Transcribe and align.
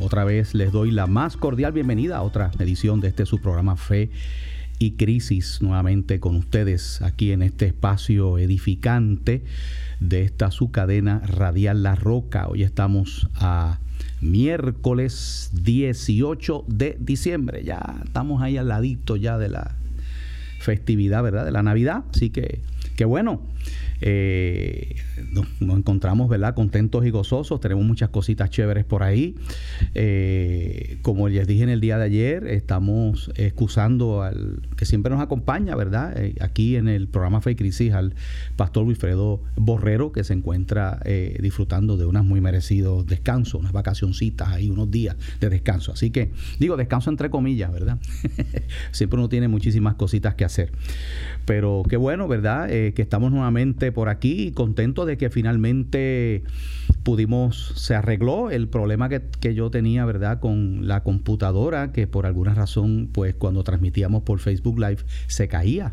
Otra 0.00 0.24
vez 0.24 0.54
les 0.54 0.72
doy 0.72 0.90
la 0.90 1.06
más 1.06 1.36
cordial 1.36 1.72
bienvenida 1.72 2.16
a 2.16 2.22
otra 2.22 2.50
edición 2.58 3.00
de 3.00 3.08
este 3.08 3.26
su 3.26 3.40
programa 3.40 3.76
Fe 3.76 4.10
y 4.78 4.92
Crisis, 4.92 5.58
nuevamente 5.60 6.18
con 6.18 6.34
ustedes 6.36 7.02
aquí 7.02 7.30
en 7.30 7.42
este 7.42 7.66
espacio 7.66 8.38
edificante 8.38 9.44
de 10.00 10.22
esta 10.22 10.50
su 10.50 10.70
cadena 10.70 11.20
radial 11.20 11.82
La 11.82 11.94
Roca. 11.94 12.48
Hoy 12.48 12.62
estamos 12.62 13.28
a 13.34 13.78
miércoles 14.20 15.50
18 15.62 16.64
de 16.66 16.96
diciembre, 16.98 17.62
ya 17.62 18.00
estamos 18.04 18.42
ahí 18.42 18.56
al 18.56 18.68
ladito 18.68 19.16
ya 19.16 19.36
de 19.36 19.50
la 19.50 19.76
festividad, 20.58 21.22
¿verdad? 21.22 21.44
De 21.44 21.52
la 21.52 21.62
Navidad, 21.62 22.04
así 22.14 22.30
que, 22.30 22.60
qué 22.96 23.04
bueno. 23.04 23.42
Eh, 24.04 24.96
nos, 25.30 25.46
encontramos, 25.60 26.28
¿verdad? 26.28 26.54
Contentos 26.54 27.06
y 27.06 27.10
gozosos. 27.10 27.60
Tenemos 27.60 27.84
muchas 27.84 28.10
cositas 28.10 28.50
chéveres 28.50 28.84
por 28.84 29.04
ahí. 29.04 29.36
Eh, 29.94 30.98
como 31.02 31.28
les 31.28 31.46
dije 31.46 31.62
en 31.62 31.68
el 31.68 31.80
día 31.80 31.98
de 31.98 32.04
ayer, 32.04 32.46
estamos 32.48 33.30
excusando 33.36 34.22
al 34.22 34.60
que 34.76 34.86
siempre 34.86 35.12
nos 35.12 35.22
acompaña, 35.22 35.76
¿verdad? 35.76 36.14
Eh, 36.16 36.34
aquí 36.40 36.74
en 36.74 36.88
el 36.88 37.06
programa 37.06 37.40
Fe 37.40 37.54
Crisis, 37.54 37.92
al 37.92 38.14
pastor 38.56 38.84
Wilfredo 38.84 39.40
Borrero, 39.56 40.10
que 40.10 40.24
se 40.24 40.34
encuentra 40.34 41.00
disfrutando 41.40 41.96
de 41.96 42.04
unos 42.04 42.24
muy 42.24 42.40
merecidos 42.40 43.06
descansos, 43.06 43.60
unas 43.60 43.72
vacacioncitas 43.72 44.48
ahí, 44.48 44.68
unos 44.68 44.90
días 44.90 45.16
de 45.40 45.48
descanso. 45.48 45.92
Así 45.92 46.10
que, 46.10 46.32
digo, 46.58 46.76
descanso 46.76 47.10
entre 47.10 47.30
comillas, 47.30 47.72
¿verdad? 47.72 47.98
siempre 48.90 49.18
uno 49.18 49.28
tiene 49.28 49.46
muchísimas 49.46 49.94
cositas 49.94 50.34
que 50.34 50.44
hacer. 50.44 50.72
Pero 51.44 51.84
qué 51.88 51.96
bueno, 51.96 52.26
¿verdad? 52.26 52.68
que 52.68 52.94
estamos 52.96 53.30
nuevamente 53.30 53.91
por 53.92 54.08
aquí 54.08 54.52
contento 54.52 55.06
de 55.06 55.16
que 55.16 55.30
finalmente 55.30 56.42
pudimos, 57.02 57.72
se 57.76 57.94
arregló 57.94 58.50
el 58.50 58.68
problema 58.68 59.08
que, 59.08 59.54
yo 59.54 59.70
tenía, 59.70 60.04
¿verdad? 60.04 60.40
Con 60.40 60.86
la 60.86 61.02
computadora, 61.02 61.92
que 61.92 62.06
por 62.06 62.26
alguna 62.26 62.54
razón, 62.54 63.08
pues 63.12 63.34
cuando 63.34 63.64
transmitíamos 63.64 64.22
por 64.22 64.38
Facebook 64.38 64.78
Live 64.78 64.98
se 65.26 65.48
caía. 65.48 65.92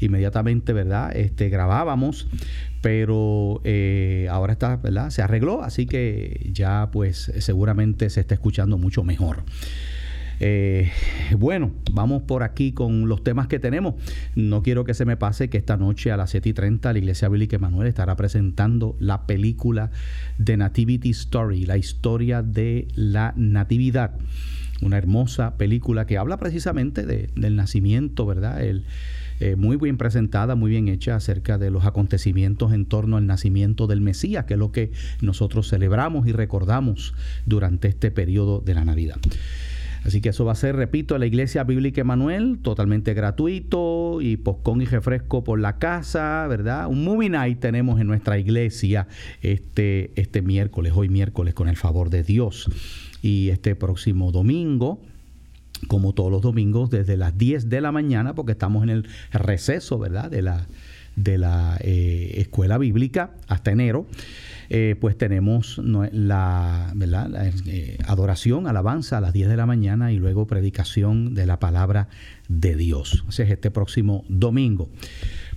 Inmediatamente, 0.00 0.72
¿verdad? 0.72 1.16
Este, 1.16 1.48
grabábamos, 1.48 2.28
pero 2.80 3.60
eh, 3.64 4.28
ahora 4.30 4.52
está, 4.52 4.76
¿verdad? 4.76 5.10
Se 5.10 5.22
arregló, 5.22 5.62
así 5.62 5.86
que 5.86 6.50
ya 6.52 6.90
pues 6.92 7.32
seguramente 7.38 8.10
se 8.10 8.20
está 8.20 8.34
escuchando 8.34 8.78
mucho 8.78 9.04
mejor. 9.04 9.44
Eh, 10.40 10.90
bueno, 11.38 11.70
vamos 11.92 12.22
por 12.22 12.42
aquí 12.42 12.72
con 12.72 13.08
los 13.08 13.22
temas 13.22 13.46
que 13.46 13.58
tenemos. 13.58 13.94
No 14.34 14.62
quiero 14.62 14.84
que 14.84 14.94
se 14.94 15.04
me 15.04 15.16
pase 15.16 15.50
que 15.50 15.58
esta 15.58 15.76
noche 15.76 16.10
a 16.10 16.16
las 16.16 16.30
7 16.30 16.48
y 16.48 16.52
30 16.54 16.92
la 16.92 16.98
Iglesia 16.98 17.28
Bíblica 17.28 17.56
Emanuel 17.56 17.88
estará 17.88 18.16
presentando 18.16 18.96
la 18.98 19.26
película 19.26 19.90
de 20.38 20.56
Nativity 20.56 21.10
Story, 21.10 21.66
la 21.66 21.76
historia 21.76 22.42
de 22.42 22.88
la 22.94 23.34
Natividad. 23.36 24.12
Una 24.82 24.96
hermosa 24.96 25.58
película 25.58 26.06
que 26.06 26.16
habla 26.16 26.38
precisamente 26.38 27.04
del 27.04 27.56
nacimiento, 27.56 28.24
¿verdad? 28.24 28.62
Eh, 28.62 29.56
muy 29.56 29.76
bien 29.76 29.98
presentada, 29.98 30.54
muy 30.54 30.70
bien 30.70 30.88
hecha 30.88 31.16
acerca 31.16 31.58
de 31.58 31.70
los 31.70 31.84
acontecimientos 31.84 32.72
en 32.72 32.86
torno 32.86 33.18
al 33.18 33.26
nacimiento 33.26 33.86
del 33.86 34.00
Mesías, 34.00 34.46
que 34.46 34.54
es 34.54 34.58
lo 34.58 34.72
que 34.72 34.92
nosotros 35.20 35.68
celebramos 35.68 36.26
y 36.26 36.32
recordamos 36.32 37.14
durante 37.44 37.88
este 37.88 38.10
periodo 38.10 38.60
de 38.60 38.74
la 38.74 38.86
Navidad. 38.86 39.16
Así 40.04 40.20
que 40.20 40.30
eso 40.30 40.44
va 40.44 40.52
a 40.52 40.56
ser, 40.56 40.76
repito, 40.76 41.18
la 41.18 41.26
Iglesia 41.26 41.62
Bíblica 41.64 42.00
Emanuel, 42.00 42.58
totalmente 42.62 43.12
gratuito 43.12 44.20
y 44.22 44.36
poscón 44.38 44.80
y 44.80 44.86
refresco 44.86 45.44
por 45.44 45.60
la 45.60 45.78
casa, 45.78 46.46
¿verdad? 46.48 46.86
Un 46.88 47.04
movie 47.04 47.28
night 47.28 47.60
tenemos 47.60 48.00
en 48.00 48.06
nuestra 48.06 48.38
iglesia 48.38 49.08
este, 49.42 50.10
este 50.16 50.42
miércoles, 50.42 50.94
hoy 50.96 51.08
miércoles, 51.08 51.54
con 51.54 51.68
el 51.68 51.76
favor 51.76 52.08
de 52.08 52.22
Dios. 52.22 52.70
Y 53.22 53.50
este 53.50 53.74
próximo 53.74 54.32
domingo, 54.32 55.00
como 55.86 56.14
todos 56.14 56.30
los 56.30 56.40
domingos, 56.40 56.90
desde 56.90 57.16
las 57.16 57.36
10 57.36 57.68
de 57.68 57.80
la 57.82 57.92
mañana, 57.92 58.34
porque 58.34 58.52
estamos 58.52 58.82
en 58.82 58.90
el 58.90 59.08
receso, 59.32 59.98
¿verdad? 59.98 60.30
De 60.30 60.40
la, 60.40 60.66
de 61.16 61.36
la 61.36 61.76
eh, 61.80 62.34
escuela 62.38 62.78
bíblica 62.78 63.32
hasta 63.48 63.70
enero. 63.70 64.06
Eh, 64.72 64.94
pues 65.00 65.18
tenemos 65.18 65.78
la, 65.84 66.94
eh, 67.66 67.98
adoración, 68.06 68.68
alabanza 68.68 69.18
a 69.18 69.20
las 69.20 69.32
10 69.32 69.48
de 69.48 69.56
la 69.56 69.66
mañana 69.66 70.12
y 70.12 70.16
luego 70.16 70.46
predicación 70.46 71.34
de 71.34 71.44
la 71.44 71.58
palabra 71.58 72.06
de 72.48 72.76
Dios. 72.76 73.24
Ese 73.28 73.42
es 73.42 73.50
este 73.50 73.72
próximo 73.72 74.24
domingo. 74.28 74.88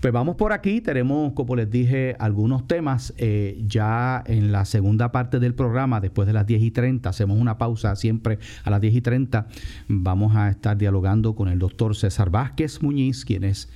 Pues 0.01 0.11
vamos 0.11 0.35
por 0.35 0.51
aquí, 0.51 0.81
tenemos, 0.81 1.33
como 1.33 1.55
les 1.55 1.69
dije, 1.69 2.15
algunos 2.17 2.67
temas 2.67 3.13
eh, 3.17 3.63
ya 3.67 4.23
en 4.25 4.51
la 4.51 4.65
segunda 4.65 5.11
parte 5.11 5.39
del 5.39 5.53
programa, 5.53 6.01
después 6.01 6.25
de 6.25 6.33
las 6.33 6.47
10 6.47 6.63
y 6.63 6.71
30, 6.71 7.07
hacemos 7.07 7.39
una 7.39 7.59
pausa 7.59 7.95
siempre 7.95 8.39
a 8.63 8.71
las 8.71 8.81
10 8.81 8.95
y 8.95 9.01
30, 9.01 9.47
vamos 9.89 10.35
a 10.35 10.49
estar 10.49 10.75
dialogando 10.75 11.35
con 11.35 11.49
el 11.49 11.59
doctor 11.59 11.95
César 11.95 12.31
Vázquez 12.31 12.81
Muñiz, 12.81 13.25
quien 13.25 13.43
es 13.43 13.69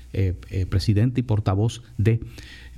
presidente 0.69 1.19
y 1.19 1.23
portavoz 1.23 1.83
de 1.99 2.21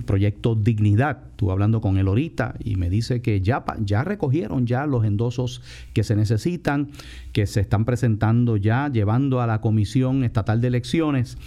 proyecto 0.04 0.54
Dignidad. 0.54 1.18
Estuve 1.30 1.52
hablando 1.52 1.80
con 1.80 1.98
él 1.98 2.08
ahorita 2.08 2.54
y 2.62 2.76
me 2.76 2.90
dice 2.90 3.22
que 3.22 3.40
ya, 3.40 3.64
ya 3.84 4.04
recogieron 4.04 4.66
ya 4.66 4.86
los 4.86 5.04
endosos 5.04 5.62
que 5.92 6.04
se 6.04 6.16
necesitan, 6.16 6.90
que 7.32 7.46
se 7.46 7.60
están 7.60 7.84
presentando 7.84 8.56
ya, 8.56 8.90
llevando 8.92 9.40
a 9.40 9.46
la 9.46 9.60
Comisión 9.60 10.24
Estatal 10.24 10.60
de 10.60 10.68
Elecciones. 10.68 11.38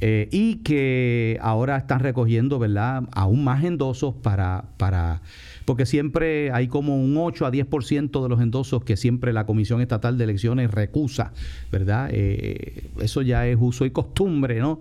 Eh, 0.00 0.28
y 0.30 0.56
que 0.56 1.38
ahora 1.40 1.76
están 1.76 2.00
recogiendo, 2.00 2.58
¿verdad?, 2.58 3.04
aún 3.12 3.44
más 3.44 3.64
endosos 3.64 4.14
para, 4.14 4.66
para 4.76 5.22
porque 5.66 5.84
siempre 5.84 6.52
hay 6.52 6.68
como 6.68 6.96
un 6.96 7.16
8 7.16 7.44
a 7.44 7.50
10% 7.50 8.22
de 8.22 8.28
los 8.28 8.40
endosos 8.40 8.84
que 8.84 8.96
siempre 8.96 9.32
la 9.32 9.46
Comisión 9.46 9.80
Estatal 9.80 10.16
de 10.16 10.24
Elecciones 10.24 10.70
recusa, 10.70 11.32
¿verdad? 11.72 12.08
Eh, 12.12 12.84
eso 13.00 13.20
ya 13.20 13.46
es 13.46 13.58
uso 13.60 13.84
y 13.84 13.90
costumbre, 13.90 14.60
¿no? 14.60 14.80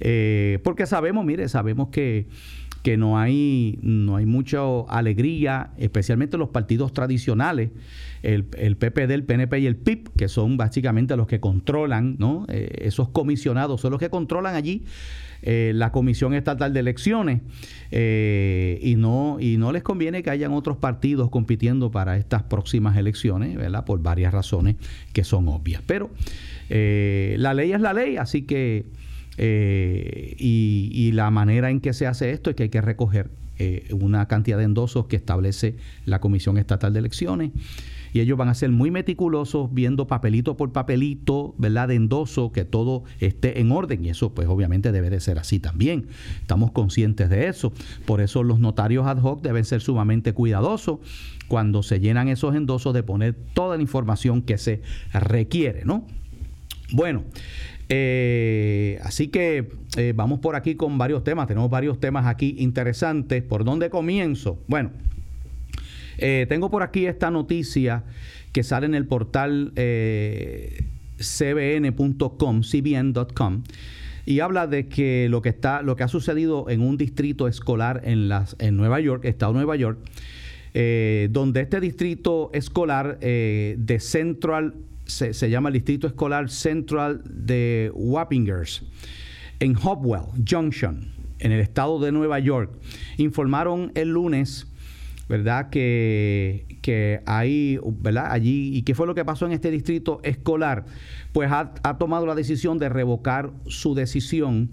Eh, 0.00 0.58
porque 0.64 0.84
sabemos, 0.86 1.24
mire, 1.24 1.48
sabemos 1.48 1.88
que 1.88 2.26
que 2.86 2.96
no 2.96 3.18
hay, 3.18 3.80
no 3.82 4.14
hay 4.14 4.26
mucha 4.26 4.60
alegría, 4.86 5.72
especialmente 5.76 6.38
los 6.38 6.50
partidos 6.50 6.92
tradicionales, 6.92 7.70
el, 8.22 8.46
el, 8.56 8.76
PPD, 8.76 9.10
el 9.10 9.24
PNP 9.24 9.58
y 9.58 9.66
el 9.66 9.74
PIP, 9.74 10.10
que 10.16 10.28
son 10.28 10.56
básicamente 10.56 11.16
los 11.16 11.26
que 11.26 11.40
controlan, 11.40 12.14
¿no? 12.20 12.46
Eh, 12.48 12.82
esos 12.82 13.08
comisionados 13.08 13.80
son 13.80 13.90
los 13.90 13.98
que 13.98 14.08
controlan 14.08 14.54
allí 14.54 14.84
eh, 15.42 15.72
la 15.74 15.90
Comisión 15.90 16.32
Estatal 16.32 16.72
de 16.72 16.78
Elecciones 16.78 17.40
eh, 17.90 18.78
y, 18.80 18.94
no, 18.94 19.38
y 19.40 19.56
no 19.56 19.72
les 19.72 19.82
conviene 19.82 20.22
que 20.22 20.30
hayan 20.30 20.52
otros 20.52 20.76
partidos 20.76 21.28
compitiendo 21.28 21.90
para 21.90 22.16
estas 22.16 22.44
próximas 22.44 22.96
elecciones, 22.96 23.56
¿verdad? 23.56 23.84
Por 23.84 24.00
varias 24.00 24.32
razones 24.32 24.76
que 25.12 25.24
son 25.24 25.48
obvias. 25.48 25.82
Pero 25.84 26.08
la 26.68 27.52
ley 27.52 27.72
es 27.72 27.80
la 27.80 27.92
ley, 27.92 28.16
así 28.16 28.42
que 28.42 28.86
eh, 29.38 30.34
y, 30.38 31.12
la 31.12 31.30
manera 31.30 31.70
en 31.70 31.80
que 31.80 31.92
se 31.92 32.06
hace 32.06 32.30
esto 32.30 32.50
es 32.50 32.56
que 32.56 32.64
hay 32.64 32.68
que 32.68 32.80
recoger 32.80 33.30
eh, 33.58 33.88
una 33.92 34.28
cantidad 34.28 34.58
de 34.58 34.64
endosos 34.64 35.06
que 35.06 35.16
establece 35.16 35.76
la 36.04 36.20
Comisión 36.20 36.58
Estatal 36.58 36.92
de 36.92 36.98
Elecciones. 36.98 37.52
Y 38.12 38.20
ellos 38.20 38.38
van 38.38 38.48
a 38.48 38.54
ser 38.54 38.70
muy 38.70 38.90
meticulosos 38.90 39.72
viendo 39.74 40.06
papelito 40.06 40.56
por 40.56 40.72
papelito, 40.72 41.54
¿verdad? 41.58 41.88
De 41.88 41.96
endoso, 41.96 42.50
que 42.50 42.64
todo 42.64 43.04
esté 43.20 43.60
en 43.60 43.70
orden. 43.72 44.04
Y 44.04 44.08
eso, 44.08 44.32
pues 44.32 44.48
obviamente 44.48 44.90
debe 44.90 45.10
de 45.10 45.20
ser 45.20 45.38
así 45.38 45.60
también. 45.60 46.06
Estamos 46.40 46.70
conscientes 46.70 47.28
de 47.28 47.48
eso. 47.48 47.72
Por 48.06 48.22
eso 48.22 48.42
los 48.42 48.58
notarios 48.58 49.06
ad 49.06 49.18
hoc 49.18 49.42
deben 49.42 49.64
ser 49.64 49.82
sumamente 49.82 50.32
cuidadosos 50.32 51.00
cuando 51.48 51.82
se 51.82 52.00
llenan 52.00 52.28
esos 52.28 52.54
endosos 52.54 52.94
de 52.94 53.02
poner 53.02 53.34
toda 53.52 53.76
la 53.76 53.82
información 53.82 54.40
que 54.40 54.56
se 54.56 54.80
requiere, 55.12 55.84
¿no? 55.84 56.06
Bueno, 56.92 57.24
eh, 57.88 58.98
así 59.02 59.28
que 59.28 59.68
eh, 59.96 60.12
vamos 60.14 60.40
por 60.40 60.56
aquí 60.56 60.74
con 60.74 60.98
varios 60.98 61.22
temas. 61.24 61.46
Tenemos 61.46 61.70
varios 61.70 62.00
temas 62.00 62.26
aquí 62.26 62.56
interesantes. 62.58 63.42
¿Por 63.42 63.64
dónde 63.64 63.90
comienzo? 63.90 64.58
Bueno, 64.66 64.90
eh, 66.18 66.46
tengo 66.48 66.70
por 66.70 66.82
aquí 66.82 67.06
esta 67.06 67.30
noticia 67.30 68.04
que 68.52 68.62
sale 68.62 68.86
en 68.86 68.94
el 68.94 69.06
portal 69.06 69.72
cbn.com, 71.18 72.62
cbn.com 72.62 73.62
y 74.24 74.40
habla 74.40 74.66
de 74.66 74.88
que 74.88 75.28
lo 75.30 75.40
que 75.40 75.50
está, 75.50 75.82
lo 75.82 75.94
que 75.94 76.02
ha 76.02 76.08
sucedido 76.08 76.68
en 76.68 76.80
un 76.80 76.96
distrito 76.96 77.46
escolar 77.46 78.00
en 78.04 78.28
las, 78.28 78.56
en 78.58 78.76
Nueva 78.76 78.98
York, 78.98 79.24
Estado 79.24 79.52
de 79.52 79.58
Nueva 79.58 79.76
York, 79.76 79.98
donde 81.30 81.60
este 81.60 81.80
distrito 81.80 82.50
escolar 82.52 83.18
de 83.20 83.98
Central 84.00 84.74
se, 85.06 85.34
se 85.34 85.50
llama 85.50 85.70
el 85.70 85.74
Distrito 85.74 86.06
Escolar 86.06 86.50
Central 86.50 87.22
de 87.24 87.90
Wappingers, 87.94 88.82
en 89.60 89.76
Hopwell 89.76 90.24
Junction, 90.48 91.12
en 91.38 91.52
el 91.52 91.60
estado 91.60 91.98
de 92.00 92.12
Nueva 92.12 92.38
York, 92.38 92.70
informaron 93.16 93.92
el 93.94 94.10
lunes 94.10 94.66
¿verdad? 95.28 95.70
Que, 95.70 96.78
que 96.82 97.20
ahí, 97.26 97.78
¿verdad? 97.84 98.28
Allí, 98.30 98.76
¿y 98.76 98.82
qué 98.82 98.94
fue 98.94 99.06
lo 99.06 99.14
que 99.14 99.24
pasó 99.24 99.46
en 99.46 99.52
este 99.52 99.70
distrito 99.70 100.20
escolar? 100.22 100.84
Pues 101.32 101.50
ha, 101.50 101.72
tomado 101.98 102.26
la 102.26 102.34
decisión 102.34 102.78
de 102.78 102.88
revocar 102.88 103.50
su 103.66 103.94
decisión. 103.94 104.70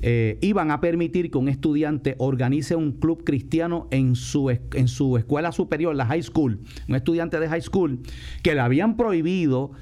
Eh, 0.00 0.38
iban 0.42 0.70
a 0.70 0.80
permitir 0.80 1.30
que 1.30 1.38
un 1.38 1.48
estudiante 1.48 2.14
organice 2.18 2.76
un 2.76 2.92
club 2.92 3.24
cristiano 3.24 3.88
en 3.90 4.14
su, 4.14 4.50
en 4.50 4.88
su 4.88 5.16
escuela 5.16 5.50
superior, 5.52 5.94
la 5.94 6.06
high 6.06 6.22
school, 6.22 6.60
un 6.88 6.94
estudiante 6.94 7.40
de 7.40 7.48
high 7.48 7.62
school, 7.62 8.00
que 8.42 8.54
le 8.54 8.60
habían 8.60 8.96
prohibido 8.96 9.72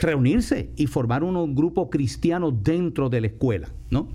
reunirse 0.00 0.70
y 0.76 0.86
formar 0.86 1.22
un 1.22 1.54
grupo 1.54 1.90
cristiano 1.90 2.50
dentro 2.50 3.08
de 3.10 3.20
la 3.20 3.26
escuela, 3.28 3.68
¿no? 3.90 4.08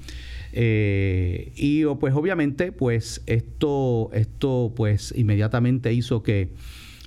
Eh, 0.57 1.51
y 1.57 1.83
pues 1.99 2.13
obviamente 2.13 2.71
pues 2.71 3.21
esto, 3.25 4.09
esto 4.13 4.73
pues 4.75 5.13
inmediatamente 5.15 5.93
hizo 5.93 6.23
que, 6.23 6.53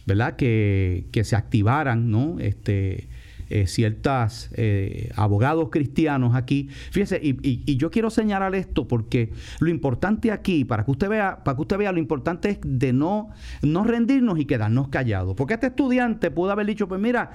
¿verdad? 0.06 0.36
Que, 0.36 1.06
se 1.22 1.34
activaran, 1.34 2.10
¿no? 2.10 2.38
Este, 2.40 3.08
eh, 3.50 3.66
ciertas 3.66 4.50
eh, 4.54 5.10
abogados 5.16 5.68
cristianos 5.70 6.34
aquí. 6.34 6.68
Fíjese, 6.90 7.20
y, 7.22 7.76
yo 7.76 7.90
quiero 7.90 8.10
señalar 8.10 8.54
esto 8.54 8.88
porque 8.88 9.32
lo 9.60 9.70
importante 9.70 10.32
aquí, 10.32 10.64
para 10.64 10.84
que 10.84 10.90
usted 10.90 11.08
vea, 11.08 11.44
para 11.44 11.56
que 11.56 11.62
usted 11.62 11.78
vea, 11.78 11.92
lo 11.92 11.98
importante 11.98 12.50
es 12.50 12.58
de 12.62 12.92
no, 12.92 13.30
no 13.62 13.84
rendirnos 13.84 14.38
y 14.38 14.44
quedarnos 14.44 14.88
callados. 14.88 15.34
Porque 15.36 15.54
este 15.54 15.68
estudiante 15.68 16.30
pudo 16.30 16.50
haber 16.52 16.66
dicho, 16.66 16.88
pues 16.88 17.00
mira, 17.00 17.30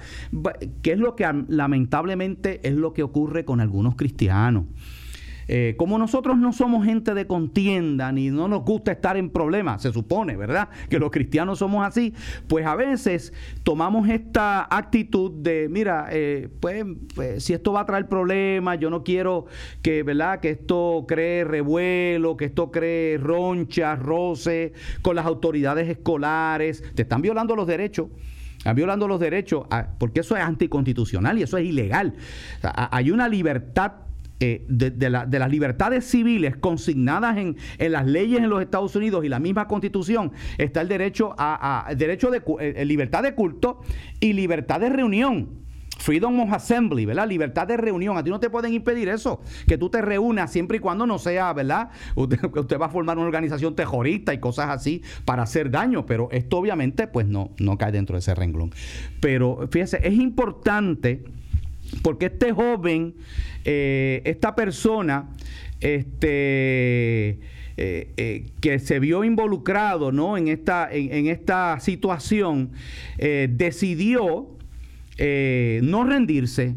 ¿qué 0.82 0.92
es 0.92 0.98
lo 0.98 1.16
que 1.16 1.24
lamentablemente 1.48 2.60
es 2.66 2.74
lo 2.74 2.92
que 2.92 3.02
ocurre 3.02 3.44
con 3.44 3.60
algunos 3.60 3.96
cristianos? 3.96 4.64
Eh, 5.48 5.74
como 5.76 5.98
nosotros 5.98 6.38
no 6.38 6.52
somos 6.52 6.84
gente 6.84 7.14
de 7.14 7.26
contienda 7.26 8.12
ni 8.12 8.30
no 8.30 8.48
nos 8.48 8.64
gusta 8.64 8.92
estar 8.92 9.16
en 9.16 9.30
problemas, 9.30 9.82
se 9.82 9.92
supone, 9.92 10.36
¿verdad? 10.36 10.68
Que 10.88 10.98
los 10.98 11.10
cristianos 11.10 11.58
somos 11.58 11.86
así, 11.86 12.14
pues 12.48 12.66
a 12.66 12.74
veces 12.74 13.32
tomamos 13.62 14.08
esta 14.08 14.66
actitud 14.70 15.30
de, 15.32 15.68
mira, 15.70 16.08
eh, 16.10 16.48
pues, 16.60 16.84
pues, 17.14 17.44
si 17.44 17.52
esto 17.52 17.72
va 17.72 17.80
a 17.80 17.86
traer 17.86 18.08
problemas, 18.08 18.78
yo 18.78 18.90
no 18.90 19.02
quiero 19.04 19.46
que, 19.82 20.02
¿verdad? 20.02 20.40
Que 20.40 20.50
esto 20.50 21.04
cree 21.06 21.44
revuelo, 21.44 22.36
que 22.36 22.46
esto 22.46 22.70
cree 22.70 23.18
ronchas, 23.18 23.98
roce 23.98 24.72
con 25.02 25.16
las 25.16 25.26
autoridades 25.26 25.88
escolares, 25.88 26.82
te 26.94 27.02
están 27.02 27.22
violando 27.22 27.56
los 27.56 27.66
derechos 27.66 28.08
están 28.64 28.76
violando 28.76 29.06
los 29.06 29.20
derechos, 29.20 29.66
ah, 29.70 29.88
porque 29.98 30.20
eso 30.20 30.34
es 30.36 30.42
anticonstitucional 30.42 31.38
y 31.38 31.42
eso 31.42 31.58
es 31.58 31.66
ilegal. 31.66 32.14
hay 32.62 33.10
una 33.10 33.28
libertad 33.28 33.92
eh, 34.46 34.62
de, 34.68 35.08
las 35.08 35.50
libertades 35.50 36.04
civiles 36.04 36.54
consignadas 36.56 37.38
en, 37.38 37.56
las 37.78 38.06
leyes 38.06 38.40
en 38.40 38.50
los 38.50 38.60
Estados 38.60 38.94
Unidos 38.94 39.24
y 39.24 39.30
la 39.30 39.38
misma 39.38 39.66
constitución 39.66 40.32
está 40.58 40.82
el 40.82 40.88
derecho 40.88 41.34
a, 41.38 41.90
derecho 41.96 42.30
de 42.30 42.38
eh, 42.38 42.74
eh, 42.76 42.84
libertad 42.84 43.22
de 43.22 43.34
culto 43.34 43.80
y 44.20 44.34
libertad 44.34 44.80
de 44.80 44.90
reunión. 44.90 45.64
Freedom 45.96 46.40
of 46.40 46.52
Assembly, 46.52 47.06
¿verdad? 47.06 47.26
Libertad 47.26 47.66
de 47.66 47.78
reunión. 47.78 48.18
A 48.18 48.24
ti 48.24 48.28
no 48.28 48.38
te 48.38 48.50
pueden 48.50 48.74
impedir 48.74 49.08
eso, 49.08 49.40
que 49.66 49.78
tú 49.78 49.88
te 49.88 50.02
reúnas 50.02 50.52
siempre 50.52 50.76
y 50.76 50.80
cuando 50.80 51.06
no 51.06 51.18
sea, 51.18 51.50
¿verdad? 51.54 51.88
Usted, 52.14 52.38
usted, 52.54 52.78
va 52.78 52.86
a 52.86 52.90
formar 52.90 53.16
una 53.16 53.26
organización 53.26 53.74
terrorista 53.74 54.34
y 54.34 54.40
cosas 54.40 54.68
así 54.68 55.02
para 55.24 55.44
hacer 55.44 55.70
daño, 55.70 56.04
pero 56.04 56.28
esto 56.32 56.58
obviamente 56.58 57.06
pues 57.06 57.26
no, 57.26 57.52
no 57.58 57.78
cae 57.78 57.92
dentro 57.92 58.16
de 58.16 58.18
ese 58.18 58.34
renglón. 58.34 58.74
Pero 59.20 59.66
fíjese, 59.70 60.06
es 60.06 60.14
importante 60.14 61.24
porque 62.02 62.26
este 62.26 62.52
joven, 62.52 63.14
eh, 63.64 64.22
esta 64.24 64.54
persona, 64.54 65.30
este, 65.80 67.38
eh, 67.76 68.12
eh, 68.16 68.46
que 68.60 68.78
se 68.78 68.98
vio 69.00 69.24
involucrado 69.24 70.12
¿no? 70.12 70.36
en, 70.36 70.48
esta, 70.48 70.88
en, 70.92 71.26
esta 71.26 71.80
situación, 71.80 72.72
decidió 73.18 74.48
no 75.18 76.04
rendirse, 76.04 76.74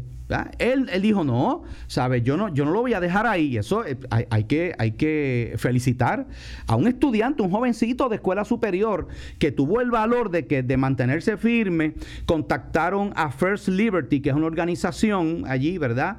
él, 0.58 0.90
dijo, 1.00 1.24
no, 1.24 1.62
¿sabes? 1.86 2.22
Yo 2.22 2.36
no, 2.36 2.52
yo 2.52 2.64
no 2.64 2.72
lo 2.72 2.80
voy 2.80 2.94
a 2.94 3.00
dejar 3.00 3.26
ahí. 3.26 3.56
Eso 3.56 3.84
eh, 3.84 3.98
hay, 4.10 4.44
que, 4.44 4.74
hay 4.78 4.92
que 4.92 5.54
felicitar 5.56 6.26
a 6.66 6.76
un 6.76 6.86
estudiante, 6.86 7.42
un 7.42 7.50
jovencito 7.50 8.08
de 8.08 8.16
escuela 8.16 8.44
superior 8.44 9.08
que 9.38 9.52
tuvo 9.52 9.80
el 9.80 9.90
valor 9.90 10.30
de 10.30 10.46
que 10.46 10.62
de 10.62 10.76
mantenerse 10.76 11.36
firme, 11.36 11.94
contactaron 12.26 13.12
a 13.16 13.30
First 13.30 13.68
Liberty, 13.68 14.20
que 14.20 14.30
es 14.30 14.34
una 14.34 14.46
organización 14.46 15.44
allí, 15.46 15.78
¿verdad? 15.78 16.18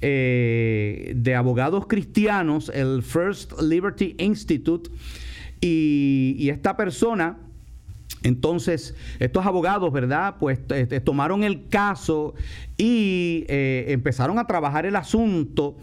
Eh, 0.00 1.12
de 1.16 1.34
abogados 1.34 1.86
cristianos, 1.86 2.70
el 2.72 3.02
First 3.02 3.60
Liberty 3.60 4.14
Institute, 4.18 4.90
y 5.60 6.48
esta 6.48 6.74
persona 6.74 7.36
entonces, 8.22 8.94
estos 9.18 9.46
abogados, 9.46 9.92
¿verdad? 9.92 10.36
Pues 10.38 10.60
tomaron 11.04 11.42
el 11.44 11.68
caso 11.68 12.34
y 12.76 13.44
eh, 13.48 13.86
empezaron 13.88 14.38
a 14.38 14.46
trabajar 14.46 14.86
el 14.86 14.96
asunto 14.96 15.76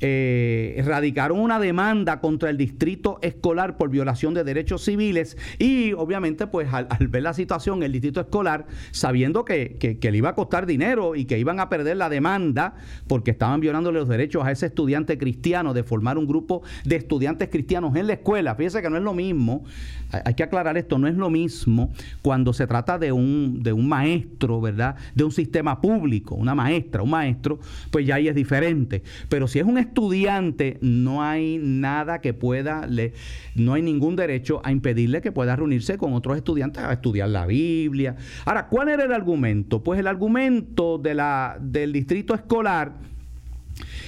eh, 0.00 0.82
radicaron 0.86 1.40
una 1.40 1.58
demanda 1.58 2.20
contra 2.20 2.50
el 2.50 2.56
distrito 2.56 3.18
escolar 3.22 3.76
por 3.76 3.90
violación 3.90 4.34
de 4.34 4.44
derechos 4.44 4.84
civiles 4.84 5.36
y 5.58 5.92
obviamente 5.92 6.46
pues 6.46 6.72
al, 6.72 6.86
ver 7.08 7.22
la 7.22 7.34
situación 7.34 7.82
el 7.82 7.92
distrito 7.92 8.20
escolar 8.20 8.66
sabiendo 8.90 9.44
que, 9.44 9.98
le 10.00 10.16
iba 10.16 10.30
a 10.30 10.34
costar 10.34 10.66
dinero 10.66 11.16
y 11.16 11.24
que 11.24 11.38
iban 11.38 11.60
a 11.60 11.68
perder 11.68 11.96
la 11.96 12.08
demanda 12.08 12.74
porque 13.06 13.30
estaban 13.30 13.60
violando 13.60 13.92
los 13.92 14.08
derechos 14.08 14.44
a 14.44 14.52
ese 14.52 14.66
estudiante 14.66 15.18
cristiano 15.18 15.74
de 15.74 15.82
formar 15.82 16.16
un 16.16 16.26
grupo 16.26 16.62
de 16.84 16.96
estudiantes 16.96 17.48
cristianos 17.48 17.96
en 17.96 18.06
la 18.06 18.14
escuela. 18.14 18.54
Fíjese 18.54 18.82
que 18.82 18.90
no 18.90 18.96
es 18.96 19.02
lo 19.02 19.14
mismo, 19.14 19.64
hay 20.10 20.34
que 20.34 20.42
aclarar 20.42 20.78
esto, 20.78 20.98
no 20.98 21.08
es 21.08 21.14
lo 21.14 21.30
mismo 21.30 21.92
cuando 22.22 22.52
se 22.52 22.66
trata 22.66 22.98
de 22.98 23.12
un, 23.12 23.62
de 23.62 23.72
un 23.72 23.88
maestro, 23.88 24.60
¿verdad? 24.60 24.96
De 25.14 25.24
un 25.24 25.32
sistema 25.32 25.80
público, 25.80 26.34
una 26.34 26.54
maestra, 26.54 27.02
un 27.02 27.10
maestro, 27.10 27.58
pues 27.90 28.06
ya 28.06 28.16
ahí 28.16 28.28
es 28.28 28.34
diferente. 28.34 29.02
Pero 29.28 29.48
si 29.48 29.58
es 29.58 29.64
un 29.64 29.78
estudiante 29.88 30.78
no 30.80 31.22
hay 31.22 31.58
nada 31.60 32.20
que 32.20 32.34
pueda, 32.34 32.86
le, 32.86 33.12
no 33.54 33.74
hay 33.74 33.82
ningún 33.82 34.16
derecho 34.16 34.60
a 34.64 34.72
impedirle 34.72 35.20
que 35.20 35.32
pueda 35.32 35.56
reunirse 35.56 35.98
con 35.98 36.12
otros 36.14 36.36
estudiantes 36.36 36.82
a 36.82 36.92
estudiar 36.92 37.28
la 37.28 37.46
Biblia. 37.46 38.16
Ahora, 38.44 38.68
¿cuál 38.68 38.88
era 38.88 39.04
el 39.04 39.12
argumento? 39.12 39.82
Pues 39.82 39.98
el 39.98 40.06
argumento 40.06 40.98
de 40.98 41.14
la, 41.14 41.58
del 41.60 41.92
distrito 41.92 42.34
escolar 42.34 42.92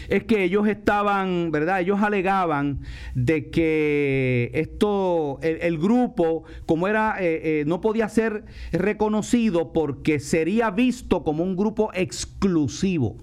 es 0.09 0.25
que 0.25 0.43
ellos 0.43 0.67
estaban, 0.67 1.51
¿verdad? 1.53 1.81
Ellos 1.81 2.01
alegaban 2.03 2.81
de 3.15 3.51
que 3.51 4.51
esto, 4.55 5.39
el, 5.43 5.79
grupo, 5.79 6.45
como 6.67 6.89
era, 6.89 7.17
eh, 7.21 7.61
eh, 7.61 7.65
no 7.67 7.81
podía 7.81 8.09
ser 8.09 8.45
reconocido 8.73 9.73
porque 9.73 10.19
sería 10.19 10.71
visto 10.71 11.23
como 11.23 11.45
un 11.45 11.57
grupo 11.57 11.91
exclusivo. 11.95 13.17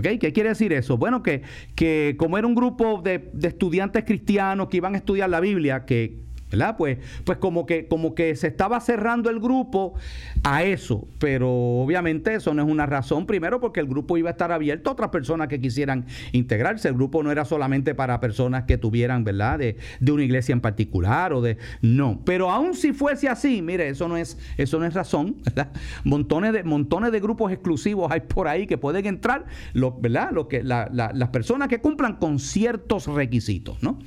¿Qué 0.00 0.18
quiere 0.18 0.50
decir 0.50 0.72
eso? 0.72 0.96
Bueno, 0.96 1.22
que, 1.22 1.42
que 1.74 2.16
como 2.18 2.38
era 2.38 2.46
un 2.46 2.54
grupo 2.54 3.00
de, 3.02 3.30
de, 3.32 3.48
estudiantes 3.48 4.04
cristianos 4.04 4.68
que 4.68 4.78
iban 4.78 4.94
a 4.94 4.98
estudiar 4.98 5.30
la 5.30 5.40
Biblia, 5.40 5.84
que, 5.84 6.25
¿verdad? 6.50 6.76
Pues, 6.76 6.98
pues 7.24 7.38
como, 7.38 7.66
que, 7.66 7.88
como 7.88 8.14
que 8.14 8.36
se 8.36 8.46
estaba 8.46 8.80
cerrando 8.80 9.30
el 9.30 9.40
grupo 9.40 9.94
a 10.42 10.62
eso, 10.62 11.08
pero 11.18 11.50
obviamente 11.50 12.34
eso 12.34 12.54
no 12.54 12.62
es 12.62 12.68
una 12.68 12.86
razón, 12.86 13.26
primero 13.26 13.60
porque 13.60 13.80
el 13.80 13.86
grupo 13.86 14.16
iba 14.16 14.30
a 14.30 14.32
estar 14.32 14.52
abierto 14.52 14.90
a 14.90 14.92
otras 14.92 15.10
personas 15.10 15.48
que 15.48 15.60
quisieran 15.60 16.06
integrarse, 16.32 16.88
el 16.88 16.94
grupo 16.94 17.22
no 17.22 17.32
era 17.32 17.44
solamente 17.44 17.94
para 17.94 18.20
personas 18.20 18.64
que 18.64 18.78
tuvieran, 18.78 19.24
¿verdad? 19.24 19.58
De, 19.58 19.76
de 20.00 20.12
una 20.12 20.22
iglesia 20.22 20.52
en 20.52 20.60
particular 20.60 21.32
o 21.32 21.40
de... 21.40 21.56
No, 21.82 22.20
pero 22.24 22.50
aún 22.50 22.74
si 22.74 22.92
fuese 22.92 23.28
así, 23.28 23.62
mire, 23.62 23.88
eso 23.88 24.08
no 24.08 24.16
es, 24.16 24.38
eso 24.56 24.78
no 24.78 24.86
es 24.86 24.94
razón, 24.94 25.36
¿verdad? 25.44 25.72
Montones 26.04 26.52
de, 26.52 26.62
montones 26.62 27.12
de 27.12 27.20
grupos 27.20 27.52
exclusivos 27.52 28.10
hay 28.10 28.20
por 28.20 28.48
ahí 28.48 28.66
que 28.66 28.78
pueden 28.78 29.06
entrar, 29.06 29.46
lo, 29.72 29.92
¿verdad? 29.92 30.30
Que, 30.48 30.62
las 30.62 31.28
personas 31.30 31.68
que 31.68 31.80
cumplan 31.80 32.16
con 32.16 32.38
ciertos 32.38 33.06
requisitos, 33.06 33.82
¿no? 33.82 33.98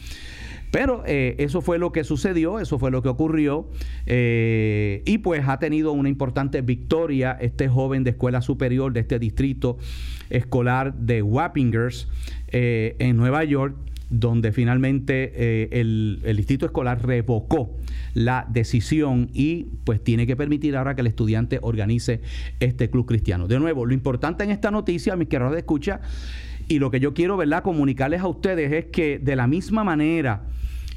Pero 0.71 1.03
eh, 1.05 1.35
eso 1.39 1.61
fue 1.61 1.79
lo 1.79 1.91
que 1.91 2.03
sucedió, 2.03 2.59
eso 2.59 2.77
fue 2.77 2.91
lo 2.91 3.01
que 3.01 3.09
ocurrió 3.09 3.69
eh, 4.05 5.01
y 5.05 5.19
pues 5.19 5.47
ha 5.47 5.57
tenido 5.59 5.91
una 5.93 6.09
importante 6.09 6.61
victoria 6.61 7.37
este 7.39 7.67
joven 7.67 8.03
de 8.03 8.11
escuela 8.11 8.41
superior 8.41 8.93
de 8.93 8.99
este 8.99 9.19
distrito 9.19 9.77
escolar 10.29 10.93
de 10.93 11.23
Wappingers 11.23 12.07
eh, 12.49 12.95
en 12.99 13.17
Nueva 13.17 13.43
York 13.43 13.75
donde 14.11 14.51
finalmente 14.51 15.79
el, 15.79 16.19
el, 16.23 16.35
distrito 16.35 16.65
escolar 16.65 17.05
revocó 17.05 17.77
la 18.15 18.47
decisión 18.49 19.29
y 19.35 19.67
pues 19.83 20.03
tiene 20.03 20.25
que 20.25 20.35
permitir 20.35 20.75
ahora 20.75 20.95
que 20.95 21.01
el 21.01 21.07
estudiante 21.07 21.59
organice 21.61 22.19
este 22.59 22.89
club 22.89 23.05
cristiano. 23.05 23.47
De 23.47 23.59
nuevo, 23.59 23.85
lo 23.85 23.93
importante 23.93 24.43
en 24.43 24.49
esta 24.49 24.71
noticia, 24.71 25.15
mis 25.15 25.27
queridos 25.27 25.53
de 25.53 25.59
escucha, 25.59 26.01
y 26.69 26.79
lo 26.79 26.91
que 26.91 27.01
yo 27.01 27.13
quiero 27.13 27.35
¿verdad? 27.35 27.63
comunicarles 27.63 28.21
a 28.21 28.27
ustedes 28.27 28.71
es 28.71 28.85
que 28.85 29.19
de 29.19 29.35
la 29.35 29.47
misma 29.47 29.83
manera 29.83 30.43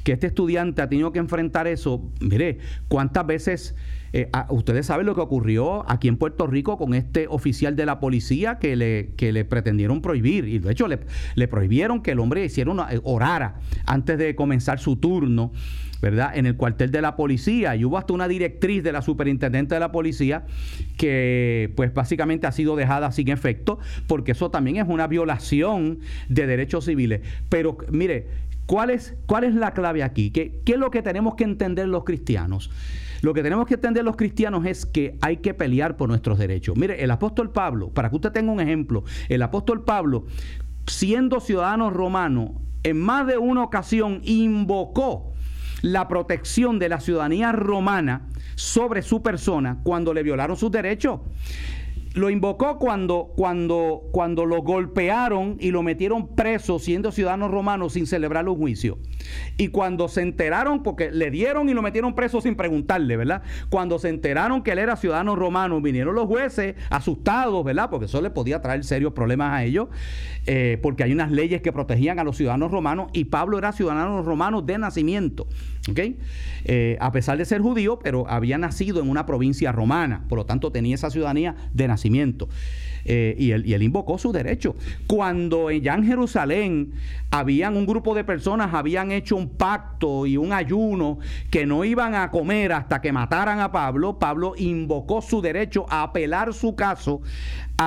que 0.03 0.13
este 0.13 0.27
estudiante 0.27 0.81
ha 0.81 0.87
tenido 0.87 1.11
que 1.11 1.19
enfrentar 1.19 1.67
eso, 1.67 2.09
mire, 2.21 2.59
cuántas 2.87 3.25
veces 3.25 3.75
eh, 4.13 4.29
ustedes 4.49 4.85
saben 4.85 5.07
lo 5.07 5.15
que 5.15 5.21
ocurrió 5.21 5.89
aquí 5.89 6.07
en 6.07 6.17
Puerto 6.17 6.45
Rico 6.45 6.77
con 6.77 6.93
este 6.93 7.25
oficial 7.27 7.75
de 7.75 7.87
la 7.87 7.99
policía 7.99 8.59
que 8.59 8.75
le, 8.75 9.09
que 9.17 9.33
le 9.33 9.43
pretendieron 9.43 10.01
prohibir. 10.01 10.47
Y 10.47 10.59
de 10.59 10.71
hecho 10.71 10.87
le, 10.87 10.99
le 11.33 11.47
prohibieron 11.47 12.03
que 12.03 12.11
el 12.11 12.19
hombre 12.19 12.45
hiciera 12.45 12.69
una, 12.69 12.93
eh, 12.93 13.01
orara 13.03 13.55
antes 13.87 14.19
de 14.19 14.35
comenzar 14.35 14.79
su 14.79 14.95
turno. 14.97 15.51
¿verdad? 15.99 16.35
En 16.35 16.45
el 16.45 16.57
cuartel 16.57 16.91
de 16.91 17.01
la 17.01 17.15
policía. 17.15 17.77
Y 17.77 17.85
hubo 17.85 17.97
hasta 17.97 18.11
una 18.11 18.27
directriz 18.27 18.83
de 18.83 18.91
la 18.91 19.01
superintendente 19.01 19.75
de 19.75 19.79
la 19.79 19.93
policía 19.93 20.43
que, 20.97 21.71
pues, 21.77 21.93
básicamente 21.93 22.45
ha 22.45 22.51
sido 22.51 22.75
dejada 22.75 23.13
sin 23.13 23.29
efecto, 23.29 23.79
porque 24.05 24.33
eso 24.33 24.51
también 24.51 24.75
es 24.75 24.85
una 24.89 25.07
violación 25.07 25.99
de 26.27 26.45
derechos 26.45 26.83
civiles. 26.83 27.21
Pero, 27.47 27.77
mire, 27.89 28.27
¿cuál 28.65 28.89
es, 28.89 29.15
cuál 29.27 29.45
es 29.45 29.55
la 29.55 29.71
clave 29.71 30.03
aquí? 30.03 30.29
¿Qué, 30.29 30.59
¿Qué 30.65 30.73
es 30.73 30.77
lo 30.77 30.91
que 30.91 31.01
tenemos 31.01 31.35
que 31.35 31.45
entender 31.45 31.87
los 31.87 32.03
cristianos? 32.03 32.69
Lo 33.23 33.33
que 33.33 33.41
tenemos 33.41 33.65
que 33.65 33.75
entender 33.75 34.03
los 34.03 34.17
cristianos 34.17 34.65
es 34.65 34.85
que 34.85 35.17
hay 35.21 35.37
que 35.37 35.53
pelear 35.53 35.95
por 35.95 36.09
nuestros 36.09 36.37
derechos. 36.37 36.75
Mire, 36.75 37.01
el 37.01 37.09
apóstol 37.09 37.51
Pablo, 37.51 37.89
para 37.89 38.09
que 38.09 38.17
usted 38.17 38.33
tenga 38.33 38.51
un 38.51 38.59
ejemplo, 38.59 39.05
el 39.29 39.41
apóstol 39.41 39.85
Pablo, 39.85 40.25
siendo 40.87 41.39
ciudadano 41.39 41.89
romano, 41.89 42.61
en 42.83 42.99
más 42.99 43.25
de 43.25 43.37
una 43.37 43.63
ocasión 43.63 44.19
invocó 44.25 45.31
la 45.81 46.09
protección 46.09 46.79
de 46.79 46.89
la 46.89 46.99
ciudadanía 46.99 47.53
romana 47.53 48.27
sobre 48.55 49.01
su 49.01 49.23
persona 49.23 49.79
cuando 49.83 50.13
le 50.13 50.21
violaron 50.21 50.57
sus 50.57 50.71
derechos 50.71 51.21
lo 52.13 52.29
invocó 52.29 52.77
cuando, 52.77 53.33
cuando, 53.35 54.03
cuando 54.11 54.45
lo 54.45 54.61
golpearon 54.61 55.57
y 55.59 55.71
lo 55.71 55.81
metieron 55.81 56.35
preso 56.35 56.77
siendo 56.77 57.11
ciudadano 57.11 57.47
romano 57.47 57.89
sin 57.89 58.05
celebrar 58.05 58.47
un 58.47 58.55
juicio. 58.55 58.99
Y 59.57 59.69
cuando 59.69 60.07
se 60.07 60.21
enteraron, 60.21 60.83
porque 60.83 61.11
le 61.11 61.31
dieron 61.31 61.69
y 61.69 61.73
lo 61.73 61.81
metieron 61.81 62.13
preso 62.13 62.39
sin 62.39 62.55
preguntarle, 62.55 63.17
¿verdad? 63.17 63.41
Cuando 63.69 63.97
se 63.97 64.09
enteraron 64.09 64.61
que 64.61 64.71
él 64.71 64.79
era 64.79 64.95
ciudadano 64.95 65.35
romano, 65.35 65.81
vinieron 65.81 66.13
los 66.13 66.27
jueces 66.27 66.75
asustados, 66.91 67.63
¿verdad? 67.63 67.89
Porque 67.89 68.05
eso 68.05 68.21
le 68.21 68.29
podía 68.29 68.61
traer 68.61 68.83
serios 68.83 69.13
problemas 69.13 69.53
a 69.53 69.63
ellos, 69.63 69.87
eh, 70.45 70.77
porque 70.83 71.03
hay 71.03 71.13
unas 71.13 71.31
leyes 71.31 71.61
que 71.61 71.71
protegían 71.71 72.19
a 72.19 72.23
los 72.23 72.37
ciudadanos 72.37 72.71
romanos 72.71 73.07
y 73.13 73.25
Pablo 73.25 73.57
era 73.57 73.71
ciudadano 73.71 74.21
romano 74.21 74.61
de 74.61 74.77
nacimiento, 74.77 75.47
¿ok? 75.89 75.99
Eh, 76.65 76.97
a 76.99 77.11
pesar 77.11 77.39
de 77.39 77.45
ser 77.45 77.61
judío, 77.61 77.97
pero 77.99 78.29
había 78.29 78.57
nacido 78.59 79.01
en 79.01 79.09
una 79.09 79.25
provincia 79.25 79.71
romana, 79.71 80.25
por 80.29 80.37
lo 80.37 80.45
tanto 80.45 80.71
tenía 80.71 80.93
esa 80.95 81.09
ciudadanía 81.09 81.55
de 81.73 81.87
nacimiento 81.87 82.02
eh, 83.05 83.35
y, 83.37 83.51
él, 83.51 83.65
y, 83.65 83.73
él, 83.73 83.83
invocó 83.83 84.17
su 84.17 84.31
derecho. 84.31 84.75
Cuando 85.07 85.69
ya 85.71 85.95
en 85.95 86.05
Jerusalén 86.05 86.93
habían 87.31 87.75
un 87.75 87.85
grupo 87.85 88.15
de 88.15 88.23
personas, 88.23 88.73
habían 88.73 89.11
hecho 89.11 89.35
un 89.35 89.49
pacto 89.49 90.25
y 90.25 90.37
un 90.37 90.53
ayuno 90.53 91.19
que 91.51 91.65
no 91.65 91.83
iban 91.83 92.15
a 92.15 92.31
comer 92.31 92.71
hasta 92.71 93.01
que 93.01 93.11
mataran 93.11 93.59
a 93.59 93.71
Pablo, 93.71 94.19
Pablo 94.19 94.53
invocó 94.57 95.21
su 95.21 95.41
derecho 95.41 95.85
a 95.89 96.03
apelar 96.03 96.53
su 96.53 96.75
caso 96.75 97.21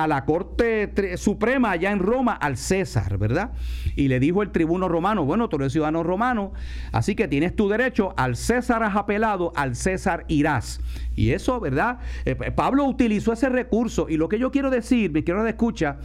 a 0.03 0.07
la 0.07 0.25
Corte 0.25 1.17
Suprema 1.17 1.71
allá 1.71 1.91
en 1.91 1.99
Roma, 1.99 2.33
al 2.33 2.57
César, 2.57 3.17
¿verdad? 3.17 3.51
Y 3.95 4.07
le 4.07 4.19
dijo 4.19 4.41
el 4.43 4.51
tribuno 4.51 4.87
romano, 4.87 5.25
bueno, 5.25 5.49
tú 5.49 5.57
eres 5.57 5.71
ciudadano 5.71 6.03
romano, 6.03 6.53
así 6.91 7.15
que 7.15 7.27
tienes 7.27 7.55
tu 7.55 7.69
derecho, 7.69 8.13
al 8.17 8.35
César 8.35 8.83
has 8.83 8.95
apelado, 8.95 9.51
al 9.55 9.75
César 9.75 10.25
irás. 10.27 10.81
Y 11.15 11.31
eso, 11.31 11.59
¿verdad? 11.59 11.97
Eh, 12.25 12.35
Pablo 12.51 12.85
utilizó 12.85 13.33
ese 13.33 13.49
recurso 13.49 14.07
y 14.07 14.17
lo 14.17 14.29
que 14.29 14.37
yo 14.37 14.51
quiero 14.51 14.69
decir, 14.69 15.11
mi 15.11 15.23
quiero 15.23 15.43
de 15.43 15.49
escucha, 15.49 15.97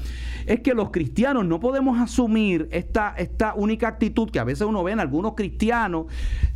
es 0.46 0.60
que 0.60 0.72
los 0.72 0.90
cristianos 0.90 1.44
no 1.44 1.60
podemos 1.60 2.00
asumir 2.00 2.68
esta, 2.72 3.14
esta 3.18 3.54
única 3.54 3.88
actitud 3.88 4.30
que 4.30 4.38
a 4.38 4.44
veces 4.44 4.66
uno 4.66 4.82
ve 4.82 4.92
en 4.92 5.00
algunos 5.00 5.34
cristianos 5.34 6.06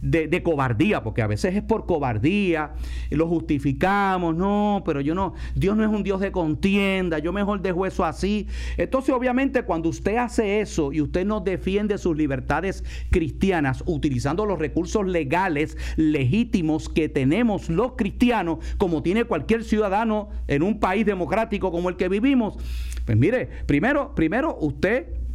de, 0.01 0.27
de 0.27 0.43
cobardía, 0.43 1.03
porque 1.03 1.21
a 1.21 1.27
veces 1.27 1.55
es 1.55 1.63
por 1.63 1.85
cobardía, 1.85 2.73
lo 3.11 3.29
justificamos, 3.29 4.35
no, 4.35 4.83
pero 4.87 5.03
yo 5.03 5.15
no, 5.15 5.35
Dios 5.55 5.77
no 5.77 5.85
es 5.85 5.91
un 5.91 6.03
Dios 6.03 6.21
de 6.21 6.33
contienda, 6.33 7.19
yo 7.27 7.33
mejor 7.33 7.61
dejo 7.61 7.87
eso 7.87 8.05
así. 8.05 8.47
Entonces, 8.77 9.13
obviamente, 9.13 9.65
cuando 9.65 9.89
usted 9.89 10.17
hace 10.17 10.61
eso 10.61 10.93
y 10.93 11.01
usted 11.01 11.27
no 11.27 11.41
defiende 11.41 11.99
sus 11.99 12.17
libertades 12.17 12.85
cristianas 13.11 13.83
utilizando 13.85 14.47
los 14.47 14.61
recursos 14.61 15.05
legales 15.05 15.77
legítimos 15.97 16.89
que 16.89 17.09
tenemos 17.09 17.69
los 17.69 17.95
cristianos, 17.97 18.59
como 18.79 19.03
tiene 19.03 19.25
cualquier 19.25 19.65
ciudadano 19.65 20.29
en 20.47 20.63
un 20.63 20.79
país 20.79 21.05
democrático 21.05 21.73
como 21.73 21.89
el 21.89 21.97
que 21.97 22.09
vivimos, 22.09 22.59
pues 23.05 23.19
mire, 23.19 23.49
primero, 23.67 24.15
primero 24.15 24.57
usted 24.61 25.26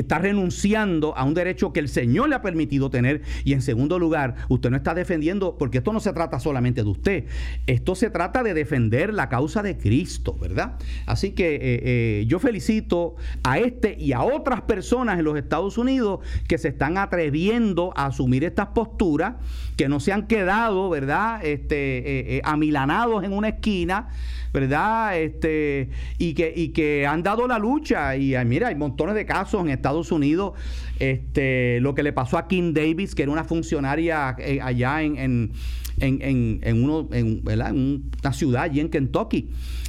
está 0.00 0.18
renunciando 0.18 1.16
a 1.16 1.24
un 1.24 1.34
derecho 1.34 1.72
que 1.72 1.80
el 1.80 1.88
Señor 1.88 2.28
le 2.28 2.36
ha 2.36 2.42
permitido 2.42 2.90
tener 2.90 3.22
y 3.44 3.52
en 3.52 3.62
segundo 3.62 3.98
lugar, 3.98 4.36
usted 4.48 4.70
no 4.70 4.76
está 4.76 4.94
defendiendo, 4.94 5.56
porque 5.58 5.78
esto 5.78 5.92
no 5.92 6.00
se 6.00 6.12
trata 6.12 6.40
solamente 6.40 6.82
de 6.82 6.88
usted, 6.88 7.24
esto 7.66 7.94
se 7.94 8.10
trata 8.10 8.42
de 8.42 8.54
defender 8.54 9.12
la 9.12 9.28
causa 9.28 9.62
de 9.62 9.76
Cristo, 9.76 10.36
¿verdad? 10.40 10.78
Así 11.06 11.32
que 11.32 11.54
eh, 11.56 11.60
eh, 11.62 12.24
yo 12.26 12.38
felicito 12.38 13.16
a 13.42 13.58
este 13.58 13.96
y 13.98 14.12
a 14.12 14.22
otras 14.22 14.62
personas 14.62 15.18
en 15.18 15.24
los 15.24 15.36
Estados 15.36 15.78
Unidos 15.78 16.20
que 16.46 16.58
se 16.58 16.68
están 16.68 16.98
atreviendo 16.98 17.92
a 17.96 18.06
asumir 18.06 18.44
estas 18.44 18.68
posturas, 18.68 19.34
que 19.76 19.88
no 19.88 20.00
se 20.00 20.12
han 20.12 20.26
quedado, 20.26 20.90
¿verdad? 20.90 21.44
Este, 21.44 22.36
eh, 22.36 22.40
amilanados 22.44 23.24
en 23.24 23.32
una 23.32 23.48
esquina 23.48 24.08
¿verdad? 24.52 25.18
Este, 25.18 25.90
y, 26.18 26.34
que, 26.34 26.52
y 26.54 26.68
que 26.70 27.06
han 27.06 27.22
dado 27.22 27.46
la 27.46 27.58
lucha. 27.58 28.16
Y 28.16 28.34
mira, 28.44 28.68
hay 28.68 28.74
montones 28.74 29.14
de 29.14 29.26
casos 29.26 29.60
en 29.60 29.70
Estados 29.70 29.87
Unidos. 30.10 30.52
Este, 30.98 31.80
lo 31.80 31.94
que 31.94 32.02
le 32.02 32.12
pasó 32.12 32.38
a 32.38 32.48
Kim 32.48 32.72
Davis, 32.74 33.14
que 33.14 33.22
era 33.22 33.32
una 33.32 33.44
funcionaria 33.44 34.34
eh, 34.38 34.60
allá 34.62 35.02
en, 35.02 35.16
en, 35.16 35.52
en, 36.00 36.60
en, 36.62 36.84
uno, 36.84 37.08
en, 37.12 37.42
una 37.44 38.32
ciudad 38.32 38.62
allí 38.62 38.80
en 38.80 38.88
Kentucky 38.88 39.48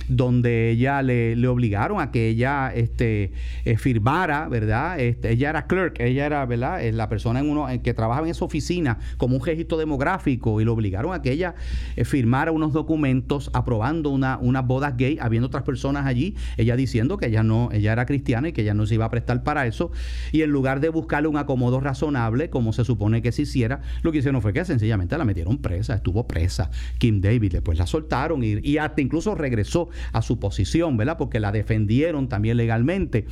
donde 0.10 0.72
ella 0.72 1.02
le, 1.02 1.48
obligaron 1.48 2.02
a 2.02 2.12
que 2.12 2.28
ella 2.28 2.74
este, 2.76 3.32
eh, 3.64 3.78
firmara, 3.78 4.50
¿verdad? 4.50 5.00
Este, 5.00 5.32
ella 5.32 5.52
era 5.52 5.68
clerk, 5.68 6.00
ella 6.00 6.26
era, 6.26 6.46
¿verdad? 6.46 6.84
Es 6.84 6.96
la 6.96 7.08
persona 7.08 7.40
en 7.40 7.50
uno, 7.50 7.70
en 7.70 7.82
que 7.82 7.94
trabajaba 7.94 8.26
en 8.26 8.32
esa 8.32 8.44
oficina 8.44 8.98
como 9.18 9.38
un 9.38 9.46
registro 9.46 9.78
demográfico 9.78 10.60
y 10.60 10.66
le 10.66 10.72
obligaron 10.72 11.14
a 11.14 11.22
que 11.22 11.32
ella 11.32 11.56
eh, 11.96 12.04
firmara 12.06 12.52
unos 12.52 12.74
documentos 12.74 13.52
aprobando 13.54 14.10
una, 14.10 14.40
unas 14.42 14.66
bodas 14.66 14.98
gay, 14.98 15.18
habiendo 15.22 15.48
otras 15.48 15.64
personas 15.64 16.08
allí, 16.08 16.36
ella 16.58 16.76
diciendo 16.76 17.18
que 17.18 17.28
ella 17.28 17.44
no, 17.44 17.70
ella 17.72 17.94
era 17.94 18.06
cristiana 18.08 18.50
y 18.50 18.52
que 18.52 18.64
ella 18.64 18.74
no 18.74 18.88
se 18.88 18.96
iba 18.96 19.06
a 19.06 19.12
prestar 19.12 19.44
para 19.44 19.68
eso. 19.68 19.92
Y 20.32 20.42
en 20.42 20.50
lugar 20.50 20.80
de 20.80 20.90
buscarle 20.90 21.28
un 21.28 21.38
acomodo 21.38 21.80
razonable, 21.80 22.50
como 22.50 22.74
se 22.74 22.84
supone 22.84 23.22
que 23.22 23.32
se 23.32 23.44
hiciera, 23.44 23.82
lo 24.02 24.12
que 24.12 24.18
hicieron 24.18 24.42
fue 24.42 24.54
que 24.54 24.66
sencillamente 24.66 25.16
la 25.18 25.26
metieron 25.26 25.60
presa, 25.60 25.99
estuvo 26.00 26.28
presa. 26.28 26.70
Kim 26.98 27.22
David, 27.22 27.54
después 27.54 27.78
la 27.78 27.88
soltaron 27.88 28.44
y, 28.44 28.60
y 28.64 28.78
hasta 28.78 29.02
incluso 29.02 29.36
regresó 29.36 29.90
a 30.12 30.22
su 30.22 30.40
posición, 30.40 30.98
¿verdad? 30.98 31.18
Porque 31.18 31.40
la 31.40 31.52
defendieron 31.52 32.28
también 32.28 32.58
legalmente. 32.58 33.26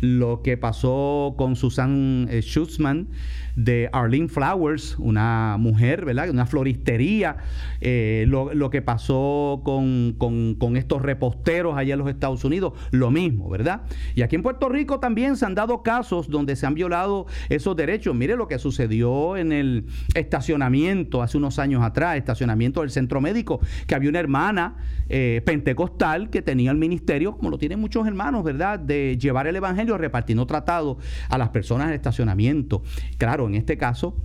Lo 0.00 0.42
que 0.42 0.56
pasó 0.56 1.34
con 1.38 1.56
Susan 1.56 2.28
eh, 2.30 2.42
Schutzman 2.42 3.08
de 3.56 3.88
Arlene 3.92 4.28
Flowers, 4.28 4.96
una 4.98 5.56
mujer, 5.58 6.04
¿verdad? 6.04 6.30
Una 6.30 6.46
floristería. 6.46 7.38
Eh, 7.80 8.24
lo, 8.28 8.70
que 8.70 8.82
pasó 8.82 9.62
con, 9.64 10.14
con, 10.18 10.76
estos 10.76 11.02
reposteros 11.02 11.76
allá 11.76 11.94
en 11.94 11.98
los 12.00 12.08
Estados 12.08 12.44
Unidos, 12.44 12.74
lo 12.90 13.10
mismo, 13.10 13.48
¿verdad? 13.48 13.82
Y 14.14 14.22
aquí 14.22 14.36
en 14.36 14.42
Puerto 14.42 14.68
Rico 14.68 15.00
también 15.00 15.36
se 15.36 15.46
han 15.46 15.54
dado 15.54 15.82
casos 15.82 16.28
donde 16.28 16.56
se 16.56 16.66
han 16.66 16.74
violado 16.74 17.26
esos 17.48 17.76
derechos. 17.76 18.14
Mire 18.14 18.36
lo 18.36 18.48
que 18.48 18.58
sucedió 18.58 19.36
en 19.36 19.52
el 19.52 19.86
estacionamiento 20.14 21.22
hace 21.22 21.38
unos 21.38 21.58
años 21.58 21.82
atrás, 21.82 22.16
estacionamiento 22.16 22.80
del 22.80 22.90
centro 22.90 23.20
médico, 23.20 23.60
que 23.86 23.94
había 23.94 24.10
una 24.10 24.20
hermana 24.20 24.76
eh, 25.08 25.42
pentecostal 25.46 26.30
que 26.30 26.42
tenía 26.42 26.70
el 26.72 26.78
ministerio, 26.78 27.36
como 27.36 27.50
lo 27.50 27.58
tienen 27.58 27.80
muchos 27.80 28.06
hermanos, 28.06 28.44
¿verdad?, 28.44 28.78
de 28.78 29.16
llevar 29.18 29.46
el 29.46 29.56
evangelio 29.56 29.96
repartiendo 29.96 30.46
tratados 30.46 30.98
a 31.28 31.38
las 31.38 31.50
personas 31.50 31.88
en 31.88 31.94
estacionamiento. 31.94 32.82
Claro, 33.18 33.45
en 33.48 33.54
este 33.54 33.76
caso, 33.76 34.16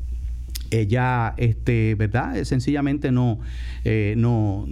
ella, 0.71 1.33
este, 1.37 1.95
¿verdad? 1.95 2.43
Sencillamente 2.43 3.11
no, 3.11 3.39
eh, 3.83 4.15
no 4.17 4.65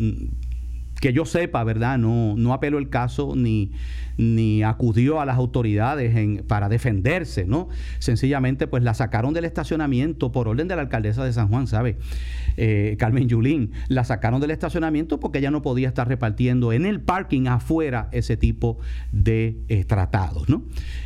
que 1.00 1.14
yo 1.14 1.26
sepa, 1.26 1.64
¿verdad? 1.64 1.98
No, 1.98 2.36
no 2.38 2.54
apeló 2.54 2.78
el 2.78 2.90
caso 2.90 3.34
ni, 3.36 3.72
ni 4.20 4.64
acudió 4.64 5.22
a 5.22 5.26
las 5.26 5.38
autoridades 5.38 6.16
en, 6.16 6.44
para 6.46 6.68
defenderse, 6.68 7.46
¿no? 7.46 7.70
Sencillamente, 8.00 8.68
pues 8.68 8.84
la 8.84 8.94
sacaron 8.94 9.34
del 9.34 9.46
estacionamiento 9.46 10.32
por 10.32 10.50
orden 10.50 10.68
de 10.68 10.76
la 10.76 10.82
alcaldesa 10.82 11.24
de 11.24 11.32
San 11.32 11.48
Juan, 11.48 11.68
¿sabe? 11.68 11.98
Eh, 12.58 12.98
Carmen 13.00 13.30
Yulín, 13.30 13.72
la 13.88 14.04
sacaron 14.04 14.42
del 14.42 14.52
estacionamiento 14.52 15.22
porque 15.22 15.40
ella 15.40 15.52
no 15.52 15.62
podía 15.62 15.88
estar 15.88 16.08
repartiendo 16.10 16.74
en 16.74 16.86
el 16.86 17.00
parking 17.00 17.48
afuera 17.48 18.10
ese 18.12 18.36
tipo 18.36 18.80
de 19.14 19.60
eh, 19.70 19.86
tratados, 19.86 20.50
¿no? 20.50 20.64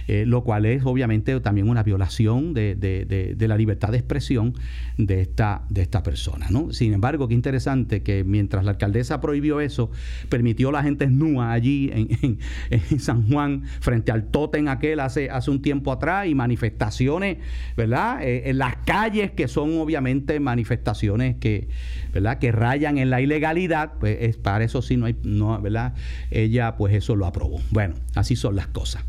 Eh, 0.07 0.25
lo 0.25 0.43
cual 0.43 0.65
es 0.65 0.83
obviamente 0.83 1.39
también 1.39 1.69
una 1.69 1.83
violación 1.83 2.55
de, 2.55 2.73
de, 2.73 3.05
de, 3.37 3.47
la 3.47 3.57
libertad 3.57 3.89
de 3.89 3.97
expresión 3.97 4.55
de 4.97 5.21
esta, 5.21 5.63
de 5.69 5.83
esta 5.83 6.01
persona, 6.01 6.47
¿no? 6.49 6.73
Sin 6.73 6.93
embargo, 6.93 7.27
qué 7.27 7.35
interesante 7.35 8.01
que 8.01 8.23
mientras 8.23 8.65
la 8.65 8.71
alcaldesa 8.71 9.21
prohibió 9.21 9.61
eso, 9.61 9.82
permitió 10.29 10.71
la 10.71 10.83
gente 10.83 11.07
nua 11.07 11.51
allí 11.51 11.91
en, 11.93 12.99
San 12.99 13.27
Juan, 13.29 13.63
frente 13.79 14.11
al 14.11 14.25
tótem 14.25 14.67
aquel 14.67 14.99
hace, 14.99 15.29
hace 15.29 15.51
un 15.51 15.61
tiempo 15.61 15.91
atrás, 15.91 16.27
y 16.27 16.35
manifestaciones, 16.35 17.37
¿verdad? 17.75 18.23
Eh, 18.23 18.49
en 18.49 18.57
las 18.57 18.77
calles 18.77 19.31
que 19.31 19.47
son 19.47 19.77
obviamente 19.79 20.39
manifestaciones 20.39 21.37
que, 21.37 21.67
¿verdad? 22.13 22.39
Que 22.39 22.51
rayan 22.51 22.97
en 22.97 23.09
la 23.09 23.21
ilegalidad, 23.21 23.93
pues 23.99 24.17
es, 24.21 24.37
para 24.37 24.63
eso 24.63 24.81
sí 24.81 24.97
no 24.97 25.05
hay, 25.05 25.15
¿verdad? 25.61 25.93
Ella 26.31 26.75
pues 26.77 26.93
eso 26.93 27.15
lo 27.15 27.25
aprobó. 27.25 27.61
Bueno, 27.71 27.95
así 28.15 28.35
son 28.35 28.55
las 28.55 28.67
cosas. 28.67 29.03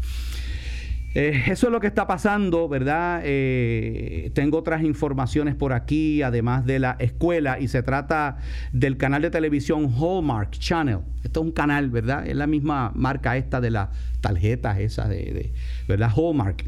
Eh, 1.14 1.44
eso 1.48 1.66
es 1.66 1.72
lo 1.72 1.80
que 1.80 1.86
está 1.86 2.06
pasando, 2.06 2.68
¿verdad? 2.68 3.22
Eh, 3.24 4.30
tengo 4.34 4.58
otras 4.58 4.82
informaciones 4.82 5.54
por 5.54 5.72
aquí, 5.72 6.22
además 6.22 6.66
de 6.66 6.78
la 6.78 6.96
escuela, 6.98 7.58
y 7.58 7.68
se 7.68 7.82
trata 7.82 8.38
del 8.72 8.96
canal 8.96 9.22
de 9.22 9.30
televisión 9.30 9.92
Hallmark 9.94 10.50
Channel. 10.52 10.98
Esto 11.22 11.40
es 11.40 11.46
un 11.46 11.52
canal, 11.52 11.90
¿verdad? 11.90 12.26
Es 12.26 12.36
la 12.36 12.46
misma 12.46 12.92
marca 12.94 13.36
esta 13.36 13.60
de 13.60 13.70
las 13.70 13.88
tarjetas 14.20 14.78
esas 14.78 15.08
de, 15.08 15.52
¿verdad? 15.88 16.10
Hallmark. 16.14 16.64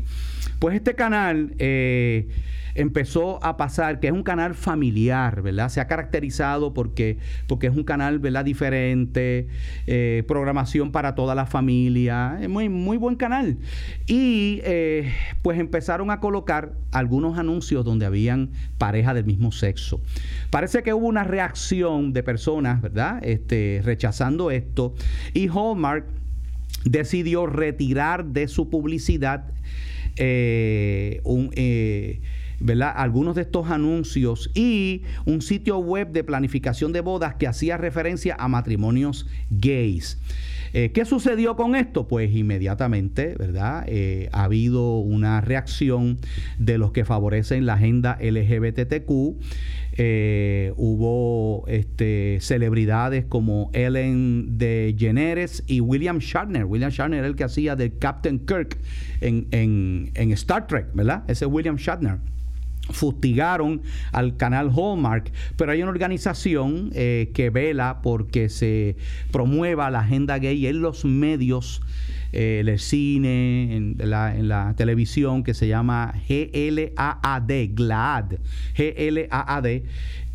Pues 0.58 0.76
este 0.76 0.94
canal... 0.94 1.54
Eh, 1.58 2.28
empezó 2.76 3.42
a 3.44 3.56
pasar, 3.56 4.00
que 4.00 4.08
es 4.08 4.12
un 4.12 4.22
canal 4.22 4.54
familiar, 4.54 5.42
¿verdad? 5.42 5.68
Se 5.68 5.80
ha 5.80 5.86
caracterizado 5.86 6.74
porque, 6.74 7.18
porque 7.46 7.66
es 7.66 7.76
un 7.76 7.84
canal, 7.84 8.18
¿verdad? 8.18 8.44
Diferente, 8.44 9.48
eh, 9.86 10.24
programación 10.28 10.92
para 10.92 11.14
toda 11.14 11.34
la 11.34 11.46
familia, 11.46 12.38
es 12.40 12.48
muy, 12.48 12.68
muy 12.68 12.96
buen 12.96 13.16
canal. 13.16 13.58
Y 14.06 14.60
eh, 14.64 15.12
pues 15.42 15.58
empezaron 15.58 16.10
a 16.10 16.20
colocar 16.20 16.72
algunos 16.92 17.38
anuncios 17.38 17.84
donde 17.84 18.06
habían 18.06 18.50
pareja 18.78 19.14
del 19.14 19.24
mismo 19.24 19.52
sexo. 19.52 20.00
Parece 20.50 20.82
que 20.82 20.92
hubo 20.92 21.06
una 21.06 21.24
reacción 21.24 22.12
de 22.12 22.22
personas, 22.22 22.82
¿verdad? 22.82 23.20
Este, 23.22 23.80
rechazando 23.84 24.50
esto 24.50 24.94
y 25.32 25.48
Hallmark 25.48 26.04
decidió 26.84 27.46
retirar 27.46 28.26
de 28.26 28.48
su 28.48 28.70
publicidad 28.70 29.44
eh, 30.16 31.20
un, 31.24 31.50
algunos 32.96 33.34
de 33.34 33.42
estos 33.42 33.70
anuncios 33.70 34.50
y 34.54 35.02
un 35.24 35.42
sitio 35.42 35.78
web 35.78 36.12
de 36.12 36.24
planificación 36.24 36.92
de 36.92 37.00
bodas 37.00 37.34
que 37.34 37.46
hacía 37.46 37.76
referencia 37.76 38.36
a 38.38 38.48
matrimonios 38.48 39.26
gays. 39.50 40.18
Eh, 40.72 40.92
¿Qué 40.92 41.04
sucedió 41.04 41.56
con 41.56 41.74
esto? 41.74 42.06
Pues 42.06 42.34
inmediatamente, 42.34 43.34
¿verdad? 43.38 43.84
Eh, 43.86 44.28
ha 44.32 44.44
habido 44.44 44.98
una 44.98 45.40
reacción 45.40 46.18
de 46.58 46.76
los 46.76 46.92
que 46.92 47.04
favorecen 47.04 47.64
la 47.66 47.74
agenda 47.74 48.18
LGBTQ. 48.20 49.40
Eh, 49.98 50.74
hubo 50.76 51.66
este, 51.68 52.38
celebridades 52.42 53.24
como 53.24 53.70
Ellen 53.72 54.58
DeGeneres 54.58 55.64
y 55.66 55.80
William 55.80 56.18
Shatner. 56.18 56.66
William 56.66 56.90
Shatner 56.90 57.20
era 57.20 57.28
el 57.28 57.36
que 57.36 57.44
hacía 57.44 57.76
de 57.76 57.92
Captain 57.92 58.40
Kirk 58.40 58.76
en, 59.22 59.46
en 59.50 60.30
Star 60.32 60.66
Trek, 60.66 60.88
¿verdad? 60.92 61.24
Ese 61.28 61.46
es 61.46 61.50
William 61.50 61.76
Shatner 61.76 62.18
fustigaron 62.90 63.82
al 64.12 64.36
canal 64.36 64.70
Hallmark, 64.70 65.32
pero 65.56 65.72
hay 65.72 65.82
una 65.82 65.90
organización 65.90 66.90
eh, 66.94 67.30
que 67.34 67.50
vela 67.50 68.00
porque 68.02 68.48
se 68.48 68.96
promueva 69.32 69.90
la 69.90 70.00
agenda 70.00 70.38
gay 70.38 70.66
en 70.66 70.80
los 70.80 71.04
medios, 71.04 71.82
el 72.32 72.78
cine, 72.78 73.76
en 73.76 73.96
la, 73.98 74.36
en 74.36 74.48
la, 74.48 74.74
televisión, 74.76 75.42
que 75.42 75.54
se 75.54 75.68
llama 75.68 76.14
GLAAD, 76.28 77.50
GLAAD, 77.74 78.34
GLAAD, 78.76 79.66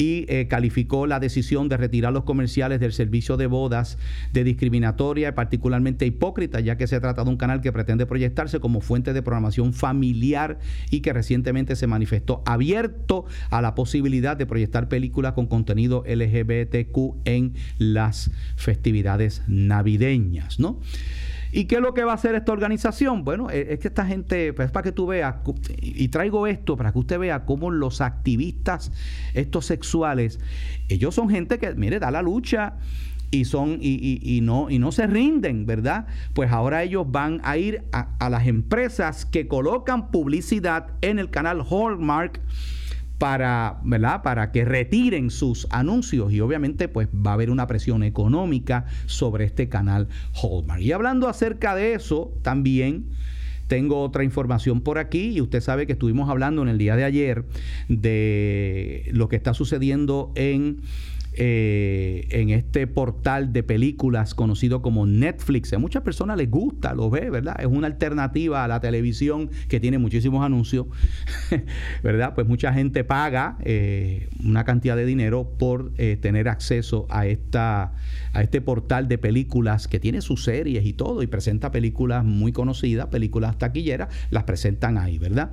y 0.02 0.26
eh, 0.30 0.48
calificó 0.48 1.06
la 1.06 1.20
decisión 1.20 1.70
de 1.70 1.78
retirar 1.78 2.12
los 2.12 2.24
comerciales 2.24 2.80
del 2.80 2.92
servicio 2.92 3.38
de 3.38 3.46
bodas 3.46 4.00
de 4.34 4.44
discriminatoria 4.44 5.30
y 5.30 5.32
particularmente 5.34 6.08
hipócrita, 6.08 6.60
ya 6.60 6.76
que 6.76 6.88
se 6.88 7.00
trata 7.00 7.24
de 7.24 7.30
un 7.30 7.38
canal 7.38 7.62
que 7.62 7.72
pretende 7.72 8.08
proyectarse 8.08 8.60
como 8.60 8.82
fuente 8.82 9.14
de 9.14 9.22
programación 9.22 9.74
familiar 9.74 10.58
y 10.90 11.02
que 11.02 11.14
recientemente 11.14 11.76
se 11.76 11.86
manifestó 11.86 12.42
abierto 12.48 13.26
a 13.52 13.62
la 13.62 13.76
posibilidad 13.76 14.36
de 14.36 14.48
proyectar 14.48 14.90
películas 14.90 15.34
con 15.34 15.46
contenido 15.46 16.04
LGBTQ 16.08 17.22
en 17.26 17.54
las 17.78 18.32
festividades 18.56 19.44
navideñas, 19.48 20.60
¿no? 20.60 20.80
¿Y 21.52 21.66
qué 21.66 21.76
es 21.76 21.82
lo 21.82 21.94
que 21.94 22.04
va 22.04 22.14
a 22.14 22.16
hacer 22.16 22.36
esta 22.36 22.52
organización? 22.52 23.24
Bueno, 23.24 23.50
es 23.50 23.80
que 23.80 23.88
esta 23.88 24.06
gente, 24.06 24.54
pues 24.54 24.72
para 24.72 24.84
que 24.84 24.92
tú 24.92 25.08
veas, 25.08 25.36
y 25.82 26.08
traigo 26.08 26.48
esto 26.48 26.78
para 26.78 26.92
que 26.92 27.00
usted 27.00 27.20
vea 27.20 27.46
cómo 27.46 27.72
los 27.72 28.02
activistas, 28.02 28.92
estos 29.34 29.66
sexuales, 29.66 30.40
ellos 30.88 31.14
son 31.14 31.30
gente 31.30 31.60
que, 31.60 31.74
mire, 31.76 32.00
da 32.00 32.12
la 32.12 32.22
lucha 32.22 32.76
y 33.32 33.46
son 33.46 33.78
y, 33.82 34.40
no 34.44 34.70
y 34.70 34.80
no 34.80 34.92
se 34.92 35.08
rinden, 35.08 35.66
¿verdad? 35.66 36.08
Pues 36.34 36.52
ahora 36.52 36.84
ellos 36.84 37.06
van 37.10 37.42
a 37.44 37.58
ir 37.58 37.84
a 37.92 38.30
las 38.30 38.48
empresas 38.48 39.26
que 39.26 39.48
colocan 39.48 40.12
publicidad 40.12 40.88
en 41.02 41.20
el 41.20 41.30
canal 41.30 41.64
Hallmark 41.70 42.42
para, 43.22 43.78
¿verdad? 43.84 44.24
para 44.24 44.52
que 44.52 44.66
retiren 44.66 45.30
sus 45.30 45.68
anuncios 45.70 46.34
y 46.34 46.42
obviamente 46.42 46.88
pues 46.88 47.08
va 47.10 47.30
a 47.30 47.34
haber 47.36 47.52
una 47.52 47.68
presión 47.68 48.02
económica 48.02 48.86
sobre 49.06 49.46
este 49.46 49.70
canal 49.70 50.08
Hallmark. 50.34 50.82
Y 50.82 50.92
hablando 50.92 51.30
acerca 51.30 51.76
de 51.76 51.94
eso, 51.94 52.34
también 52.42 53.06
tengo 53.68 54.02
otra 54.02 54.24
información 54.24 54.82
por 54.82 54.98
aquí 54.98 55.34
y 55.34 55.40
usted 55.40 55.62
sabe 55.62 55.86
que 55.86 55.94
estuvimos 55.94 56.32
hablando 56.32 56.64
en 56.64 56.68
el 56.70 56.80
día 56.80 56.96
de 56.96 57.04
ayer 57.04 57.46
de 57.90 59.08
lo 59.14 59.30
que 59.30 59.36
está 59.36 59.54
sucediendo 59.54 60.32
en 60.34 60.82
eh, 61.34 62.28
en 62.32 62.50
este 62.50 62.88
portal 62.88 63.54
de 63.54 63.64
películas 63.64 64.36
conocido 64.36 64.82
como 64.82 65.06
Netflix. 65.06 65.72
A 65.72 65.80
muchas 65.80 66.04
personas 66.04 66.36
les 66.38 66.52
gusta, 66.52 66.94
lo 66.94 67.10
ve, 67.10 67.30
¿verdad? 67.30 67.56
Es 67.60 67.68
una 67.68 67.88
alternativa 67.88 68.66
a 68.66 68.68
la 68.68 68.82
televisión 68.82 69.50
que 69.70 69.80
tiene 69.80 69.98
muchísimos 69.98 70.46
anuncios, 70.46 70.88
¿verdad? 72.04 72.36
Pues 72.36 72.48
mucha 72.48 72.74
gente 72.74 73.06
paga 73.06 73.58
eh, 73.62 74.28
una 74.44 74.66
cantidad 74.66 74.98
de 74.98 75.06
dinero 75.06 75.50
por 75.58 75.94
eh, 75.98 76.18
tener 76.20 76.50
acceso 76.50 77.08
a, 77.10 77.26
esta, 77.28 77.94
a 78.34 78.42
este 78.42 78.60
portal 78.60 79.08
de 79.08 79.18
películas 79.18 79.88
que 79.88 80.02
tiene 80.02 80.20
sus 80.22 80.44
series 80.44 80.86
y 80.86 80.92
todo 80.92 81.24
y 81.24 81.28
presenta 81.28 81.72
películas 81.72 82.26
muy 82.26 82.52
conocidas, 82.52 83.08
películas 83.08 83.58
taquilleras, 83.58 84.10
las 84.32 84.44
presentan 84.44 84.98
ahí, 84.98 85.18
¿verdad? 85.18 85.52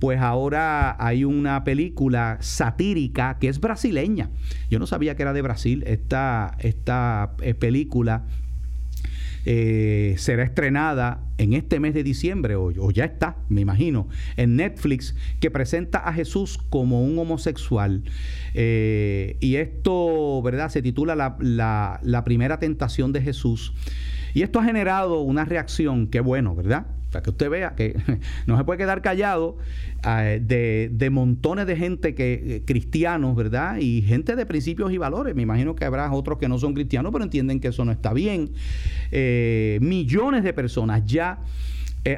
pues 0.00 0.20
ahora 0.20 0.96
hay 1.04 1.24
una 1.24 1.64
película 1.64 2.38
satírica 2.40 3.36
que 3.38 3.48
es 3.48 3.60
brasileña. 3.60 4.30
Yo 4.70 4.78
no 4.78 4.86
sabía 4.86 5.16
que 5.16 5.22
era 5.22 5.32
de 5.32 5.42
Brasil. 5.42 5.84
Esta, 5.86 6.56
esta 6.60 7.34
eh, 7.42 7.54
película 7.54 8.26
eh, 9.46 10.14
será 10.16 10.42
estrenada 10.42 11.20
en 11.36 11.52
este 11.52 11.78
mes 11.78 11.92
de 11.92 12.02
diciembre, 12.02 12.56
o, 12.56 12.90
ya 12.90 13.04
está, 13.04 13.36
me 13.48 13.60
imagino, 13.60 14.08
en 14.36 14.56
Netflix, 14.56 15.14
que 15.40 15.50
presenta 15.50 15.98
a 15.98 16.12
Jesús 16.12 16.58
como 16.70 17.04
un 17.04 17.18
homosexual. 17.18 18.04
Eh, 18.54 19.36
y 19.40 19.56
esto, 19.56 20.40
¿verdad? 20.42 20.70
Se 20.70 20.80
titula 20.80 21.14
la, 21.14 21.36
la, 21.40 22.00
la 22.02 22.24
primera 22.24 22.58
tentación 22.58 23.12
de 23.12 23.20
Jesús. 23.20 23.74
Y 24.32 24.42
esto 24.42 24.60
ha 24.60 24.64
generado 24.64 25.20
una 25.20 25.44
reacción, 25.44 26.06
que 26.06 26.20
bueno, 26.20 26.54
¿verdad? 26.54 26.86
Para 27.14 27.22
que 27.22 27.30
usted 27.30 27.48
vea 27.48 27.76
que 27.76 27.96
no 28.48 28.58
se 28.58 28.64
puede 28.64 28.78
quedar 28.78 29.00
callado 29.00 29.56
eh, 30.04 30.90
de, 30.90 31.10
montones 31.10 31.64
de 31.64 31.76
gente 31.76 32.12
que 32.16 32.56
eh, 32.56 32.62
cristianos, 32.66 33.36
¿verdad? 33.36 33.76
Y 33.78 34.02
gente 34.02 34.34
de 34.34 34.44
principios 34.46 34.92
y 34.92 34.98
valores. 34.98 35.32
Me 35.36 35.42
imagino 35.42 35.76
que 35.76 35.84
habrá 35.84 36.10
otros 36.12 36.38
que 36.38 36.48
no 36.48 36.58
son 36.58 36.74
cristianos, 36.74 37.12
pero 37.12 37.22
entienden 37.22 37.60
que 37.60 37.68
eso 37.68 37.84
no 37.84 37.92
está 37.92 38.12
bien. 38.12 38.50
Eh, 39.12 39.78
millones 39.80 40.42
de 40.42 40.52
personas 40.52 41.04
ya 41.06 41.38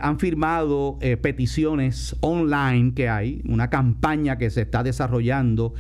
han 0.01 0.19
firmado 0.19 0.99
peticiones 1.23 2.17
online 2.21 2.93
que 2.93 3.09
hay, 3.09 3.41
una 3.47 3.71
campaña 3.71 4.37
que 4.37 4.51
se 4.51 4.63
está 4.63 4.83
desarrollando 4.83 5.75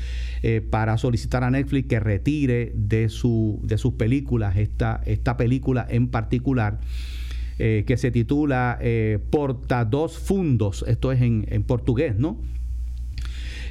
para 0.70 0.96
solicitar 0.96 1.42
a 1.42 1.50
Netflix 1.50 1.88
que 1.88 1.98
retire 1.98 2.70
de, 2.76 3.08
su, 3.08 3.58
de 3.64 3.78
sus 3.78 3.94
películas 3.94 4.58
esta, 4.58 5.02
esta 5.06 5.36
película 5.36 5.84
en 5.90 6.06
particular. 6.06 6.78
Eh, 7.58 7.84
que 7.86 7.96
se 7.96 8.10
titula 8.10 8.78
eh, 8.82 9.18
Porta 9.30 9.86
dos 9.86 10.18
Fundos, 10.18 10.84
esto 10.86 11.10
es 11.10 11.22
en, 11.22 11.46
en 11.48 11.62
portugués, 11.62 12.18
¿no? 12.18 12.38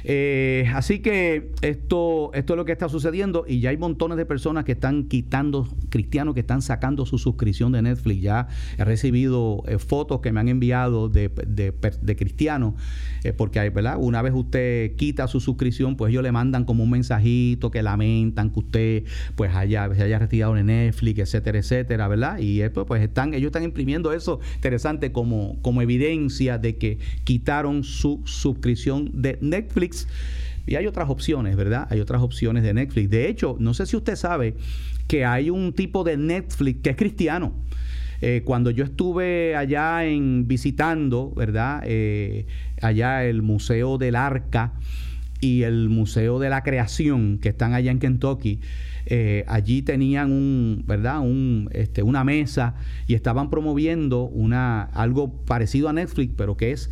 Eh, 0.08 0.70
así 0.72 1.00
que 1.00 1.50
esto, 1.62 2.30
esto 2.32 2.52
es 2.52 2.56
lo 2.56 2.64
que 2.64 2.70
está 2.70 2.88
sucediendo 2.88 3.44
y 3.48 3.58
ya 3.58 3.70
hay 3.70 3.76
montones 3.76 4.16
de 4.16 4.24
personas 4.24 4.64
que 4.64 4.72
están 4.72 5.08
quitando, 5.08 5.68
cristianos 5.88 6.34
que 6.34 6.40
están 6.40 6.62
sacando 6.62 7.04
su 7.06 7.18
suscripción 7.18 7.72
de 7.72 7.82
Netflix. 7.82 8.22
Ya 8.22 8.46
he 8.78 8.84
recibido 8.84 9.64
eh, 9.66 9.78
fotos 9.78 10.20
que 10.20 10.30
me 10.30 10.38
han 10.38 10.46
enviado 10.46 11.08
de, 11.08 11.28
de, 11.28 12.16
cristianos, 12.16 12.74
eh, 13.24 13.32
porque 13.32 13.58
hay, 13.58 13.70
¿verdad? 13.70 13.96
una 13.98 14.22
vez 14.22 14.32
usted 14.32 14.94
quita 14.94 15.26
su 15.26 15.40
suscripción, 15.40 15.96
pues 15.96 16.12
ellos 16.12 16.22
le 16.22 16.30
mandan 16.30 16.64
como 16.64 16.84
un 16.84 16.90
mensajito 16.90 17.72
que 17.72 17.82
lamentan 17.82 18.50
que 18.50 18.60
usted 18.60 19.04
pues 19.34 19.56
haya, 19.56 19.92
se 19.92 20.04
haya 20.04 20.20
retirado 20.20 20.54
de 20.54 20.62
Netflix, 20.62 21.18
etcétera, 21.18 21.58
etcétera, 21.58 22.06
¿verdad? 22.06 22.38
Y 22.38 22.58
después 22.58 22.86
pues 22.86 23.02
están, 23.02 23.34
ellos 23.34 23.48
están 23.48 23.64
imprimiendo 23.64 24.12
eso 24.12 24.38
interesante 24.54 25.10
como, 25.10 25.60
como 25.62 25.82
evidencia 25.82 26.58
de 26.58 26.76
que 26.76 26.98
quitaron 27.24 27.82
su 27.82 28.20
suscripción 28.24 29.10
de 29.12 29.36
Netflix 29.40 29.95
y 30.66 30.74
hay 30.74 30.86
otras 30.86 31.08
opciones, 31.08 31.56
¿verdad? 31.56 31.86
Hay 31.90 32.00
otras 32.00 32.22
opciones 32.22 32.62
de 32.62 32.74
Netflix. 32.74 33.08
De 33.08 33.28
hecho, 33.28 33.56
no 33.60 33.72
sé 33.72 33.86
si 33.86 33.96
usted 33.96 34.16
sabe 34.16 34.54
que 35.06 35.24
hay 35.24 35.50
un 35.50 35.72
tipo 35.72 36.04
de 36.04 36.16
Netflix 36.16 36.80
que 36.82 36.90
es 36.90 36.96
cristiano. 36.96 37.54
Eh, 38.20 38.42
cuando 38.44 38.70
yo 38.70 38.84
estuve 38.84 39.54
allá 39.56 40.04
en 40.04 40.48
visitando, 40.48 41.32
¿verdad? 41.36 41.82
Eh, 41.84 42.46
allá 42.80 43.24
el 43.24 43.42
Museo 43.42 43.98
del 43.98 44.16
Arca 44.16 44.72
y 45.40 45.62
el 45.62 45.88
Museo 45.88 46.38
de 46.38 46.48
la 46.48 46.62
Creación, 46.62 47.38
que 47.38 47.50
están 47.50 47.74
allá 47.74 47.90
en 47.90 47.98
Kentucky, 47.98 48.60
eh, 49.08 49.44
allí 49.46 49.82
tenían 49.82 50.32
un, 50.32 50.82
¿verdad? 50.86 51.20
Un, 51.20 51.68
este, 51.72 52.02
una 52.02 52.24
mesa 52.24 52.74
y 53.06 53.14
estaban 53.14 53.50
promoviendo 53.50 54.22
una, 54.22 54.82
algo 54.82 55.32
parecido 55.44 55.88
a 55.88 55.92
Netflix, 55.92 56.34
pero 56.36 56.56
que 56.56 56.72
es 56.72 56.90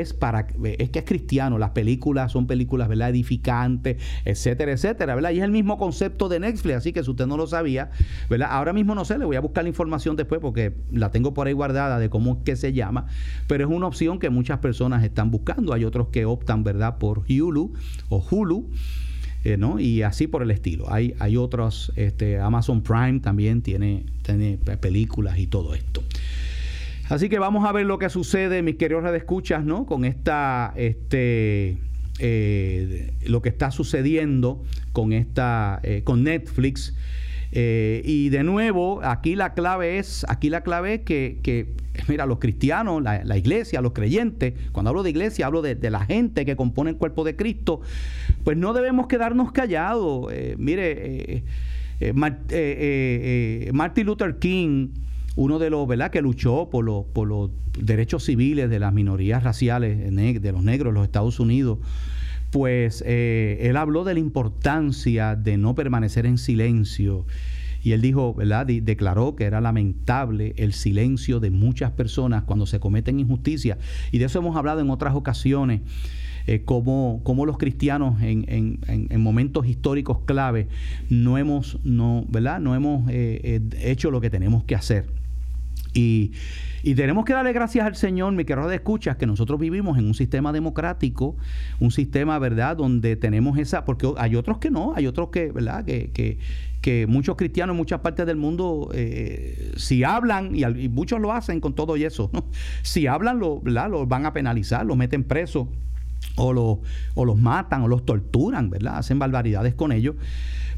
es 0.00 0.14
para 0.14 0.46
es 0.64 0.90
que 0.90 0.98
es 1.00 1.04
cristiano, 1.04 1.58
las 1.58 1.70
películas 1.70 2.32
son 2.32 2.46
películas, 2.46 2.88
¿verdad? 2.88 3.10
edificantes, 3.10 4.02
etcétera, 4.24 4.72
etcétera, 4.72 5.14
¿verdad? 5.14 5.30
Y 5.30 5.38
es 5.38 5.44
el 5.44 5.50
mismo 5.50 5.78
concepto 5.78 6.28
de 6.28 6.40
Netflix, 6.40 6.76
así 6.76 6.92
que 6.92 7.02
si 7.02 7.10
usted 7.10 7.26
no 7.26 7.36
lo 7.36 7.46
sabía, 7.46 7.90
¿verdad? 8.28 8.48
Ahora 8.50 8.72
mismo 8.72 8.94
no 8.94 9.04
sé, 9.04 9.18
le 9.18 9.24
voy 9.24 9.36
a 9.36 9.40
buscar 9.40 9.64
la 9.64 9.68
información 9.68 10.16
después 10.16 10.40
porque 10.40 10.74
la 10.92 11.10
tengo 11.10 11.34
por 11.34 11.46
ahí 11.46 11.52
guardada 11.52 11.98
de 11.98 12.08
cómo 12.10 12.38
es 12.38 12.44
que 12.44 12.56
se 12.56 12.72
llama, 12.72 13.06
pero 13.46 13.64
es 13.64 13.70
una 13.70 13.86
opción 13.86 14.18
que 14.18 14.30
muchas 14.30 14.58
personas 14.58 15.04
están 15.04 15.30
buscando, 15.30 15.72
hay 15.72 15.84
otros 15.84 16.08
que 16.08 16.24
optan, 16.24 16.64
¿verdad? 16.64 16.98
por 16.98 17.24
Hulu 17.28 17.72
o 18.08 18.24
Hulu. 18.30 18.70
Eh, 19.44 19.58
¿no? 19.58 19.78
Y 19.78 20.00
así 20.00 20.26
por 20.26 20.42
el 20.42 20.50
estilo. 20.50 20.90
Hay, 20.90 21.14
hay 21.18 21.36
otros, 21.36 21.92
este, 21.96 22.40
Amazon 22.40 22.82
Prime 22.82 23.20
también 23.20 23.60
tiene, 23.60 24.06
tiene 24.22 24.56
películas 24.56 25.38
y 25.38 25.46
todo 25.46 25.74
esto. 25.74 26.02
Así 27.08 27.28
que 27.28 27.38
vamos 27.38 27.66
a 27.66 27.72
ver 27.72 27.84
lo 27.84 27.98
que 27.98 28.08
sucede, 28.08 28.62
mis 28.62 28.76
queridos 28.76 29.04
escuchas, 29.14 29.64
¿no? 29.64 29.84
Con 29.84 30.04
esta, 30.04 30.72
este, 30.76 31.76
eh, 32.18 33.12
lo 33.26 33.42
que 33.42 33.48
está 33.48 33.70
sucediendo 33.70 34.62
con 34.92 35.12
esta, 35.12 35.80
eh, 35.82 36.02
con 36.04 36.22
Netflix. 36.22 36.94
Eh, 37.52 38.02
y 38.04 38.30
de 38.30 38.42
nuevo, 38.42 39.00
aquí 39.04 39.36
la 39.36 39.54
clave 39.54 39.98
es, 39.98 40.24
aquí 40.28 40.48
la 40.48 40.62
clave 40.62 40.94
es 40.94 41.00
que, 41.02 41.74
mira, 42.08 42.24
los 42.24 42.38
cristianos, 42.38 43.02
la, 43.02 43.36
iglesia, 43.36 43.80
los 43.80 43.92
creyentes, 43.92 44.54
cuando 44.72 44.90
hablo 44.90 45.02
de 45.02 45.10
iglesia, 45.10 45.46
hablo 45.46 45.60
de, 45.60 45.76
la 45.90 46.04
gente 46.06 46.44
que 46.44 46.56
compone 46.56 46.90
el 46.90 46.96
cuerpo 46.96 47.22
de 47.22 47.36
Cristo, 47.36 47.80
pues 48.44 48.56
no 48.56 48.72
debemos 48.72 49.08
quedarnos 49.08 49.52
callados. 49.52 50.32
mire, 50.56 51.44
Martin 53.72 54.06
Luther 54.06 54.38
King, 54.38 54.88
uno 55.36 55.58
de 55.58 55.70
los, 55.70 55.86
¿verdad?, 55.86 56.10
que 56.10 56.22
luchó 56.22 56.68
por 56.70 56.84
los, 56.84 57.04
por 57.06 57.28
los 57.28 57.50
derechos 57.78 58.24
civiles 58.24 58.70
de 58.70 58.78
las 58.78 58.92
minorías 58.92 59.42
raciales 59.42 59.98
de 59.98 60.52
los 60.52 60.62
negros 60.62 60.90
en 60.90 60.94
los 60.94 61.04
Estados 61.04 61.40
Unidos, 61.40 61.78
pues 62.50 63.02
eh, 63.06 63.58
él 63.62 63.76
habló 63.76 64.04
de 64.04 64.14
la 64.14 64.20
importancia 64.20 65.34
de 65.34 65.56
no 65.56 65.74
permanecer 65.74 66.26
en 66.26 66.38
silencio. 66.38 67.26
Y 67.82 67.92
él 67.92 68.00
dijo, 68.00 68.32
¿verdad? 68.32 68.64
declaró 68.66 69.36
que 69.36 69.44
era 69.44 69.60
lamentable 69.60 70.54
el 70.56 70.72
silencio 70.72 71.38
de 71.40 71.50
muchas 71.50 71.90
personas 71.90 72.44
cuando 72.44 72.64
se 72.64 72.80
cometen 72.80 73.20
injusticias. 73.20 73.76
Y 74.10 74.18
de 74.18 74.24
eso 74.26 74.38
hemos 74.38 74.56
hablado 74.56 74.80
en 74.80 74.88
otras 74.88 75.14
ocasiones. 75.14 75.82
Eh, 76.46 76.62
cómo, 76.64 77.22
los 77.46 77.56
cristianos 77.56 78.20
en, 78.20 78.44
en, 78.48 78.78
en, 78.86 79.20
momentos 79.22 79.66
históricos 79.66 80.18
clave 80.26 80.68
no 81.08 81.38
hemos, 81.38 81.78
no, 81.84 82.26
¿verdad? 82.28 82.60
no 82.60 82.74
hemos 82.74 83.08
eh, 83.10 83.40
eh, 83.42 83.90
hecho 83.90 84.10
lo 84.10 84.20
que 84.20 84.28
tenemos 84.28 84.62
que 84.64 84.74
hacer. 84.74 85.06
Y, 85.94 86.32
tenemos 86.96 87.24
que 87.24 87.32
darle 87.32 87.52
gracias 87.52 87.86
al 87.86 87.96
Señor, 87.96 88.32
mi 88.34 88.44
querido 88.44 88.68
de 88.68 88.74
escuchas, 88.74 89.16
que 89.16 89.26
nosotros 89.26 89.58
vivimos 89.58 89.96
en 89.96 90.06
un 90.06 90.12
sistema 90.12 90.52
democrático, 90.52 91.36
un 91.80 91.90
sistema, 91.90 92.38
¿verdad?, 92.38 92.76
donde 92.76 93.16
tenemos 93.16 93.56
esa, 93.58 93.84
porque 93.86 94.12
hay 94.18 94.36
otros 94.36 94.58
que 94.58 94.70
no, 94.70 94.92
hay 94.94 95.06
otros 95.06 95.30
que, 95.30 95.50
¿verdad?, 95.50 95.84
que, 95.86 96.10
que, 96.10 96.38
que 96.82 97.06
muchos 97.06 97.36
cristianos 97.36 97.72
en 97.72 97.78
muchas 97.78 98.00
partes 98.00 98.26
del 98.26 98.36
mundo, 98.36 98.90
eh, 98.92 99.72
si 99.76 100.04
hablan, 100.04 100.54
y, 100.54 100.88
muchos 100.90 101.20
lo 101.20 101.32
hacen 101.32 101.60
con 101.60 101.74
todo 101.74 101.96
y 101.96 102.04
eso, 102.04 102.28
¿no? 102.34 102.44
si 102.82 103.06
hablan, 103.06 103.38
lo, 103.38 103.60
¿verdad? 103.60 103.88
los 103.88 104.06
van 104.06 104.26
a 104.26 104.34
penalizar, 104.34 104.84
los 104.84 104.96
meten 104.96 105.24
presos. 105.24 105.68
O, 106.36 106.52
los, 106.52 106.78
o 107.14 107.24
los 107.26 107.38
matan 107.38 107.82
o 107.82 107.88
los 107.88 108.04
torturan, 108.04 108.70
¿verdad? 108.70 108.96
Hacen 108.96 109.18
barbaridades 109.18 109.74
con 109.74 109.92
ellos. 109.92 110.16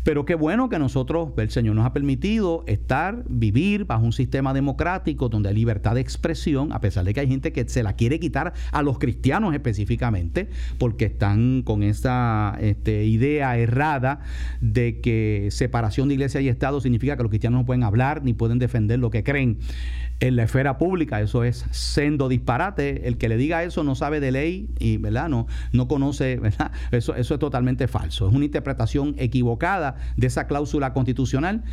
Pero 0.06 0.24
qué 0.24 0.36
bueno 0.36 0.68
que 0.68 0.78
nosotros, 0.78 1.30
el 1.36 1.50
Señor 1.50 1.74
nos 1.74 1.84
ha 1.84 1.92
permitido 1.92 2.62
estar, 2.68 3.24
vivir 3.28 3.86
bajo 3.86 4.04
un 4.04 4.12
sistema 4.12 4.54
democrático 4.54 5.28
donde 5.28 5.48
hay 5.48 5.56
libertad 5.56 5.96
de 5.96 6.00
expresión, 6.00 6.72
a 6.72 6.80
pesar 6.80 7.04
de 7.04 7.12
que 7.12 7.18
hay 7.18 7.26
gente 7.26 7.52
que 7.52 7.68
se 7.68 7.82
la 7.82 7.94
quiere 7.94 8.20
quitar 8.20 8.52
a 8.70 8.82
los 8.82 9.00
cristianos 9.00 9.52
específicamente, 9.52 10.48
porque 10.78 11.06
están 11.06 11.62
con 11.62 11.82
esa 11.82 12.56
este, 12.60 13.04
idea 13.04 13.58
errada 13.58 14.20
de 14.60 15.00
que 15.00 15.48
separación 15.50 16.06
de 16.06 16.14
iglesia 16.14 16.40
y 16.40 16.48
Estado 16.48 16.80
significa 16.80 17.16
que 17.16 17.24
los 17.24 17.30
cristianos 17.30 17.62
no 17.62 17.66
pueden 17.66 17.82
hablar 17.82 18.22
ni 18.22 18.32
pueden 18.32 18.60
defender 18.60 19.00
lo 19.00 19.10
que 19.10 19.24
creen 19.24 19.58
en 20.20 20.36
la 20.36 20.44
esfera 20.44 20.78
pública. 20.78 21.20
Eso 21.20 21.44
es 21.44 21.66
sendo 21.70 22.28
disparate. 22.28 23.06
El 23.06 23.18
que 23.18 23.28
le 23.28 23.36
diga 23.36 23.64
eso 23.64 23.84
no 23.84 23.94
sabe 23.94 24.20
de 24.20 24.32
ley 24.32 24.68
y 24.78 24.96
¿verdad? 24.96 25.28
No, 25.28 25.46
no 25.72 25.88
conoce, 25.88 26.36
¿verdad? 26.36 26.72
Eso, 26.90 27.14
eso 27.14 27.34
es 27.34 27.40
totalmente 27.40 27.88
falso. 27.88 28.28
Es 28.28 28.34
una 28.34 28.44
interpretación 28.44 29.14
equivocada 29.18 29.96
de 30.16 30.26
esa 30.26 30.46
cláusula 30.46 30.92
constitucional 30.92 31.64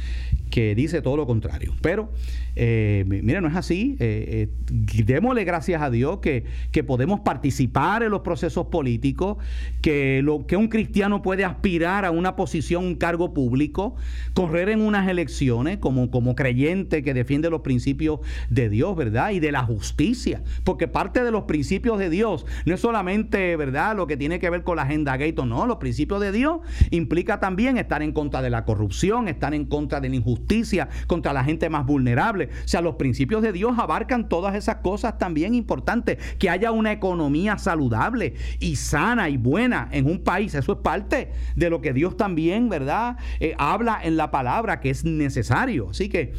que 0.49 0.75
dice 0.75 1.01
todo 1.01 1.17
lo 1.17 1.25
contrario. 1.25 1.73
Pero, 1.81 2.11
eh, 2.55 3.05
mire, 3.07 3.41
no 3.41 3.47
es 3.47 3.55
así. 3.55 3.95
Eh, 3.99 4.49
eh, 4.69 5.03
démosle 5.03 5.43
gracias 5.45 5.81
a 5.81 5.89
Dios 5.89 6.19
que, 6.19 6.45
que, 6.71 6.83
podemos 6.83 7.21
participar 7.21 8.03
en 8.03 8.11
los 8.11 8.21
procesos 8.21 8.67
políticos, 8.67 9.37
que, 9.81 10.21
lo, 10.21 10.45
que 10.45 10.57
un 10.57 10.67
cristiano 10.67 11.21
puede 11.21 11.45
aspirar 11.45 12.05
a 12.05 12.11
una 12.11 12.35
posición, 12.35 12.85
un 12.85 12.95
cargo 12.95 13.33
público, 13.33 13.95
correr 14.33 14.69
en 14.69 14.81
unas 14.81 15.07
elecciones 15.07 15.77
como, 15.77 16.11
como 16.11 16.35
creyente 16.35 17.03
que 17.03 17.13
defiende 17.13 17.49
los 17.49 17.61
principios 17.61 18.19
de 18.49 18.69
Dios, 18.69 18.95
¿verdad? 18.95 19.31
Y 19.31 19.39
de 19.39 19.51
la 19.51 19.63
justicia. 19.63 20.43
Porque 20.63 20.87
parte 20.87 21.23
de 21.23 21.31
los 21.31 21.43
principios 21.43 21.99
de 21.99 22.09
Dios 22.09 22.45
no 22.65 22.75
es 22.75 22.81
solamente, 22.81 23.55
¿verdad?, 23.55 23.95
lo 23.95 24.07
que 24.07 24.17
tiene 24.17 24.39
que 24.39 24.49
ver 24.49 24.63
con 24.63 24.77
la 24.77 24.83
agenda 24.83 25.17
Gato, 25.17 25.45
no. 25.45 25.65
Los 25.67 25.77
principios 25.77 26.21
de 26.21 26.31
Dios 26.31 26.59
implica 26.91 27.39
también 27.39 27.77
estar 27.77 28.01
en 28.01 28.11
contra 28.11 28.41
de 28.41 28.49
la 28.49 28.65
corrupción, 28.65 29.27
estar 29.27 29.53
en 29.53 29.65
contra 29.65 29.99
de 29.99 30.09
la 30.09 30.15
injusticia, 30.15 30.89
contra 31.07 31.33
la 31.33 31.43
gente 31.43 31.69
más 31.69 31.85
vulnerable. 31.85 32.49
O 32.63 32.67
sea, 32.67 32.81
los 32.81 32.95
principios 32.95 33.41
de 33.41 33.51
Dios 33.51 33.77
abarcan 33.77 34.29
todas 34.29 34.55
esas 34.55 34.77
cosas 34.77 35.17
también 35.17 35.53
importantes. 35.53 36.17
Que 36.37 36.49
haya 36.49 36.71
una 36.71 36.91
economía 36.91 37.57
saludable 37.57 38.35
y 38.59 38.75
sana 38.75 39.29
y 39.29 39.37
buena 39.37 39.89
en 39.91 40.05
un 40.05 40.23
país, 40.23 40.55
eso 40.55 40.73
es 40.73 40.79
parte 40.79 41.31
de 41.55 41.69
lo 41.69 41.81
que 41.81 41.93
Dios 41.93 42.17
también, 42.17 42.69
¿verdad? 42.69 43.17
Eh, 43.39 43.55
habla 43.57 43.99
en 44.03 44.17
la 44.17 44.31
palabra 44.31 44.79
que 44.79 44.89
es 44.89 45.03
necesario. 45.03 45.89
Así 45.89 46.09
que 46.09 46.33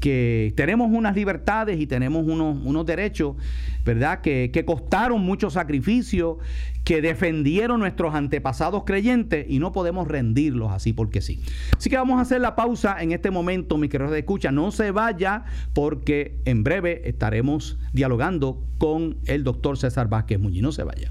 que 0.00 0.52
tenemos 0.56 0.90
unas 0.90 1.14
libertades 1.14 1.78
y 1.78 1.86
tenemos 1.86 2.26
unos, 2.26 2.58
unos 2.64 2.86
derechos, 2.86 3.36
¿verdad? 3.84 4.20
Que, 4.22 4.50
que 4.52 4.64
costaron 4.64 5.20
mucho 5.20 5.50
sacrificio, 5.50 6.38
que 6.84 7.02
defendieron 7.02 7.80
nuestros 7.80 8.14
antepasados 8.14 8.84
creyentes 8.84 9.46
y 9.48 9.58
no 9.58 9.72
podemos 9.72 10.08
rendirlos 10.08 10.72
así 10.72 10.92
porque 10.92 11.20
sí. 11.20 11.40
Así 11.76 11.90
que 11.90 11.96
vamos 11.96 12.18
a 12.18 12.22
hacer 12.22 12.40
la 12.40 12.56
pausa 12.56 12.96
en 13.00 13.12
este 13.12 13.30
momento, 13.30 13.76
mi 13.76 13.88
queridos 13.88 14.12
de 14.12 14.20
escucha. 14.20 14.50
No 14.50 14.70
se 14.70 14.90
vaya 14.90 15.44
porque 15.74 16.40
en 16.46 16.64
breve 16.64 17.02
estaremos 17.08 17.78
dialogando 17.92 18.64
con 18.78 19.18
el 19.26 19.44
doctor 19.44 19.76
César 19.76 20.08
Vázquez 20.08 20.40
Muñiz. 20.40 20.62
No 20.62 20.72
se 20.72 20.82
vaya 20.82 21.10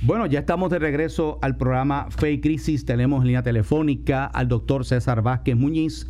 Bueno, 0.00 0.26
ya 0.26 0.38
estamos 0.38 0.70
de 0.70 0.78
regreso 0.78 1.40
al 1.42 1.56
programa 1.56 2.06
Fe 2.10 2.30
y 2.32 2.40
Crisis. 2.40 2.84
Tenemos 2.84 3.22
en 3.22 3.26
línea 3.26 3.42
telefónica 3.42 4.26
al 4.26 4.46
doctor 4.46 4.84
César 4.84 5.22
Vázquez 5.22 5.56
Muñiz 5.56 6.06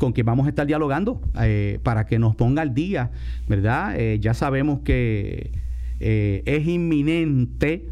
con 0.00 0.12
quien 0.12 0.26
vamos 0.26 0.46
a 0.46 0.48
estar 0.48 0.66
dialogando 0.66 1.20
eh, 1.40 1.78
para 1.84 2.06
que 2.06 2.18
nos 2.18 2.34
ponga 2.34 2.62
al 2.62 2.74
día, 2.74 3.12
¿verdad? 3.46 3.94
Eh, 3.96 4.18
ya 4.18 4.34
sabemos 4.34 4.80
que 4.80 5.52
eh, 6.00 6.42
es 6.46 6.66
inminente 6.66 7.86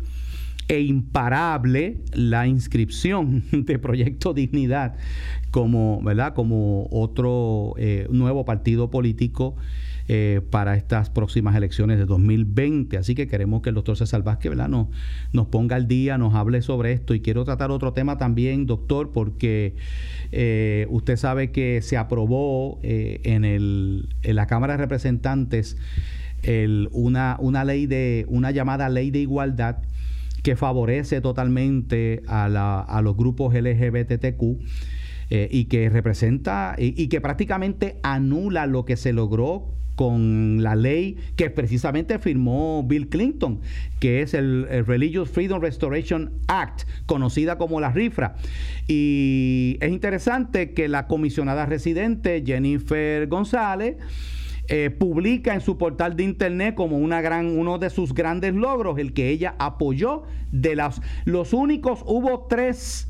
e 0.66 0.80
imparable 0.80 1.98
la 2.12 2.46
inscripción 2.46 3.44
de 3.52 3.78
Proyecto 3.78 4.34
Dignidad 4.34 4.96
como, 5.50 6.02
¿verdad? 6.02 6.34
como 6.34 6.88
otro 6.90 7.74
eh, 7.76 8.06
nuevo 8.10 8.44
partido 8.46 8.90
político 8.90 9.56
eh, 10.08 10.40
para 10.50 10.74
estas 10.76 11.10
próximas 11.10 11.54
elecciones 11.54 11.98
de 11.98 12.06
2020. 12.06 12.96
Así 12.96 13.14
que 13.14 13.26
queremos 13.28 13.60
que 13.60 13.68
el 13.68 13.74
doctor 13.74 13.96
César 13.96 14.22
Vázquez 14.22 14.50
¿verdad? 14.50 14.68
Nos, 14.68 15.46
ponga 15.48 15.76
al 15.76 15.86
día, 15.86 16.16
nos 16.16 16.34
hable 16.34 16.62
sobre 16.62 16.92
esto. 16.92 17.14
Y 17.14 17.20
quiero 17.20 17.44
tratar 17.44 17.70
otro 17.70 17.92
tema 17.92 18.16
también, 18.16 18.64
doctor, 18.64 19.12
porque 19.12 19.74
usted 20.88 21.16
sabe 21.16 21.50
que 21.50 21.82
se 21.82 21.98
aprobó 21.98 22.78
en 22.82 24.06
la 24.22 24.46
Cámara 24.46 24.74
de 24.74 24.78
Representantes 24.78 25.76
el, 26.42 26.88
una, 26.92 27.36
una 27.40 27.64
ley 27.64 27.86
de, 27.86 28.24
una 28.28 28.50
llamada 28.50 28.88
ley 28.88 29.10
de 29.10 29.20
igualdad 29.20 29.78
que 30.42 30.56
favorece 30.56 31.20
totalmente 31.20 32.22
a, 32.26 33.00
los 33.02 33.16
grupos 33.16 33.54
LGBTQ. 33.54 34.42
y 35.30 35.64
que 35.66 35.90
representa 35.90 36.74
y, 36.78 37.08
que 37.08 37.20
prácticamente 37.20 37.98
anula 38.02 38.66
lo 38.66 38.84
que 38.84 38.96
se 38.96 39.12
logró 39.12 39.74
con 39.98 40.62
la 40.62 40.76
ley 40.76 41.16
que 41.34 41.50
precisamente 41.50 42.20
firmó 42.20 42.84
Bill 42.86 43.08
Clinton, 43.08 43.60
que 43.98 44.22
es 44.22 44.32
el, 44.32 44.64
Religious 44.86 45.28
Freedom 45.28 45.60
Restoration 45.60 46.30
Act, 46.46 46.82
conocida 47.04 47.58
como 47.58 47.80
la 47.80 47.90
RIFRA. 47.90 48.36
Y 48.86 49.76
es 49.80 49.90
interesante 49.90 50.72
que 50.72 50.86
la 50.86 51.08
comisionada 51.08 51.66
residente 51.66 52.44
Jennifer 52.46 53.26
González 53.26 53.96
eh, 54.68 54.90
publica 54.90 55.54
en 55.54 55.60
su 55.60 55.78
portal 55.78 56.14
de 56.14 56.24
internet 56.24 56.74
como 56.74 56.98
una 56.98 57.20
gran, 57.20 57.58
uno 57.58 57.78
de 57.78 57.90
sus 57.90 58.12
grandes 58.12 58.54
logros, 58.54 58.98
el 58.98 59.14
que 59.14 59.30
ella 59.30 59.54
apoyó 59.58 60.24
de 60.52 60.76
las, 60.76 61.00
los 61.24 61.52
únicos, 61.52 62.02
hubo 62.06 62.46
tres 62.48 63.08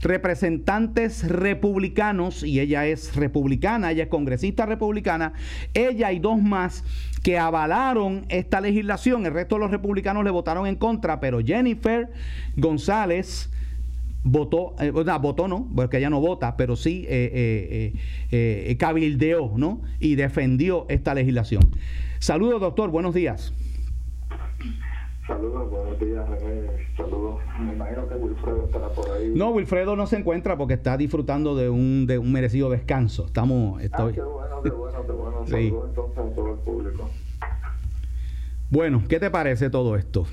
representantes 0.00 1.28
republicanos, 1.28 2.42
y 2.42 2.60
ella 2.60 2.86
es 2.86 3.14
republicana, 3.16 3.92
ella 3.92 4.04
es 4.04 4.08
congresista 4.08 4.66
republicana, 4.66 5.32
ella 5.74 6.12
y 6.12 6.18
dos 6.18 6.40
más 6.40 6.84
que 7.22 7.38
avalaron 7.38 8.26
esta 8.28 8.60
legislación, 8.60 9.26
el 9.26 9.32
resto 9.32 9.54
de 9.56 9.60
los 9.60 9.70
republicanos 9.70 10.24
le 10.24 10.30
votaron 10.30 10.66
en 10.66 10.76
contra, 10.76 11.20
pero 11.20 11.40
Jennifer 11.40 12.10
González 12.56 13.51
votó, 14.24 14.74
eh, 14.80 14.92
o 14.94 15.04
sea, 15.04 15.18
votó 15.18 15.48
no, 15.48 15.68
porque 15.74 15.98
ella 15.98 16.10
no 16.10 16.20
vota, 16.20 16.56
pero 16.56 16.76
sí 16.76 17.04
eh, 17.08 17.92
eh, 18.30 18.76
cabildeó, 18.78 19.52
¿no? 19.56 19.82
Y 20.00 20.14
defendió 20.14 20.86
esta 20.88 21.14
legislación. 21.14 21.62
Saludos, 22.18 22.60
doctor, 22.60 22.90
buenos 22.90 23.14
días. 23.14 23.52
Saludos, 25.26 25.70
buenos 25.70 26.00
días, 26.00 26.28
Saludos. 26.96 27.40
Me 27.60 27.72
imagino 27.72 28.08
que 28.08 28.14
Wilfredo 28.16 28.64
estará 28.64 28.88
por 28.88 29.10
ahí. 29.10 29.32
No, 29.34 29.50
Wilfredo 29.50 29.96
no 29.96 30.06
se 30.06 30.18
encuentra 30.18 30.56
porque 30.56 30.74
está 30.74 30.96
disfrutando 30.96 31.54
de 31.54 31.70
un, 31.70 32.06
de 32.06 32.18
un 32.18 32.32
merecido 32.32 32.70
descanso. 32.70 33.26
Estamos. 33.26 33.80
Estoy... 33.80 34.12
Ah, 34.12 34.14
qué 34.14 34.22
bueno, 34.22 34.62
qué 34.62 34.70
bueno, 34.70 35.06
qué 35.06 35.12
bueno. 35.12 35.46
Saludos 35.46 35.88
entonces 35.88 36.18
a 36.18 36.34
todo 36.34 36.52
el 36.52 36.58
público. 36.58 37.10
Bueno, 38.70 39.02
¿qué 39.08 39.20
te 39.20 39.30
parece 39.30 39.70
todo 39.70 39.96
esto? 39.96 40.26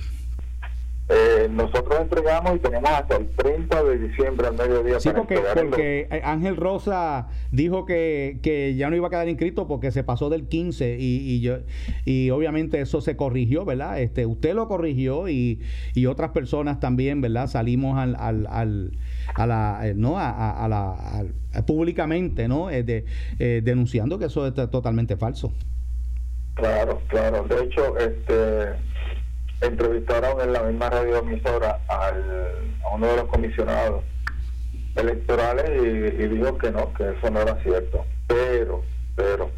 Eh, 1.09 1.47
nosotros 1.49 1.99
entregamos 1.99 2.55
y 2.55 2.59
tenemos 2.59 2.89
hasta 2.89 3.17
el 3.17 3.29
30 3.31 3.83
de 3.83 3.97
diciembre 3.97 4.47
al 4.47 4.55
mediodía. 4.55 4.99
Sí, 4.99 5.09
porque, 5.15 5.41
porque 5.55 6.21
Ángel 6.23 6.55
Rosa 6.55 7.29
dijo 7.51 7.85
que, 7.85 8.39
que, 8.43 8.75
ya 8.75 8.89
no 8.89 8.95
iba 8.95 9.07
a 9.07 9.09
quedar 9.09 9.27
inscrito 9.27 9.67
porque 9.67 9.91
se 9.91 10.03
pasó 10.03 10.29
del 10.29 10.47
15 10.47 10.97
y, 10.99 11.17
y, 11.31 11.41
yo, 11.41 11.57
y 12.05 12.29
obviamente 12.29 12.79
eso 12.79 13.01
se 13.01 13.15
corrigió, 13.15 13.65
¿verdad? 13.65 13.99
Este, 13.99 14.27
usted 14.27 14.53
lo 14.53 14.67
corrigió 14.67 15.27
y, 15.29 15.61
y 15.95 16.05
otras 16.05 16.29
personas 16.29 16.79
también, 16.79 17.21
¿verdad? 17.21 17.47
Salimos 17.47 17.97
al, 17.97 18.15
al, 18.15 18.45
al 18.47 18.91
a 19.35 19.47
la, 19.47 19.79
eh, 19.87 19.93
¿no? 19.95 20.17
A, 20.17 20.65
a 20.65 20.67
la, 20.67 21.25
públicamente, 21.65 22.47
¿no? 22.47 22.69
Eh, 22.69 22.83
de, 22.83 23.05
eh, 23.39 23.61
denunciando 23.63 24.19
que 24.19 24.25
eso 24.25 24.47
es 24.47 24.53
totalmente 24.53 25.17
falso. 25.17 25.51
Claro, 26.55 27.01
claro. 27.07 27.43
De 27.43 27.63
hecho, 27.63 27.97
este 27.97 28.73
entrevistaron 29.61 30.41
en 30.41 30.53
la 30.53 30.63
misma 30.63 30.89
radioemisora 30.89 31.79
al, 31.87 32.73
a 32.83 32.95
uno 32.95 33.07
de 33.07 33.15
los 33.17 33.25
comisionados 33.25 34.03
electorales 34.95 35.69
y, 35.69 36.27
dijo 36.27 36.57
que 36.57 36.71
no, 36.71 36.93
que 36.93 37.11
eso 37.11 37.29
no 37.29 37.41
era 37.41 37.61
cierto. 37.63 38.05
Pero, 38.27 38.83
pero, 39.15 39.49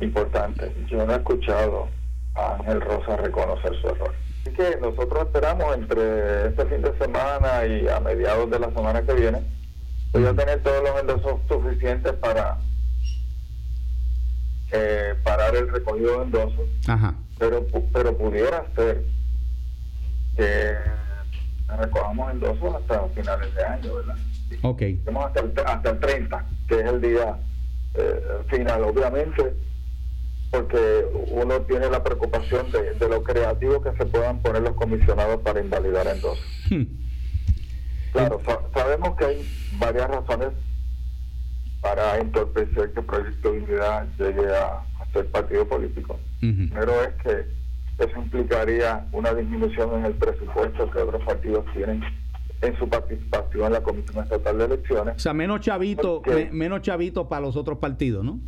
importante, 0.00 0.72
yo 0.88 1.04
no 1.06 1.12
he 1.12 1.16
escuchado 1.16 1.88
a 2.34 2.54
Ángel 2.56 2.80
Rosa 2.80 3.16
reconocer 3.16 3.72
su 3.80 3.88
error. 3.88 4.14
Así 4.42 4.54
que 4.54 4.76
nosotros 4.80 5.26
esperamos 5.26 5.74
entre 5.74 6.48
este 6.48 6.64
fin 6.66 6.82
de 6.82 6.96
semana 6.98 7.66
y 7.66 7.88
a 7.88 8.00
mediados 8.00 8.50
de 8.50 8.58
la 8.58 8.70
semana 8.72 9.02
que 9.02 9.14
viene, 9.14 9.42
voy 10.12 10.26
a 10.26 10.34
tener 10.34 10.62
todos 10.62 10.82
los 10.82 11.00
endosos 11.00 11.40
suficientes 11.48 12.12
para 12.14 12.58
eh, 14.72 15.14
parar 15.24 15.54
el 15.56 15.68
recogido 15.68 16.18
de 16.18 16.24
endosos. 16.24 16.68
Pero, 17.38 17.66
pero 17.92 18.16
pudiera 18.16 18.64
ser 18.74 19.02
que 20.40 20.74
recogamos 21.76 22.32
endosos 22.32 22.74
hasta 22.74 23.06
finales 23.08 23.54
de 23.54 23.64
año, 23.64 23.94
¿verdad? 23.96 24.16
Ok. 24.62 24.82
hasta 25.22 25.40
el, 25.40 25.52
hasta 25.66 25.90
el 25.90 26.00
30, 26.00 26.46
que 26.66 26.80
es 26.80 26.86
el 26.86 27.00
día 27.00 27.38
eh, 27.94 28.22
final, 28.48 28.84
obviamente, 28.84 29.54
porque 30.50 31.04
uno 31.28 31.60
tiene 31.62 31.90
la 31.90 32.02
preocupación 32.02 32.66
de, 32.72 33.08
lo 33.08 33.22
creativo 33.22 33.82
que 33.82 33.92
se 33.92 34.06
puedan 34.06 34.40
poner 34.40 34.62
los 34.62 34.74
comisionados 34.74 35.40
para 35.42 35.60
invalidar 35.60 36.06
endosos. 36.06 36.44
Hmm. 36.70 36.84
Claro, 38.12 38.40
sabemos 38.74 39.16
que 39.16 39.24
hay 39.24 39.48
varias 39.78 40.08
razones 40.08 40.48
para 41.80 42.18
entorpecer 42.18 42.92
que 42.92 43.02
Proyecto 43.02 43.52
de 43.52 43.58
Unidad 43.58 44.08
llegue 44.18 44.56
a, 44.56 44.84
ser 45.12 45.26
partido 45.30 45.66
político. 45.68 46.18
Pero 46.40 47.02
es 47.02 47.14
que 47.22 47.59
eso 48.00 48.18
implicaría 48.18 49.06
una 49.12 49.34
disminución 49.34 49.98
en 49.98 50.06
el 50.06 50.14
presupuesto 50.14 50.90
que 50.90 50.98
otros 50.98 51.24
partidos 51.24 51.64
tienen 51.74 52.02
en 52.62 52.78
su 52.78 52.88
participación 52.88 53.66
en 53.66 53.72
la 53.72 53.82
Comisión 53.82 54.22
Estatal 54.22 54.58
de 54.58 54.64
Elecciones. 54.64 55.16
O 55.16 55.18
sea, 55.18 55.32
menos 55.32 55.60
chavito, 55.60 56.22
menos 56.50 56.82
chavito 56.82 57.28
para 57.28 57.42
los 57.42 57.56
otros 57.56 57.78
partidos, 57.78 58.24
¿no? 58.24 58.38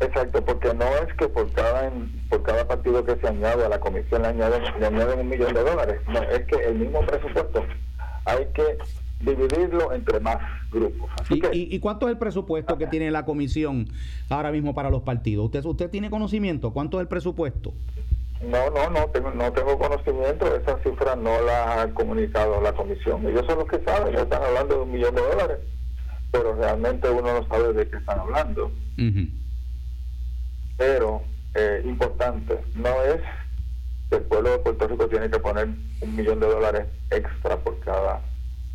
Exacto, 0.00 0.42
porque 0.44 0.72
no 0.72 0.86
es 0.86 1.14
que 1.18 1.28
por 1.28 1.50
cada 1.52 1.90
por 2.30 2.42
cada 2.42 2.66
partido 2.66 3.04
que 3.04 3.16
se 3.16 3.28
añade 3.28 3.66
a 3.66 3.68
la 3.68 3.80
comisión 3.80 4.22
le 4.22 4.28
añaden, 4.28 4.62
le 4.78 4.86
añaden 4.86 5.20
un 5.20 5.28
millón 5.28 5.52
de 5.52 5.62
dólares, 5.62 6.00
no, 6.08 6.22
es 6.22 6.46
que 6.46 6.56
el 6.56 6.78
mismo 6.78 7.04
presupuesto 7.04 7.64
hay 8.24 8.46
que 8.54 8.78
dividirlo 9.20 9.92
entre 9.92 10.20
más 10.20 10.38
grupos. 10.70 11.10
¿Y, 11.52 11.78
cuánto 11.80 12.06
es 12.06 12.12
el 12.12 12.18
presupuesto 12.18 12.78
que 12.78 12.86
tiene 12.86 13.10
la 13.10 13.26
comisión 13.26 13.88
ahora 14.30 14.50
mismo 14.50 14.74
para 14.74 14.88
los 14.88 15.02
partidos? 15.02 15.46
¿Usted, 15.46 15.64
usted 15.64 15.90
tiene 15.90 16.08
conocimiento? 16.08 16.72
¿Cuánto 16.72 16.98
es 16.98 17.02
el 17.02 17.08
presupuesto? 17.08 17.74
No, 18.42 18.70
no, 18.70 18.88
no 18.88 19.06
tengo, 19.08 19.30
no 19.32 19.52
tengo 19.52 19.78
conocimiento, 19.78 20.56
esa 20.56 20.78
cifra 20.82 21.14
no 21.14 21.42
la 21.42 21.82
ha 21.82 21.88
comunicado 21.94 22.60
la 22.62 22.72
comisión. 22.72 23.26
Ellos 23.26 23.44
son 23.46 23.58
los 23.58 23.68
que 23.68 23.84
saben, 23.84 24.08
ellos 24.08 24.22
están 24.22 24.42
hablando 24.42 24.76
de 24.76 24.80
un 24.80 24.92
millón 24.92 25.14
de 25.14 25.20
dólares, 25.20 25.58
pero 26.32 26.54
realmente 26.54 27.10
uno 27.10 27.40
no 27.40 27.46
sabe 27.48 27.72
de 27.74 27.88
qué 27.88 27.98
están 27.98 28.18
hablando. 28.18 28.72
Pero, 30.78 31.22
eh, 31.54 31.82
importante, 31.84 32.58
no 32.74 33.02
es 33.02 33.20
que 34.08 34.16
el 34.16 34.22
pueblo 34.22 34.52
de 34.52 34.58
Puerto 34.60 34.88
Rico 34.88 35.08
tiene 35.08 35.30
que 35.30 35.38
poner 35.38 35.68
un 36.00 36.16
millón 36.16 36.40
de 36.40 36.46
dólares 36.46 36.86
extra 37.10 37.58
por 37.58 37.78
cada 37.80 38.22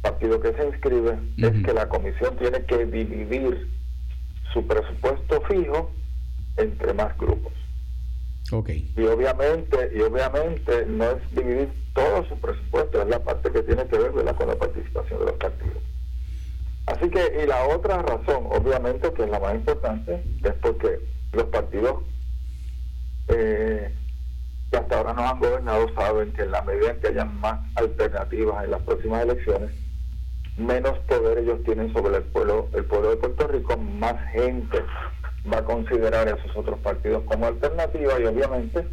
partido 0.03 0.39
que 0.39 0.53
se 0.53 0.67
inscribe, 0.67 1.17
es 1.37 1.65
que 1.65 1.73
la 1.73 1.89
comisión 1.89 2.37
tiene 2.37 2.63
que 2.65 2.85
dividir 2.85 3.67
su 4.53 4.65
presupuesto 4.67 5.41
fijo 5.49 5.91
entre 6.57 6.93
más 6.93 7.17
grupos. 7.17 7.51
Y 8.95 9.03
obviamente, 9.05 9.91
y 9.95 10.01
obviamente 10.01 10.85
no 10.85 11.11
es 11.11 11.35
dividir 11.35 11.69
todo 11.93 12.25
su 12.25 12.37
presupuesto, 12.39 13.01
es 13.01 13.07
la 13.07 13.19
parte 13.19 13.51
que 13.51 13.63
tiene 13.63 13.85
que 13.87 13.97
ver 13.97 14.11
con 14.11 14.47
la 14.47 14.55
participación 14.55 15.19
de 15.19 15.25
los 15.25 15.35
partidos. 15.35 15.77
Así 16.87 17.09
que, 17.09 17.41
y 17.43 17.47
la 17.47 17.67
otra 17.67 18.01
razón, 18.03 18.45
obviamente, 18.49 19.11
que 19.13 19.23
es 19.23 19.29
la 19.29 19.39
más 19.39 19.55
importante, 19.55 20.23
es 20.43 20.53
porque 20.61 20.99
los 21.33 21.45
partidos 21.45 22.03
eh, 23.27 23.91
que 24.69 24.77
hasta 24.77 24.97
ahora 24.97 25.13
no 25.13 25.27
han 25.27 25.39
gobernado 25.39 25.87
saben 25.95 26.31
que 26.33 26.43
en 26.43 26.51
la 26.51 26.61
medida 26.61 26.91
en 26.91 26.99
que 26.99 27.07
haya 27.07 27.25
más 27.25 27.59
alternativas 27.75 28.63
en 28.63 28.71
las 28.71 28.81
próximas 28.83 29.23
elecciones, 29.23 29.71
menos 30.57 30.97
poder 30.99 31.39
ellos 31.39 31.63
tienen 31.63 31.91
sobre 31.93 32.17
el 32.17 32.23
pueblo, 32.23 32.67
el 32.73 32.85
pueblo 32.85 33.09
de 33.09 33.17
Puerto 33.17 33.47
Rico, 33.47 33.77
más 33.77 34.15
gente 34.31 34.83
va 35.51 35.59
a 35.59 35.63
considerar 35.63 36.27
a 36.27 36.31
esos 36.31 36.55
otros 36.55 36.79
partidos 36.79 37.23
como 37.25 37.45
alternativa 37.45 38.19
y 38.19 38.25
obviamente 38.25 38.87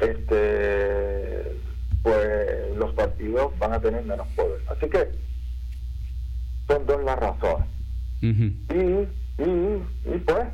este 0.00 1.56
pues 2.02 2.76
los 2.76 2.94
partidos 2.94 3.58
van 3.58 3.74
a 3.74 3.80
tener 3.80 4.02
menos 4.04 4.26
poder. 4.28 4.60
Así 4.68 4.88
que 4.88 5.10
son 6.66 6.86
dos 6.86 7.04
las 7.04 7.18
razones. 7.18 7.66
y, 8.22 8.28
y, 9.42 9.82
y, 10.06 10.18
pues 10.24 10.46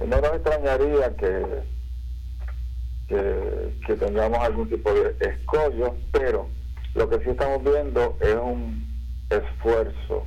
no 0.00 0.20
nos 0.20 0.32
extrañaría 0.34 1.16
que, 1.16 1.62
que, 3.08 3.72
que 3.86 3.94
tengamos 3.96 4.38
algún 4.40 4.68
tipo 4.68 4.92
de 4.92 5.16
escollo, 5.20 5.94
pero 6.12 6.48
Lo 6.96 7.08
que 7.10 7.18
sí 7.22 7.28
estamos 7.28 7.62
viendo 7.62 8.16
es 8.22 8.36
un 8.36 8.86
esfuerzo 9.28 10.26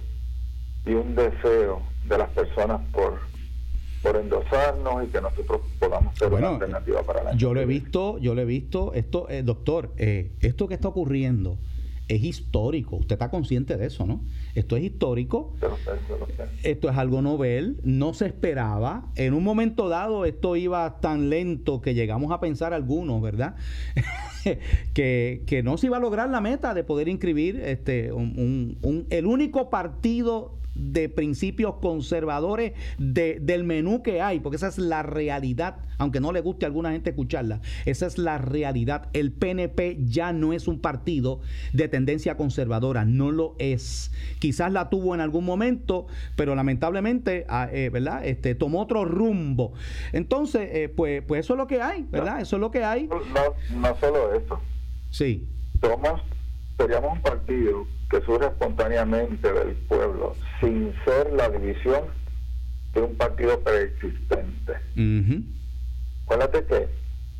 y 0.85 0.93
un 0.93 1.15
deseo 1.15 1.81
de 2.07 2.17
las 2.17 2.29
personas 2.29 2.79
por 2.91 3.19
por 4.01 4.15
endosarnos 4.15 5.05
y 5.05 5.07
que 5.07 5.21
nosotros 5.21 5.61
podamos 5.79 6.17
ser 6.17 6.31
una 6.31 6.49
alternativa 6.49 7.03
para 7.03 7.23
la 7.23 7.35
Yo 7.35 7.53
lo 7.53 7.61
he 7.61 7.65
visto, 7.65 8.17
yo 8.19 8.33
lo 8.33 8.41
he 8.41 8.45
visto, 8.45 8.93
esto, 8.93 9.29
eh, 9.29 9.43
doctor, 9.43 9.93
eh, 9.97 10.31
esto 10.39 10.67
que 10.67 10.73
está 10.75 10.87
ocurriendo 10.87 11.59
es 12.07 12.23
histórico. 12.23 12.97
Usted 12.97 13.15
está 13.15 13.29
consciente 13.29 13.77
de 13.77 13.85
eso, 13.85 14.05
¿no? 14.05 14.21
Esto 14.55 14.77
es 14.77 14.83
histórico. 14.83 15.53
Esto 16.63 16.89
es 16.89 16.97
algo 16.97 17.21
novel. 17.21 17.79
No 17.83 18.13
se 18.13 18.25
esperaba. 18.25 19.11
En 19.15 19.33
un 19.33 19.43
momento 19.43 19.89
dado 19.89 20.25
esto 20.25 20.55
iba 20.55 20.99
tan 20.99 21.29
lento 21.29 21.81
que 21.81 21.93
llegamos 21.93 22.31
a 22.31 22.39
pensar 22.39 22.73
algunos, 22.73 23.21
¿verdad? 23.21 23.55
que, 24.93 25.43
que, 25.45 25.63
no 25.63 25.77
se 25.77 25.87
iba 25.87 25.97
a 25.97 25.99
lograr 25.99 26.29
la 26.29 26.41
meta 26.41 26.73
de 26.73 26.83
poder 26.83 27.07
inscribir 27.07 27.59
este, 27.59 28.11
un, 28.11 29.07
el 29.09 29.25
único 29.25 29.69
partido 29.69 30.59
de 30.79 31.09
principios 31.09 31.75
conservadores 31.81 32.73
de, 32.97 33.39
del 33.41 33.63
menú 33.63 34.01
que 34.01 34.21
hay, 34.21 34.39
porque 34.39 34.55
esa 34.55 34.67
es 34.67 34.77
la 34.77 35.03
realidad, 35.03 35.77
aunque 35.97 36.19
no 36.19 36.31
le 36.31 36.41
guste 36.41 36.65
a 36.65 36.67
alguna 36.67 36.91
gente 36.91 37.09
escucharla, 37.09 37.61
esa 37.85 38.05
es 38.05 38.17
la 38.17 38.37
realidad. 38.37 39.09
El 39.13 39.31
PNP 39.31 39.97
ya 40.05 40.31
no 40.31 40.53
es 40.53 40.67
un 40.67 40.79
partido 40.79 41.41
de 41.73 41.87
tendencia 41.87 42.37
conservadora, 42.37 43.05
no 43.05 43.31
lo 43.31 43.55
es. 43.59 44.11
Quizás 44.39 44.71
la 44.71 44.89
tuvo 44.89 45.13
en 45.13 45.21
algún 45.21 45.45
momento, 45.45 46.07
pero 46.35 46.55
lamentablemente, 46.55 47.45
ah, 47.49 47.69
eh, 47.71 47.89
¿verdad? 47.89 48.25
Este, 48.25 48.55
tomó 48.55 48.81
otro 48.81 49.05
rumbo. 49.05 49.73
Entonces, 50.13 50.69
eh, 50.73 50.89
pues, 50.89 51.21
pues 51.21 51.45
eso 51.45 51.53
es 51.53 51.57
lo 51.57 51.67
que 51.67 51.81
hay, 51.81 52.05
¿verdad? 52.09 52.41
Eso 52.41 52.55
es 52.55 52.59
lo 52.61 52.71
que 52.71 52.83
hay. 52.83 53.07
No, 53.07 53.19
no 53.79 53.95
solo 53.99 54.33
eso. 54.33 54.59
Sí. 55.11 55.47
Somos, 55.81 56.21
seríamos 56.77 57.13
un 57.13 57.21
partido 57.21 57.85
que 58.09 58.21
surge 58.21 58.47
espontáneamente 58.47 59.51
del 59.51 59.75
pueblo, 59.87 60.35
sin 60.59 60.93
ser 61.05 61.31
la 61.33 61.49
división 61.49 62.03
de 62.93 63.01
un 63.01 63.15
partido 63.15 63.59
preexistente. 63.59 64.73
Acuérdate 66.25 66.65
que 66.65 66.87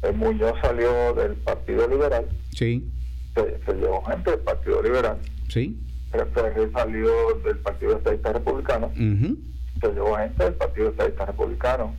el 0.07 0.15
Muñoz 0.15 0.53
salió 0.61 1.13
del 1.13 1.33
Partido 1.37 1.87
Liberal. 1.87 2.27
Sí. 2.51 2.89
Se, 3.35 3.73
llevó 3.73 4.03
gente 4.05 4.31
del 4.31 4.39
Partido 4.41 4.81
Liberal. 4.81 5.17
Sí. 5.47 5.77
Ferrer 6.11 6.71
salió 6.71 7.11
del 7.43 7.57
Partido 7.59 7.97
Estadista 7.97 8.33
Republicano. 8.33 8.91
Se 8.95 9.93
llevó 9.93 10.17
gente 10.17 10.43
del 10.43 10.53
Partido 10.55 10.89
Estadista 10.89 11.25
Republicano. 11.25 11.95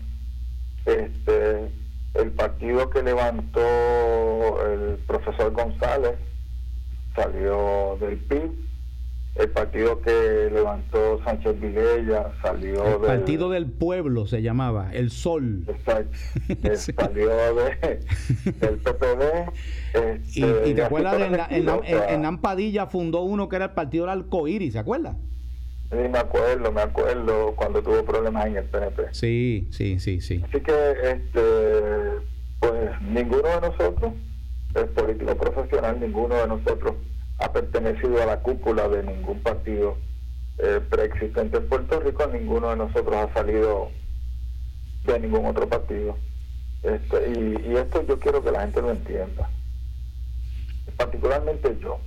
Este, 0.85 1.70
el 2.14 2.31
partido 2.33 2.90
que 2.90 3.03
levantó 3.03 3.61
el 4.66 4.96
profesor 5.07 5.53
González 5.53 6.16
salió 7.14 7.96
del 8.01 8.18
PIB, 8.18 8.51
el 9.37 9.49
partido 9.51 10.01
que 10.01 10.51
levantó 10.53 11.23
Sánchez 11.25 11.61
Vilella 11.61 12.33
salió 12.43 12.85
el 12.85 13.01
Partido 13.07 13.49
del 13.49 13.66
Pueblo 13.66 14.27
se 14.27 14.43
llamaba, 14.43 14.90
El 14.93 15.11
Sol. 15.11 15.64
Exacto. 15.69 16.16
Salió 16.77 17.31
de, 17.55 18.01
del 18.61 18.79
PPD. 18.79 19.51
y, 20.35 20.45
este, 20.45 20.75
te 20.75 20.83
acuerdas, 20.83 21.19
de 21.49 22.14
en, 22.14 22.25
Ampadilla 22.25 22.87
fundó 22.87 23.23
uno 23.23 23.49
que 23.49 23.57
era 23.57 23.66
el 23.66 23.71
Partido 23.73 24.07
del 24.07 24.19
Arcoíris, 24.21 24.73
¿se 24.73 24.79
acuerda? 24.79 25.16
Sí, 25.90 25.97
me 25.97 26.19
acuerdo, 26.19 26.71
me 26.73 26.83
acuerdo 26.83 27.55
cuando 27.57 27.83
tuvo 27.83 28.05
problemas 28.05 28.47
en 28.47 28.57
el 28.57 28.64
PNP. 28.64 29.09
Sí, 29.12 29.69
sí, 29.71 29.99
sí, 29.99 30.21
sí. 30.21 30.43
Así 30.49 30.61
que, 30.61 30.93
este, 31.03 32.21
pues 32.61 33.01
ninguno 33.03 33.49
de 33.49 33.61
nosotros 33.69 34.12
es 34.75 34.85
político 34.90 35.35
profesional, 35.37 35.99
ninguno 36.01 36.35
de 36.37 36.47
nosotros 36.47 36.95
ha 37.40 37.53
pertenecido 37.53 38.22
a 38.22 38.26
la 38.26 38.40
cúpula 38.40 38.88
de 38.88 39.03
ningún 39.03 39.40
partido 39.42 39.96
eh, 40.59 40.81
preexistente 40.90 41.57
en 41.57 41.68
Puerto 41.68 42.00
Rico, 42.00 42.26
ninguno 42.26 42.70
de 42.70 42.76
nosotros 42.76 43.16
ha 43.16 43.33
salido 43.33 43.88
de 45.05 45.20
ningún 45.20 45.46
otro 45.46 45.68
partido. 45.68 46.16
Este, 46.83 47.31
y, 47.31 47.76
esto 47.76 48.07
yo 48.07 48.18
quiero 48.18 48.42
que 48.42 48.50
la 48.50 48.61
gente 48.62 48.83
lo 48.83 48.90
entienda. 48.90 49.48
Particularmente 50.96 51.79
yo. 51.81 51.98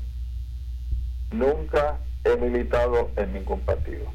Nunca 1.32 1.98
he 2.24 2.36
militado 2.38 3.10
en 3.16 3.34
ningún 3.34 3.60
partido. 3.62 4.06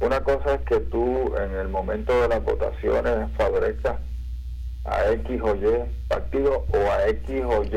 Una 0.00 0.20
cosa 0.22 0.54
es 0.54 0.60
que 0.62 0.80
tú 0.80 1.34
en 1.36 1.56
el 1.56 1.68
momento 1.68 2.20
de 2.20 2.28
las 2.28 2.44
votaciones 2.44 3.30
favorezcas 3.36 4.00
a 4.84 5.10
X 5.12 5.40
o 5.42 5.54
Y 5.54 6.08
partido 6.08 6.66
o 6.72 6.90
a 6.90 7.08
X 7.08 7.42
o 7.46 7.64
Y 7.64 7.70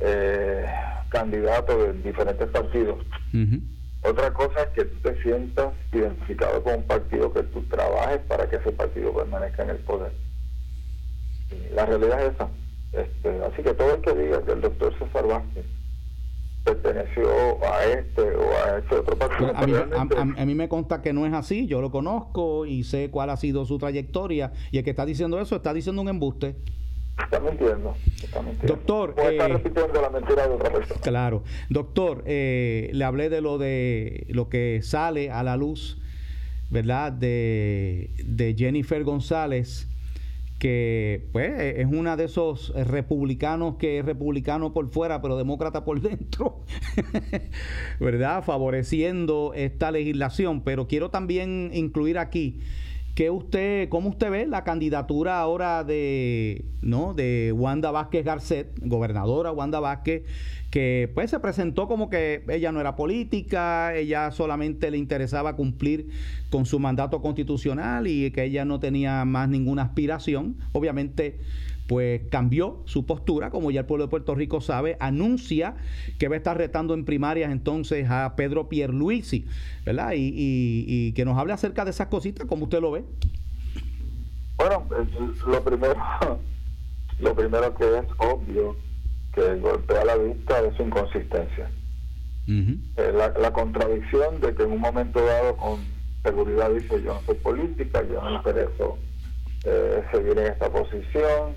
eh, 0.00 0.66
candidatos 1.14 1.78
de 1.78 1.92
diferentes 2.02 2.48
partidos. 2.48 2.98
Otra 4.02 4.34
cosa 4.34 4.64
es 4.64 4.68
que 4.70 4.84
tú 4.84 5.00
te 5.00 5.22
sientas 5.22 5.72
identificado 5.92 6.62
con 6.62 6.74
un 6.74 6.82
partido, 6.82 7.32
que 7.32 7.44
tú 7.44 7.62
trabajes 7.70 8.18
para 8.28 8.50
que 8.50 8.56
ese 8.56 8.72
partido 8.72 9.14
permanezca 9.14 9.62
en 9.62 9.70
el 9.70 9.78
poder. 9.78 10.12
la 11.72 11.86
realidad 11.86 12.26
es 12.26 12.34
esa. 12.34 12.48
Este, 12.92 13.44
así 13.44 13.62
que 13.62 13.74
todo 13.74 13.94
el 13.94 14.00
que 14.02 14.14
diga 14.14 14.44
que 14.44 14.52
el 14.52 14.60
doctor 14.60 14.92
César 14.98 15.26
Vázquez 15.26 15.64
perteneció 16.64 17.28
a 17.64 17.84
este 17.84 18.22
o 18.22 18.50
a 18.50 18.78
este 18.78 18.94
otro 18.96 19.16
partido. 19.16 19.52
A 19.54 19.66
mí, 19.66 19.74
a 20.36 20.44
mí, 20.46 20.54
me 20.54 20.68
consta 20.68 21.00
que 21.00 21.12
no 21.12 21.26
es 21.26 21.32
así, 21.32 21.66
yo 21.66 21.80
lo 21.80 21.90
conozco 21.90 22.66
y 22.66 22.84
sé 22.84 23.10
cuál 23.10 23.30
ha 23.30 23.36
sido 23.36 23.64
su 23.66 23.78
trayectoria 23.78 24.52
y 24.72 24.78
el 24.78 24.84
que 24.84 24.90
está 24.90 25.06
diciendo 25.06 25.40
eso 25.40 25.56
está 25.56 25.72
diciendo 25.72 26.02
un 26.02 26.08
embuste. 26.08 26.56
Está 27.18 27.38
mintiendo. 27.40 27.94
Doctor. 28.66 29.14
está 29.16 29.46
eh, 29.46 29.48
repitiendo 29.48 30.02
la 30.02 30.10
mentira 30.10 30.48
de 30.48 30.54
otra 30.54 30.72
persona. 30.72 31.00
Claro. 31.00 31.44
Doctor, 31.70 32.24
eh, 32.26 32.90
le 32.92 33.04
hablé 33.04 33.28
de 33.28 33.40
lo 33.40 33.58
de 33.58 34.26
lo 34.30 34.48
que 34.48 34.80
sale 34.82 35.30
a 35.30 35.42
la 35.42 35.56
luz, 35.56 36.00
¿verdad? 36.70 37.12
De, 37.12 38.10
de 38.24 38.54
Jennifer 38.58 39.04
González, 39.04 39.88
que 40.58 41.28
pues 41.32 41.52
es 41.60 41.86
una 41.86 42.16
de 42.16 42.24
esos 42.24 42.74
republicanos 42.74 43.76
que 43.76 44.00
es 44.00 44.04
republicano 44.04 44.72
por 44.72 44.88
fuera, 44.90 45.22
pero 45.22 45.36
demócrata 45.36 45.84
por 45.84 46.00
dentro, 46.00 46.62
¿verdad? 48.00 48.42
Favoreciendo 48.42 49.52
esta 49.54 49.92
legislación. 49.92 50.62
Pero 50.62 50.88
quiero 50.88 51.10
también 51.10 51.70
incluir 51.74 52.18
aquí 52.18 52.60
¿Qué 53.14 53.30
usted, 53.30 53.88
¿Cómo 53.90 54.08
usted 54.08 54.28
ve 54.28 54.46
la 54.46 54.64
candidatura 54.64 55.38
ahora 55.38 55.84
de, 55.84 56.64
¿no? 56.82 57.14
de 57.14 57.52
Wanda 57.56 57.92
Vázquez 57.92 58.24
Garcet, 58.24 58.72
gobernadora 58.80 59.52
Wanda 59.52 59.78
Vázquez, 59.78 60.24
que 60.70 61.08
pues 61.14 61.30
se 61.30 61.38
presentó 61.38 61.86
como 61.86 62.10
que 62.10 62.42
ella 62.48 62.72
no 62.72 62.80
era 62.80 62.96
política, 62.96 63.94
ella 63.94 64.32
solamente 64.32 64.90
le 64.90 64.98
interesaba 64.98 65.54
cumplir 65.54 66.08
con 66.50 66.66
su 66.66 66.80
mandato 66.80 67.22
constitucional 67.22 68.08
y 68.08 68.32
que 68.32 68.42
ella 68.42 68.64
no 68.64 68.80
tenía 68.80 69.24
más 69.24 69.48
ninguna 69.48 69.82
aspiración? 69.82 70.56
Obviamente 70.72 71.38
pues 71.86 72.22
cambió 72.30 72.82
su 72.86 73.06
postura, 73.06 73.50
como 73.50 73.70
ya 73.70 73.80
el 73.80 73.86
pueblo 73.86 74.06
de 74.06 74.10
Puerto 74.10 74.34
Rico 74.34 74.60
sabe, 74.60 74.96
anuncia 75.00 75.76
que 76.18 76.28
va 76.28 76.34
a 76.34 76.38
estar 76.38 76.56
retando 76.56 76.94
en 76.94 77.04
primarias 77.04 77.52
entonces 77.52 78.08
a 78.08 78.34
Pedro 78.36 78.68
Pierluisi, 78.68 79.46
¿verdad? 79.84 80.12
Y, 80.16 80.32
y, 80.34 81.12
que 81.12 81.24
nos 81.24 81.38
hable 81.38 81.52
acerca 81.52 81.84
de 81.84 81.90
esas 81.90 82.08
cositas, 82.08 82.46
como 82.46 82.64
usted 82.64 82.80
lo 82.80 82.92
ve. 82.92 83.04
Bueno, 84.56 84.86
lo 85.46 85.64
primero, 85.64 85.96
lo 87.18 87.34
primero 87.34 87.74
que 87.74 87.98
es 87.98 88.04
obvio 88.18 88.76
que 89.34 89.56
golpea 89.56 90.04
la 90.04 90.16
vista 90.16 90.60
es 90.60 90.76
su 90.76 90.82
inconsistencia. 90.82 91.70
Eh, 92.46 93.12
la, 93.14 93.52
contradicción 93.52 94.38
de 94.40 94.54
que 94.54 94.64
en 94.64 94.72
un 94.72 94.80
momento 94.80 95.24
dado 95.24 95.56
con 95.56 95.80
seguridad 96.22 96.70
dice 96.70 97.02
yo 97.02 97.14
no 97.14 97.20
soy 97.22 97.36
política, 97.36 98.02
yo 98.02 98.20
no 98.20 98.30
me 98.30 98.36
intereso 98.36 98.98
eh, 99.64 100.04
seguir 100.12 100.38
en 100.38 100.52
esta 100.52 100.68
posición, 100.70 101.54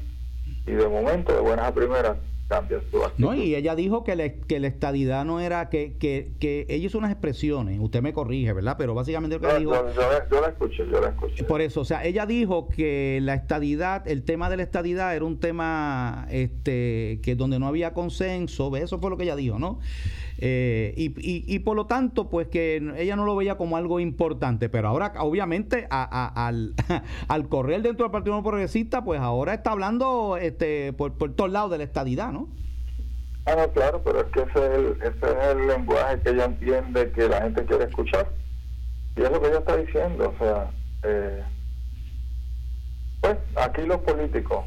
y 0.68 0.72
de 0.72 0.88
momento, 0.88 1.34
de 1.34 1.40
buenas 1.40 1.68
a 1.68 1.74
primeras, 1.74 2.18
cambia 2.48 2.80
su 2.92 3.04
actitud. 3.04 3.26
No, 3.26 3.36
y 3.36 3.56
ella 3.56 3.76
dijo 3.76 4.04
que, 4.04 4.16
le, 4.16 4.40
que 4.40 4.60
la 4.60 4.68
estadidad 4.68 5.26
no 5.26 5.40
era, 5.40 5.70
que, 5.70 5.98
que, 5.98 6.32
que 6.40 6.66
ella 6.70 6.86
hizo 6.86 6.98
unas 6.98 7.12
expresiones, 7.12 7.78
usted 7.80 8.02
me 8.02 8.14
corrige, 8.14 8.54
¿verdad? 8.54 8.76
Pero 8.78 8.94
básicamente 8.94 9.40
lo 9.40 9.48
que 9.48 9.60
dijo... 9.60 9.74
Yo, 9.74 10.42
la 10.42 10.48
escuché, 10.48 10.86
yo 10.90 11.02
la 11.02 11.10
escuché. 11.10 11.44
Por 11.44 11.62
eso, 11.62 11.82
o 11.82 11.86
sea, 11.86 12.06
ella 12.06 12.26
dijo 12.26 12.70
que 12.70 13.20
la 13.22 13.34
estadidad, 13.34 14.08
el 14.08 14.24
tema 14.24 14.50
de 14.50 14.58
la 14.58 14.64
estadidad 14.64 15.16
era 15.16 15.26
un 15.26 15.40
tema 15.40 16.28
este 16.30 17.20
que 17.22 17.36
donde 17.36 17.60
no 17.60 17.68
había 17.68 17.94
consenso, 17.94 18.76
eso 18.78 19.00
fue 19.00 19.10
lo 19.10 19.18
que 19.18 19.24
ella 19.24 19.36
dijo, 19.36 19.60
¿no? 19.60 19.80
Eh, 20.40 20.94
y, 20.96 21.14
y, 21.18 21.60
por 21.60 21.76
lo 21.76 21.88
tanto, 21.88 22.30
pues 22.30 22.48
que 22.48 22.76
ella 22.98 23.16
no 23.16 23.26
lo 23.26 23.36
veía 23.36 23.58
como 23.58 23.76
algo 23.76 24.00
importante, 24.00 24.70
pero 24.70 24.88
ahora 24.88 25.14
obviamente 25.20 25.88
al, 25.90 26.74
al, 27.28 27.50
correr 27.50 27.82
dentro 27.82 28.06
del 28.06 28.12
Partido 28.12 28.44
Progresista, 28.44 29.04
pues 29.04 29.20
ahora 29.20 29.56
está 29.56 29.72
hablando 29.72 30.38
este, 30.38 30.94
por, 30.94 31.14
por 31.14 31.34
todos 31.34 31.52
lados 31.52 31.72
de 31.72 31.80
la 31.80 31.84
estadidad, 31.86 32.32
¿no? 32.32 32.50
Ah, 33.46 33.56
no, 33.58 33.72
claro, 33.72 34.02
pero 34.04 34.22
es 34.22 34.28
que 34.28 34.42
ese 34.42 34.52
es, 34.52 34.78
el, 34.78 34.98
ese 35.02 35.40
es 35.40 35.46
el 35.52 35.68
lenguaje 35.68 36.20
que 36.20 36.30
ella 36.30 36.46
entiende 36.46 37.12
que 37.12 37.30
la 37.30 37.42
gente 37.42 37.66
quiere 37.66 37.86
escuchar. 37.86 38.30
Y 39.16 39.22
es 39.22 39.32
lo 39.32 39.42
que 39.42 39.48
ella 39.48 39.60
está 39.60 39.78
diciendo, 39.78 40.34
o 40.36 40.38
sea, 40.38 40.70
eh, 41.04 41.44
pues 43.22 43.38
aquí 43.56 43.82
los 43.84 44.00
políticos 44.02 44.66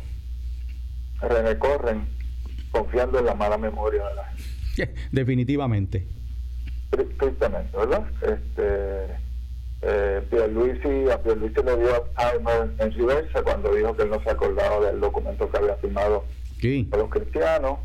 corren 1.58 2.08
confiando 2.72 3.18
en 3.18 3.26
la 3.26 3.34
mala 3.34 3.58
memoria 3.58 4.06
de 4.08 4.14
la 4.14 4.24
gente. 4.24 4.59
Definitivamente. 5.12 6.06
Tristemente, 6.90 7.76
¿verdad? 7.76 8.04
Este, 8.22 9.20
eh, 9.82 10.22
Pierluisi, 10.28 11.10
a 11.10 11.22
Pierluisi 11.22 11.62
le 11.62 11.76
dio 11.76 12.04
Alzheimer 12.16 12.70
en 12.78 12.92
su 12.92 13.06
versa 13.06 13.42
cuando 13.42 13.74
dijo 13.74 13.96
que 13.96 14.02
él 14.02 14.10
no 14.10 14.22
se 14.22 14.30
acordaba 14.30 14.86
del 14.86 15.00
documento 15.00 15.50
que 15.50 15.56
había 15.56 15.76
firmado 15.76 16.24
con 16.90 17.00
los 17.00 17.10
cristianos 17.10 17.78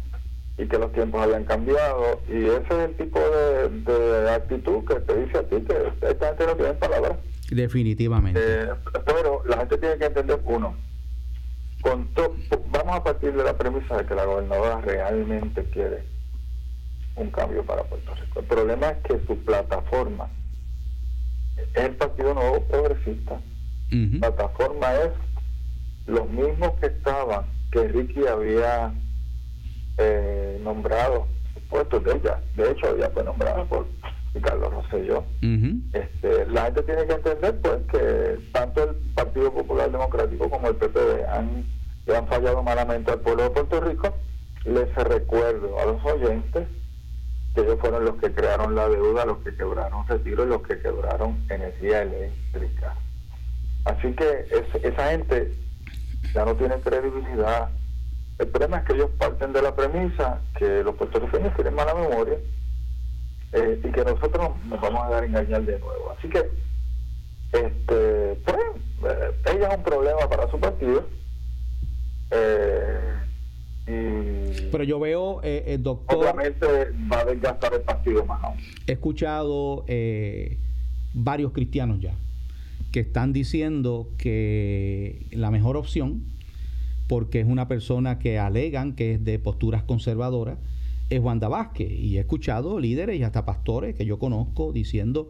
y 0.58 0.68
que 0.68 0.78
los 0.78 0.92
tiempos 0.92 1.22
habían 1.22 1.46
cambiado. 1.46 2.22
Y 2.28 2.46
ese 2.46 2.68
es 2.70 2.90
el 2.90 2.98
tipo 2.98 3.20
de, 3.20 4.30
actitud 4.32 4.86
que 4.86 4.96
te 4.96 5.26
dice 5.26 5.38
a 5.38 5.44
ti 5.44 5.58
que 5.62 6.08
esta 6.10 6.28
gente 6.28 6.46
no 6.48 6.56
tiene 6.56 6.74
palabras. 6.74 7.18
Definitivamente. 7.50 8.40
Eh, 8.44 8.70
pero 9.06 9.44
la 9.46 9.58
gente 9.58 9.78
tiene 9.78 9.98
que 9.98 10.06
entender, 10.06 10.40
uno, 10.46 10.76
con 11.82 12.10
vamos 12.72 12.96
a 12.96 13.04
partir 13.04 13.34
de 13.34 13.44
la 13.44 13.56
premisa 13.56 13.98
de 13.98 14.06
que 14.06 14.16
la 14.16 14.26
gobernadora 14.26 14.82
realmente 14.82 15.64
quiere 15.66 16.15
un 17.16 17.30
cambio 17.32 17.64
para 17.64 17.84
Puerto 17.84 18.14
Rico. 18.16 18.40
El 18.40 18.46
problema 18.46 18.90
es 18.90 18.98
que 19.00 19.26
su 19.26 19.38
plataforma 19.44 20.30
es 21.58 21.86
el 21.86 21.96
Partido 21.96 22.34
Nuevo 22.34 22.62
Progresista. 22.66 23.40
Plataforma 24.20 24.94
es 24.96 25.12
los 26.08 26.30
mismos 26.30 26.72
que 26.82 26.88
estaban, 26.88 27.46
que 27.72 27.88
Ricky 27.88 28.28
había 28.28 28.94
eh, 29.98 30.60
nombrado 30.62 31.28
puestos 31.70 32.04
de 32.04 32.14
ella. 32.14 32.42
De 32.56 32.72
hecho, 32.72 32.96
ella 32.96 33.10
fue 33.14 33.24
nombrada 33.24 33.64
por 33.66 33.88
Carlos 34.42 34.74
Rosselló. 34.74 35.24
este, 35.94 36.46
la 36.48 36.66
gente 36.66 36.84
tiene 36.84 37.06
que 37.06 37.14
entender 37.14 37.62
pues 37.62 37.78
que 37.92 38.40
tanto 38.52 38.84
el 38.84 38.96
Partido 39.14 39.54
Popular 39.54 39.92
Democrático 39.92 40.50
como 40.50 40.68
el 40.68 40.76
PPD 40.76 41.24
han, 41.30 41.66
le 42.06 42.18
han 42.18 42.28
fallado 42.28 42.62
malamente 42.64 43.12
al 43.12 43.22
pueblo 43.22 43.44
de 43.44 43.50
Puerto 43.52 43.82
Rico. 43.82 44.14
Les 44.66 44.94
recuerdo 44.96 45.80
a 45.80 45.86
los 45.86 46.04
oyentes 46.06 46.68
ellos 47.62 47.80
fueron 47.80 48.06
los 48.06 48.16
que 48.16 48.34
crearon 48.34 48.76
la 48.76 48.88
deuda, 48.90 49.26
los 49.26 49.38
que 49.40 49.56
quebraron 49.56 50.08
retiro 50.08 50.44
y 50.44 50.48
los 50.48 50.62
que 50.64 50.80
quebraron 50.80 51.46
energía 51.50 52.02
eléctrica. 52.02 52.96
Así 53.86 54.14
que 54.14 54.46
esa 54.84 55.12
gente 55.12 55.54
ya 56.34 56.46
no 56.46 56.56
tiene 56.56 56.76
credibilidad. 56.80 57.70
El 58.40 58.48
problema 58.48 58.78
es 58.78 58.86
que 58.86 58.94
ellos 58.94 59.10
parten 59.18 59.54
de 59.54 59.62
la 59.62 59.76
premisa 59.76 60.42
que 60.58 60.84
los 60.84 60.96
puertorriqueños 60.96 61.56
tienen 61.56 61.76
mala 61.76 61.94
memoria 61.94 62.38
eh, 63.54 63.80
y 63.82 63.92
que 63.92 64.04
nosotros 64.04 64.52
nos 64.66 64.82
vamos 64.82 65.04
a 65.04 65.10
dar 65.10 65.24
engañar 65.24 65.64
de 65.64 65.80
nuevo. 65.80 66.14
Así 66.18 66.28
que, 66.28 66.40
este, 67.54 68.36
pues, 68.44 68.58
eh, 69.06 69.32
ella 69.54 69.70
es 69.70 69.78
un 69.78 69.84
problema 69.84 70.28
para 70.28 70.50
su 70.50 70.60
partido. 70.60 71.08
Eh, 72.32 73.25
pero 73.86 74.84
yo 74.84 75.00
veo, 75.00 75.42
eh, 75.44 75.64
el 75.68 75.84
doctor. 75.84 76.18
Obviamente 76.18 76.66
va 77.12 77.20
a 77.20 77.26
desgastar 77.26 77.74
el 77.74 77.82
partido 77.82 78.26
más 78.26 78.44
aún. 78.44 78.58
He 78.88 78.94
escuchado 78.94 79.86
eh, 79.88 80.58
varios 81.14 81.52
cristianos 81.52 82.00
ya 82.00 82.16
que 82.92 83.02
están 83.02 83.34
diciendo 83.34 84.10
que 84.18 85.26
la 85.32 85.52
mejor 85.52 85.76
opción, 85.76 86.24
porque 87.08 87.42
es 87.42 87.46
una 87.46 87.68
persona 87.68 88.20
que 88.20 88.40
alegan 88.40 88.96
que 88.96 89.16
es 89.16 89.26
de 89.26 89.38
posturas 89.38 89.84
conservadoras, 89.84 90.58
es 91.10 91.20
Wanda 91.20 91.50
Vázquez. 91.50 91.92
Y 91.92 92.16
he 92.16 92.22
escuchado 92.22 92.80
líderes 92.80 93.20
y 93.20 93.24
hasta 93.24 93.46
pastores 93.46 93.96
que 93.96 94.06
yo 94.06 94.18
conozco 94.18 94.72
diciendo 94.72 95.30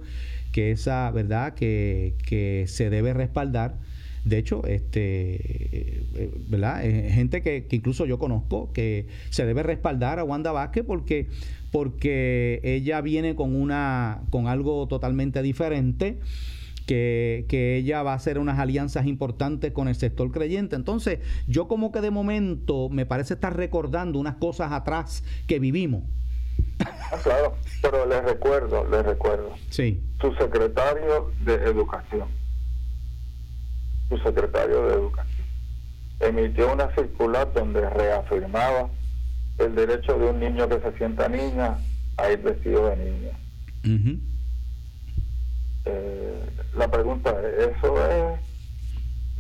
que 0.51 0.70
esa 0.70 1.10
verdad 1.10 1.56
que, 1.56 2.14
que 2.28 2.66
se 2.68 2.91
debe 2.91 3.16
respaldar 3.16 3.80
de 4.26 4.39
hecho, 4.39 4.65
este, 4.65 5.36
eh, 5.36 6.32
¿verdad? 6.47 6.82
Gente 6.82 7.41
que, 7.43 7.67
incluso 7.69 8.05
yo 8.05 8.17
conozco 8.17 8.73
que 8.73 9.07
se 9.30 9.45
debe 9.45 9.61
respaldar 9.61 10.17
a 10.17 10.23
Wanda 10.23 10.51
Vázquez 10.51 10.84
porque, 10.86 11.28
porque 11.71 12.59
ella 12.63 13.01
viene 13.01 13.36
con, 13.36 13.55
una, 13.55 14.23
con 14.32 14.47
algo 14.47 14.88
totalmente 14.88 15.41
diferente. 15.41 16.19
Que, 16.88 17.45
que, 17.49 17.78
ella 17.78 18.03
va 18.03 18.11
a 18.11 18.15
hacer 18.15 18.38
unas 18.38 18.59
alianzas 18.59 19.07
importantes 19.07 19.71
con 19.71 19.88
el 19.88 19.95
sector 19.95 20.32
creyente. 20.32 20.76
Entonces, 20.76 21.17
yo 21.47 21.67
como 21.67 21.91
que 21.91 21.99
de 21.99 22.11
momento 22.11 22.89
me 22.89 23.07
parece 23.07 23.34
estar 23.34 23.57
recordando 23.57 24.19
unas 24.19 24.36
cosas 24.36 24.71
atrás 24.71 25.23
que 25.47 25.57
vivimos. 25.57 26.03
Ah, 26.86 27.17
claro, 27.23 27.55
pero 27.82 28.05
les 28.05 28.23
recuerdo, 28.23 28.88
les 28.88 29.03
recuerdo. 29.03 29.53
Sí. 29.71 29.99
Su 30.21 30.32
secretario 30.36 31.32
de 31.43 31.55
Educación 31.55 32.28
su 34.10 34.18
secretario 34.20 34.88
de 34.88 34.93
Educación, 34.93 35.45
emitió 36.20 36.72
una 36.72 36.93
circular 36.95 37.51
donde 37.53 37.89
reafirmaba 37.89 38.89
el 39.58 39.76
derecho 39.76 40.18
de 40.18 40.30
un 40.30 40.39
niño 40.39 40.68
que 40.68 40.80
se 40.80 40.97
sienta 40.97 41.28
niña 41.28 41.78
a 42.18 42.32
ir 42.32 42.41
vestido 42.41 42.89
de 42.89 42.97
niña. 42.97 44.12
Eh, 45.86 46.49
la 46.76 46.88
pregunta 46.89 47.30
es, 47.30 47.78
¿eso 47.78 48.10
es, 48.10 48.39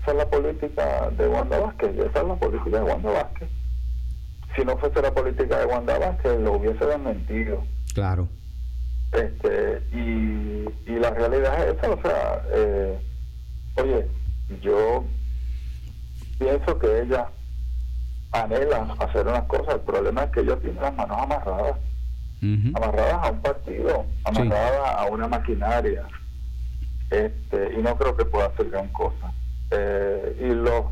esa 0.01 0.11
es 0.11 0.17
la 0.17 0.29
política 0.29 1.09
de 1.17 1.27
Wanda 1.27 1.59
Vázquez? 1.59 1.97
Esa 1.97 2.21
es 2.21 2.27
la 2.27 2.35
política 2.35 2.77
de 2.77 2.83
Wanda 2.83 3.11
Vázquez. 3.11 3.49
Si 4.55 4.63
no 4.63 4.77
fuese 4.77 5.01
la 5.01 5.13
política 5.13 5.59
de 5.59 5.65
Wanda 5.65 5.97
Vázquez, 5.97 6.39
lo 6.39 6.53
hubiese 6.53 6.85
desmentido. 6.85 7.63
Claro. 7.93 8.27
Este, 9.11 9.81
y, 9.91 10.65
y 10.91 10.99
la 10.99 11.09
realidad 11.11 11.67
es 11.67 11.77
esa, 11.77 11.89
o 11.89 12.01
sea, 12.01 12.45
eh, 12.53 12.99
oye, 13.77 14.07
yo 14.61 15.03
pienso 16.39 16.77
que 16.79 17.01
ella 17.01 17.27
anhela 18.31 18.95
hacer 18.99 19.27
unas 19.27 19.43
cosas. 19.43 19.75
El 19.75 19.81
problema 19.81 20.23
es 20.23 20.31
que 20.31 20.41
ella 20.41 20.57
tiene 20.57 20.81
las 20.81 20.95
manos 20.95 21.17
amarradas. 21.19 21.77
Amarradas 22.75 23.27
a 23.27 23.31
un 23.31 23.41
partido, 23.41 24.05
amarradas 24.23 24.95
a 24.97 25.05
una 25.05 25.27
maquinaria. 25.27 26.07
Este, 27.09 27.73
y 27.73 27.81
no 27.81 27.97
creo 27.97 28.15
que 28.15 28.25
pueda 28.25 28.47
hacer 28.47 28.69
gran 28.69 28.87
cosa. 28.89 29.33
Eh, 29.71 30.37
y 30.41 30.53
los, 30.53 30.85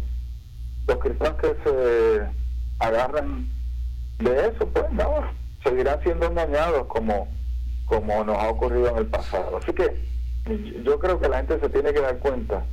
los 0.87 0.97
cristianos 0.97 1.39
que 1.39 1.55
se 1.63 2.27
agarran 2.79 3.47
de 4.17 4.47
eso, 4.47 4.67
pues 4.67 4.91
no, 4.93 5.29
seguirán 5.63 6.01
siendo 6.01 6.25
engañados 6.27 6.87
como, 6.87 7.27
como 7.85 8.23
nos 8.23 8.37
ha 8.37 8.49
ocurrido 8.49 8.89
en 8.89 8.97
el 8.97 9.05
pasado. 9.07 9.57
Así 9.57 9.73
que 9.73 9.95
yo 10.83 10.97
creo 10.97 11.19
que 11.19 11.29
la 11.29 11.37
gente 11.37 11.59
se 11.59 11.69
tiene 11.69 11.93
que 11.93 12.01
dar 12.01 12.17
cuenta 12.17 12.65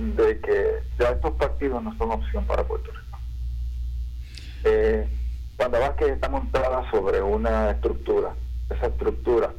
de 0.00 0.40
que 0.40 0.82
ya 0.98 1.10
estos 1.10 1.32
partidos 1.32 1.82
no 1.82 1.96
son 1.98 2.12
opción 2.12 2.44
para 2.46 2.64
Puerto 2.64 2.90
Rico. 2.90 3.18
Eh, 4.64 5.08
cuando 5.56 5.78
Vázquez 5.78 6.08
está 6.12 6.28
montada 6.28 6.90
sobre 6.90 7.20
una 7.22 7.70
estructura, 7.70 8.34
esa 8.70 8.86
estructura 8.86 9.52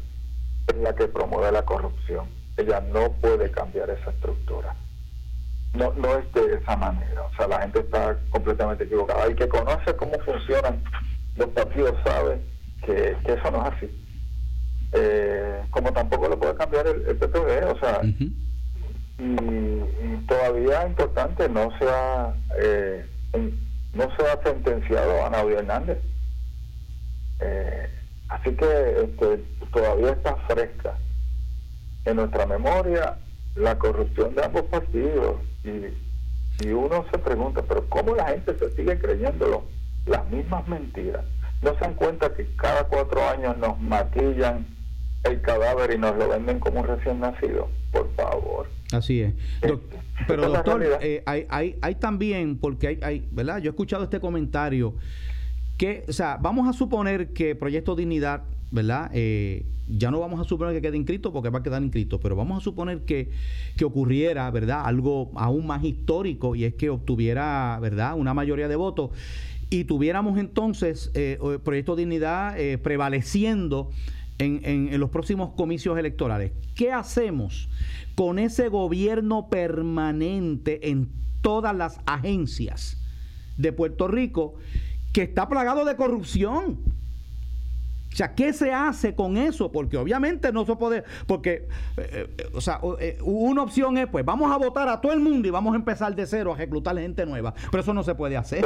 es 0.68 0.76
la 0.78 0.94
que 0.96 1.08
promueve 1.08 1.52
la 1.52 1.64
corrupción. 1.64 2.26
Ella 2.58 2.82
no 2.82 3.12
puede 3.14 3.52
cambiar 3.52 3.90
esa 3.90 4.10
estructura. 4.10 4.76
No, 5.74 5.94
no 5.94 6.18
es 6.18 6.34
de 6.34 6.56
esa 6.56 6.76
manera. 6.76 7.24
O 7.24 7.36
sea, 7.36 7.48
la 7.48 7.62
gente 7.62 7.80
está 7.80 8.18
completamente 8.30 8.84
equivocada. 8.84 9.26
El 9.26 9.36
que 9.36 9.48
conoce 9.48 9.96
cómo 9.96 10.14
funcionan 10.26 10.84
los 11.38 11.50
partidos 11.50 11.96
sabe 12.04 12.42
que, 12.86 13.16
eso 13.24 13.52
no 13.52 13.66
es 13.66 13.74
así. 13.74 14.06
Eh, 14.94 15.62
como 15.70 15.94
tampoco 15.94 16.28
lo 16.28 16.38
puede 16.38 16.56
cambiar 16.56 16.88
el, 16.88 17.08
el 17.08 17.66
O 17.66 17.80
sea, 17.80 18.02
y, 19.22 20.26
todavía 20.28 20.88
importante 20.88 21.48
no 21.50 21.70
se 21.78 21.88
ha 21.88 22.34
eh, 22.60 23.06
no 23.94 24.08
se 24.16 24.24
ha 24.28 24.42
sentenciado 24.44 25.26
a 25.26 25.30
Nadia 25.30 25.60
Hernández. 25.60 26.00
Eh, 27.40 27.90
así 28.30 28.56
que 28.56 29.02
este, 29.04 29.44
todavía 29.74 30.12
está 30.12 30.36
fresca 30.48 30.98
en 32.06 32.16
nuestra 32.16 32.46
memoria 32.46 33.18
la 33.56 33.78
corrupción 33.78 34.34
de 34.34 34.44
ambos 34.44 34.64
partidos. 34.64 35.36
Y, 35.64 36.66
y 36.66 36.72
uno 36.72 37.06
se 37.12 37.20
pregunta 37.20 37.62
pero 37.68 37.88
cómo 37.90 38.16
la 38.16 38.30
gente 38.30 38.58
se 38.58 38.72
sigue 38.72 38.98
creyendo 39.00 39.68
las 40.06 40.28
mismas 40.30 40.68
mentiras. 40.68 41.26
No 41.62 41.74
se 41.76 41.82
dan 41.82 41.94
cuenta 41.94 42.34
que 42.34 42.48
cada 42.56 42.86
cuatro 42.86 43.28
años 43.30 43.56
nos 43.58 43.80
maquillan 43.80 44.66
el 45.24 45.42
cadáver 45.42 45.94
y 45.94 46.00
nos 46.00 46.16
lo 46.16 46.30
venden 46.30 46.60
como 46.60 46.80
un 46.80 46.88
recién 46.88 47.20
nacido. 47.20 47.68
Por 47.92 48.10
favor 48.16 48.81
Así 48.92 49.22
es. 49.22 49.34
pero 50.28 50.50
doctor, 50.50 50.84
eh, 51.02 51.24
hay, 51.26 51.46
hay, 51.50 51.76
hay, 51.82 51.96
también, 51.96 52.58
porque 52.58 52.88
hay, 52.88 53.00
hay, 53.02 53.28
¿verdad? 53.32 53.60
Yo 53.60 53.70
he 53.70 53.72
escuchado 53.72 54.04
este 54.04 54.20
comentario 54.20 54.96
que, 55.78 56.04
o 56.08 56.14
sea, 56.14 56.38
vamos 56.38 56.68
a 56.68 56.74
suponer 56.74 57.30
que 57.30 57.56
Proyecto 57.56 57.96
Dignidad, 57.96 58.44
¿verdad? 58.70 59.10
Eh, 59.14 59.66
ya 59.88 60.12
no 60.12 60.20
vamos 60.20 60.40
a 60.40 60.44
suponer 60.44 60.74
que 60.74 60.82
quede 60.82 60.98
inscrito 60.98 61.34
porque 61.34 61.50
va 61.50 61.60
a 61.60 61.64
quedar 61.64 61.82
inscrito, 61.82 62.20
pero 62.20 62.36
vamos 62.36 62.62
a 62.62 62.64
suponer 62.64 63.02
que, 63.02 63.32
que 63.78 63.86
ocurriera, 63.86 64.50
¿verdad? 64.52 64.84
Algo 64.86 65.32
aún 65.36 65.66
más 65.68 65.84
histórico 65.84 66.56
y 66.56 66.66
es 66.66 66.76
que 66.76 66.90
obtuviera, 66.90 67.80
¿verdad? 67.82 68.16
Una 68.16 68.34
mayoría 68.34 68.68
de 68.68 68.76
votos 68.76 69.12
y 69.70 69.86
tuviéramos 69.86 70.38
entonces 70.38 71.12
eh, 71.14 71.38
Proyecto 71.64 71.96
Dignidad 71.96 72.58
prevaleciendo 72.84 73.92
en, 74.44 74.62
en, 74.64 75.00
los 75.00 75.10
próximos 75.10 75.52
comicios 75.56 75.98
electorales. 75.98 76.52
¿Qué 76.76 76.92
hacemos? 76.92 77.70
con 78.16 78.40
ese 78.40 78.68
gobierno 78.68 79.50
permanente 79.50 80.90
en 80.90 81.10
todas 81.42 81.76
las 81.76 82.00
agencias 82.06 83.02
de 83.58 83.74
Puerto 83.74 84.08
Rico 84.08 84.56
que 85.14 85.24
está 85.24 85.50
plagado 85.50 85.86
de 85.86 85.96
corrupción. 85.96 86.80
O 88.12 88.16
sea, 88.16 88.36
¿qué 88.36 88.52
se 88.52 88.74
hace 88.74 89.16
con 89.16 89.38
eso? 89.38 89.72
Porque 89.72 89.98
obviamente 89.98 90.52
no 90.52 90.66
se 90.66 90.76
puede, 90.76 91.06
porque, 91.28 91.68
eh, 91.96 92.28
eh, 92.38 92.50
o 92.54 92.60
sea, 92.60 92.82
eh, 93.00 93.18
una 93.22 93.64
opción 93.64 93.98
es, 93.98 94.08
pues 94.08 94.26
vamos 94.26 94.52
a 94.52 94.58
votar 94.58 94.90
a 94.90 95.00
todo 95.00 95.14
el 95.14 95.22
mundo 95.22 95.48
y 95.48 95.52
vamos 95.52 95.74
a 95.74 95.78
empezar 95.78 96.14
de 96.14 96.26
cero 96.26 96.54
a 96.54 96.58
reclutar 96.58 96.98
gente 96.98 97.26
nueva. 97.26 97.54
Pero 97.72 97.82
eso 97.82 97.94
no 97.94 98.04
se 98.04 98.14
puede 98.14 98.36
hacer. 98.36 98.66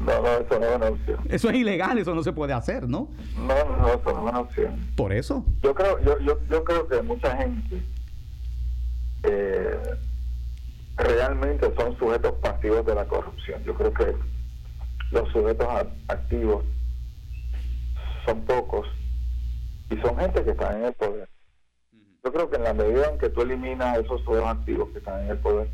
No, 0.00 0.22
no, 0.22 0.28
eso 0.28 0.58
no 0.58 0.66
es 0.66 0.76
una 0.76 0.86
opción. 0.86 1.18
Eso 1.28 1.50
es 1.50 1.56
ilegal, 1.56 1.98
eso 1.98 2.14
no 2.14 2.22
se 2.22 2.32
puede 2.32 2.54
hacer, 2.54 2.88
¿no? 2.88 3.08
No, 3.36 3.76
no, 3.76 3.88
eso 3.88 4.00
no 4.04 4.10
es 4.10 4.30
una 4.30 4.40
opción. 4.40 4.76
Por 4.96 5.12
eso. 5.12 5.44
Yo 5.62 5.74
creo, 5.74 5.98
yo, 6.02 6.18
yo, 6.20 6.38
yo 6.48 6.64
creo 6.64 6.88
que 6.88 7.02
mucha 7.02 7.36
gente 7.36 7.82
realmente 10.96 11.74
son 11.76 11.98
sujetos 11.98 12.32
pasivos 12.40 12.86
de 12.86 12.94
la 12.94 13.04
corrupción. 13.04 13.62
Yo 13.64 13.74
creo 13.74 13.92
que 13.92 14.14
los 15.10 15.28
sujetos 15.30 15.66
activos 16.08 16.64
son 18.26 18.42
pocos 18.42 18.86
y 19.90 19.96
son 19.98 20.18
gente 20.18 20.44
que 20.44 20.50
está 20.50 20.76
en 20.76 20.84
el 20.84 20.92
poder. 20.92 21.28
Yo 22.24 22.32
creo 22.32 22.50
que 22.50 22.56
en 22.56 22.64
la 22.64 22.74
medida 22.74 23.08
en 23.10 23.18
que 23.18 23.30
tú 23.30 23.42
eliminas 23.42 23.98
esos 23.98 24.20
sujetos 24.22 24.48
activos 24.48 24.88
que 24.90 24.98
están 24.98 25.22
en 25.22 25.30
el 25.30 25.38
poder, 25.38 25.68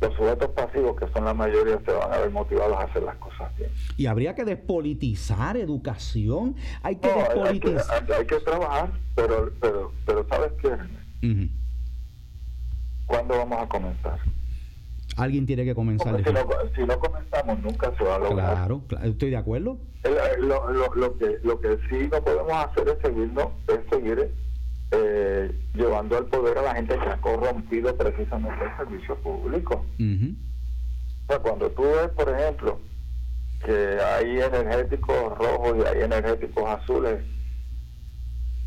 los 0.00 0.14
sujetos 0.14 0.50
pasivos, 0.50 0.96
que 0.96 1.08
son 1.12 1.24
la 1.24 1.34
mayoría, 1.34 1.80
se 1.84 1.92
van 1.92 2.12
a 2.12 2.18
ver 2.18 2.30
motivados 2.30 2.76
a 2.76 2.82
hacer 2.82 3.02
las 3.02 3.16
cosas 3.16 3.56
bien. 3.56 3.70
Y 3.96 4.06
habría 4.06 4.34
que 4.34 4.44
despolitizar 4.44 5.56
educación. 5.56 6.56
Hay 6.82 6.96
que 6.96 7.08
despolitizar. 7.08 8.06
Hay, 8.12 8.26
que, 8.26 8.40
trabajar, 8.40 8.92
pero, 9.14 9.52
pero, 9.60 9.92
pero 10.06 10.26
¿sabes 10.28 10.52
qué? 10.60 11.48
¿Cuándo 13.06 13.38
vamos 13.38 13.62
a 13.62 13.68
comenzar? 13.68 14.20
Alguien 15.16 15.46
tiene 15.46 15.64
que 15.64 15.74
comenzar. 15.74 16.16
Si 16.24 16.32
no, 16.32 16.40
si 16.74 16.82
no, 16.82 16.98
comenzamos, 16.98 17.58
nunca 17.60 17.92
se 17.96 18.04
va 18.04 18.16
a 18.16 18.18
lograr. 18.18 18.54
Claro, 18.54 18.82
estoy 19.04 19.30
de 19.30 19.36
acuerdo. 19.36 19.78
Lo, 20.40 20.72
lo, 20.72 20.94
lo, 20.94 21.18
que, 21.18 21.38
lo 21.42 21.60
que 21.60 21.78
sí 21.88 22.08
no 22.12 22.22
podemos 22.22 22.52
hacer 22.52 22.88
es, 22.88 22.98
seguirnos, 23.02 23.46
es 23.68 23.80
seguir 23.90 24.30
eh, 24.90 25.60
llevando 25.74 26.18
al 26.18 26.26
poder 26.26 26.58
a 26.58 26.62
la 26.62 26.74
gente 26.74 26.98
que 26.98 27.08
ha 27.08 27.20
corrompido 27.20 27.96
precisamente 27.96 28.64
el 28.64 28.76
servicio 28.76 29.16
público. 29.16 29.84
O 29.98 31.26
sea, 31.28 31.38
cuando 31.38 31.70
tú 31.70 31.82
ves, 31.82 32.10
por 32.10 32.28
ejemplo, 32.28 32.80
que 33.64 33.98
hay 33.98 34.40
energéticos 34.40 35.38
rojos 35.38 35.76
y 35.78 35.86
hay 35.86 36.02
energéticos 36.02 36.64
azules, 36.68 37.24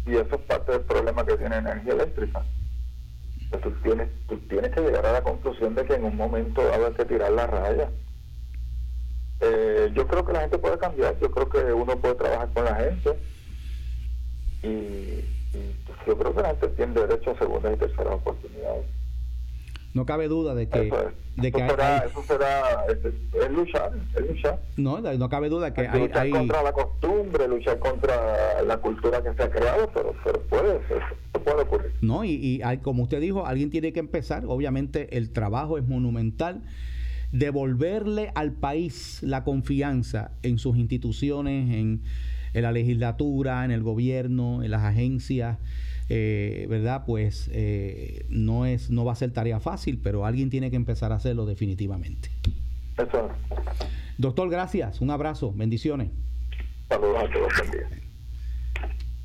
y 0.05 0.13
eso 0.13 0.35
es 0.35 0.41
parte 0.47 0.71
del 0.71 0.81
problema 0.81 1.25
que 1.25 1.37
tiene 1.37 1.57
energía 1.57 1.93
eléctrica 1.93 2.43
tú 3.51 3.71
tienes, 3.81 4.09
tú 4.27 4.37
tienes 4.49 4.71
que 4.71 4.81
llegar 4.81 5.05
a 5.05 5.13
la 5.13 5.21
conclusión 5.23 5.75
de 5.75 5.85
que 5.85 5.95
en 5.95 6.05
un 6.05 6.17
momento 6.17 6.61
va 6.63 6.93
que 6.93 7.05
tirar 7.05 7.31
la 7.31 7.47
raya. 7.47 7.89
Eh, 9.39 9.91
yo 9.93 10.07
creo 10.07 10.25
que 10.25 10.33
la 10.33 10.41
gente 10.41 10.57
puede 10.57 10.77
cambiar, 10.77 11.17
yo 11.19 11.31
creo 11.31 11.49
que 11.49 11.73
uno 11.73 11.95
puede 11.97 12.15
trabajar 12.15 12.49
con 12.53 12.65
la 12.65 12.75
gente 12.75 13.17
y, 14.63 15.21
pues, 15.85 15.97
yo 16.07 16.17
creo 16.17 16.35
que 16.35 16.41
la 16.41 16.49
gente 16.49 16.67
tiene 16.69 16.93
derecho 16.93 17.31
a 17.31 17.37
segundas 17.37 17.73
y 17.73 17.77
terceras 17.77 18.13
oportunidades. 18.13 18.85
No 19.93 20.05
cabe 20.05 20.27
duda 20.27 20.53
de 20.53 20.69
que, 20.69 20.91
de 21.37 21.51
que 21.51 21.65
eso 21.65 22.23
será, 22.27 22.85
es, 22.87 23.51
luchar, 23.51 23.91
es 24.15 24.27
luchar. 24.27 24.61
No, 24.75 24.99
no 24.99 25.29
cabe 25.29 25.49
duda 25.49 25.73
que 25.73 25.87
hay, 25.87 26.01
luchar 26.01 26.29
contra 26.29 26.61
la 26.61 26.71
costumbre, 26.71 27.47
luchar 27.47 27.79
contra 27.79 28.61
la 28.63 28.77
cultura 28.77 29.23
que 29.23 29.33
se 29.33 29.43
ha 29.43 29.49
creado, 29.49 29.89
pero, 29.93 30.13
pero 30.23 30.41
puede 30.43 30.79
puede 31.43 31.61
ocurrir. 31.61 31.93
No, 32.01 32.23
y, 32.23 32.31
y 32.31 32.61
hay, 32.61 32.79
como 32.79 33.03
usted 33.03 33.21
dijo, 33.21 33.45
alguien 33.45 33.69
tiene 33.69 33.93
que 33.93 33.99
empezar. 33.99 34.43
Obviamente 34.45 35.17
el 35.17 35.31
trabajo 35.31 35.77
es 35.77 35.87
monumental. 35.87 36.61
Devolverle 37.31 38.31
al 38.35 38.53
país 38.53 39.19
la 39.21 39.43
confianza 39.43 40.31
en 40.43 40.59
sus 40.59 40.77
instituciones, 40.77 41.73
en, 41.73 42.01
en 42.53 42.61
la 42.61 42.71
legislatura, 42.71 43.65
en 43.65 43.71
el 43.71 43.83
gobierno, 43.83 44.63
en 44.63 44.71
las 44.71 44.83
agencias 44.83 45.57
eh, 46.09 46.65
¿verdad? 46.69 47.03
Pues 47.05 47.49
eh, 47.51 48.25
no, 48.29 48.65
es, 48.65 48.89
no 48.89 49.05
va 49.05 49.13
a 49.13 49.15
ser 49.15 49.31
tarea 49.31 49.59
fácil, 49.59 49.99
pero 50.01 50.25
alguien 50.25 50.49
tiene 50.49 50.69
que 50.69 50.75
empezar 50.75 51.11
a 51.11 51.15
hacerlo 51.15 51.45
definitivamente. 51.45 52.29
Eso. 52.97 53.29
Doctor, 54.17 54.49
gracias. 54.49 55.01
Un 55.01 55.11
abrazo. 55.11 55.53
Bendiciones. 55.53 56.09
Saludos 56.89 57.23
a 57.23 57.31
todos. 57.31 57.53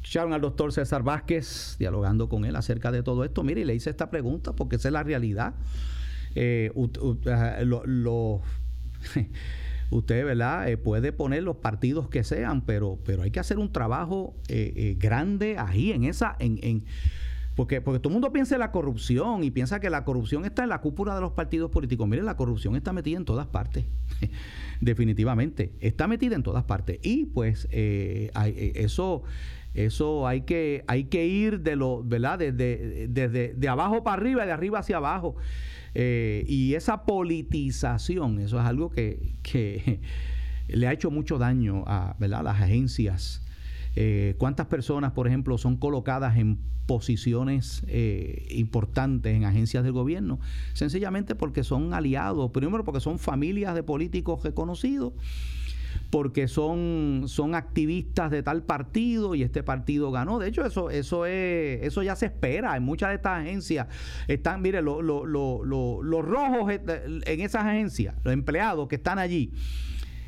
Escucharon 0.03 0.33
al 0.33 0.41
doctor 0.41 0.73
César 0.73 1.03
Vázquez 1.03 1.77
dialogando 1.79 2.29
con 2.29 2.45
él 2.45 2.57
acerca 2.57 2.93
de 2.93 3.03
todo 3.03 3.25
esto. 3.25 3.43
Mire, 3.45 3.63
y 3.63 3.65
le 3.65 3.75
hice 3.75 3.89
esta 3.89 4.11
pregunta 4.11 4.53
porque 4.53 4.77
esa 4.77 4.89
es 4.89 4.93
la 4.93 5.03
realidad. 5.03 5.55
Eh, 6.35 6.71
lo, 7.87 8.43
usted, 9.93 10.25
¿verdad? 10.25 10.69
Eh, 10.69 10.77
puede 10.77 11.13
poner 11.13 11.43
los 11.43 11.57
partidos 11.57 12.09
que 12.09 12.25
sean, 12.25 12.63
pero, 12.63 12.99
pero 13.05 13.23
hay 13.23 13.31
que 13.31 13.41
hacer 13.41 13.59
un 13.59 13.73
trabajo 13.73 14.35
eh, 14.49 14.73
eh, 14.75 14.97
grande 14.99 15.57
ahí, 15.59 15.93
en 15.93 16.05
esa, 16.05 16.35
en, 16.39 16.59
en 16.63 16.85
porque, 17.55 17.83
porque 17.83 18.01
todo 18.01 18.09
el 18.09 18.15
mundo 18.15 18.33
piensa 18.33 18.55
en 18.55 18.61
la 18.61 18.73
corrupción 18.73 19.45
y 19.45 19.51
piensa 19.51 19.79
que 19.79 19.91
la 19.91 20.05
corrupción 20.05 20.47
está 20.47 20.63
en 20.63 20.71
la 20.71 20.81
cúpula 20.81 21.15
de 21.15 21.21
los 21.21 21.33
partidos 21.33 21.71
políticos. 21.71 22.09
Mire, 22.09 22.23
la 22.23 22.35
corrupción 22.35 22.77
está 22.77 22.95
metida 22.95 23.19
en 23.19 23.27
todas 23.27 23.47
partes. 23.47 23.85
Definitivamente. 24.81 25.75
Está 25.81 26.09
metida 26.09 26.35
en 26.35 26.43
todas 26.43 26.65
partes. 26.65 26.99
Y 27.03 27.27
pues 27.27 27.69
eso, 27.71 29.23
eso 29.75 30.27
hay 30.27 30.41
que, 30.43 30.83
hay 30.87 31.05
que 31.05 31.27
ir 31.27 31.61
de 31.61 31.77
lo, 31.77 32.03
¿verdad? 32.03 32.39
Desde, 32.39 33.09
desde 33.09 33.53
de 33.53 33.69
abajo 33.69 34.03
para 34.03 34.17
arriba, 34.17 34.47
de 34.47 34.53
arriba 34.53 34.79
hacia 34.79 34.97
abajo. 34.97 35.37
Eh, 35.95 36.45
y 36.49 36.75
esa 36.75 37.05
politización, 37.05 38.41
eso 38.41 38.59
es 38.59 38.65
algo 38.67 38.91
que, 38.91 39.35
le 40.69 40.87
ha 40.87 40.93
hecho 40.93 41.11
mucho 41.11 41.39
daño 41.39 41.85
a 41.87 42.17
¿verdad? 42.19 42.45
las 42.45 42.61
agencias. 42.61 43.43
Eh, 43.95 44.35
¿Cuántas 44.39 44.67
personas, 44.67 45.13
por 45.13 45.29
ejemplo, 45.29 45.59
son 45.59 45.77
colocadas 45.77 46.37
en 46.39 46.59
posiciones 46.87 47.85
eh, 47.89 48.47
importantes 48.51 49.37
en 49.37 49.45
agencias 49.45 49.85
del 49.85 49.93
gobierno? 49.93 50.41
Sencillamente 50.73 51.35
porque 51.35 51.63
son 51.63 51.93
aliados, 51.93 52.51
primero 52.53 52.85
porque 52.85 53.01
son 53.01 53.19
familias 53.19 53.75
de 53.75 53.83
políticos 53.83 54.43
reconocidos 54.43 55.13
porque 56.13 56.47
son, 56.47 57.23
son 57.25 57.55
activistas 57.55 58.31
de 58.31 58.43
tal 58.43 58.65
partido 58.65 59.35
y 59.35 59.43
este 59.43 59.63
partido 59.63 60.13
ganó. 60.13 60.39
De 60.39 60.47
hecho, 60.47 60.63
eso, 60.63 60.91
eso, 60.91 61.25
es, 61.25 61.83
eso 61.83 62.03
ya 62.03 62.15
se 62.17 62.27
espera. 62.27 62.77
En 62.77 62.83
muchas 62.83 63.09
de 63.09 63.15
estas 63.15 63.41
agencias 63.41 63.87
están, 64.29 64.61
mire, 64.61 64.83
los 64.83 65.01
rojos 66.23 66.71
en 66.71 67.41
esas 67.41 67.65
agencias, 67.65 68.15
los 68.25 68.35
empleados 68.35 68.89
que 68.89 68.97
están 68.97 69.19
allí 69.19 69.53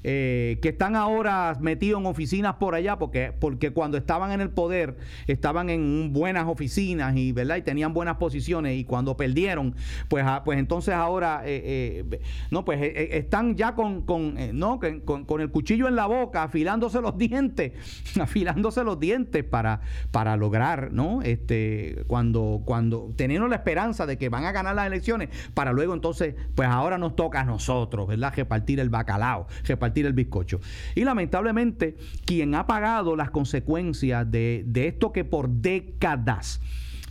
eh, 0.06 0.58
que 0.60 0.68
están 0.68 0.96
ahora 0.96 1.56
metidos 1.60 1.98
en 1.98 2.06
oficinas 2.06 2.56
por 2.56 2.74
allá, 2.74 2.98
porque, 2.98 3.32
porque 3.32 3.70
cuando 3.70 3.96
estaban 3.96 4.32
en 4.32 4.42
el 4.42 4.50
poder 4.50 4.98
estaban 5.26 5.70
en 5.70 6.12
buenas 6.12 6.46
oficinas 6.46 7.16
y, 7.16 7.32
¿verdad? 7.32 7.56
y 7.56 7.62
tenían 7.62 7.94
buenas 7.94 8.16
posiciones 8.18 8.76
y 8.76 8.84
cuando 8.84 9.16
perdieron, 9.16 9.74
pues, 10.08 10.22
ah, 10.26 10.42
pues 10.44 10.58
entonces 10.58 10.94
ahora, 10.94 11.40
eh, 11.46 12.04
eh, 12.10 12.20
no, 12.50 12.66
pues 12.66 12.82
están 12.82 13.56
ya 13.56 13.74
con, 13.74 14.02
con, 14.02 14.36
¿no? 14.52 14.78
Con, 15.06 15.24
con, 15.24 15.40
el 15.40 15.50
cuchillo 15.50 15.88
en 15.88 15.96
la 15.96 16.04
boca, 16.04 16.42
afilándose 16.42 17.00
los 17.00 17.16
dientes, 17.24 17.72
afilándose 18.20 18.84
los 18.84 19.00
dientes 19.00 19.42
para, 19.42 19.80
para 20.10 20.36
lograr, 20.36 20.92
¿no? 20.92 21.22
Este, 21.22 22.04
cuando, 22.08 22.60
cuando 22.66 23.14
teniendo 23.16 23.48
la 23.48 23.56
esperanza 23.56 24.04
de 24.04 24.18
que 24.18 24.28
van 24.28 24.44
a 24.44 24.52
ganar 24.52 24.74
las 24.74 24.86
elecciones, 24.86 25.30
para 25.54 25.72
luego 25.72 25.94
entonces, 25.94 26.34
pues 26.54 26.68
ahora 26.68 26.98
nos 26.98 27.16
toca 27.16 27.40
a 27.40 27.44
nosotros, 27.44 28.06
¿verdad? 28.06 28.34
Repartir 28.36 28.80
el 28.80 28.90
bacalao, 28.90 29.46
repartir 29.64 29.93
el 30.00 30.12
bizcocho. 30.12 30.60
Y 30.94 31.04
lamentablemente, 31.04 31.96
quien 32.24 32.54
ha 32.54 32.66
pagado 32.66 33.16
las 33.16 33.30
consecuencias 33.30 34.30
de, 34.30 34.64
esto 34.74 35.12
que 35.12 35.24
por 35.24 35.48
décadas 35.48 36.60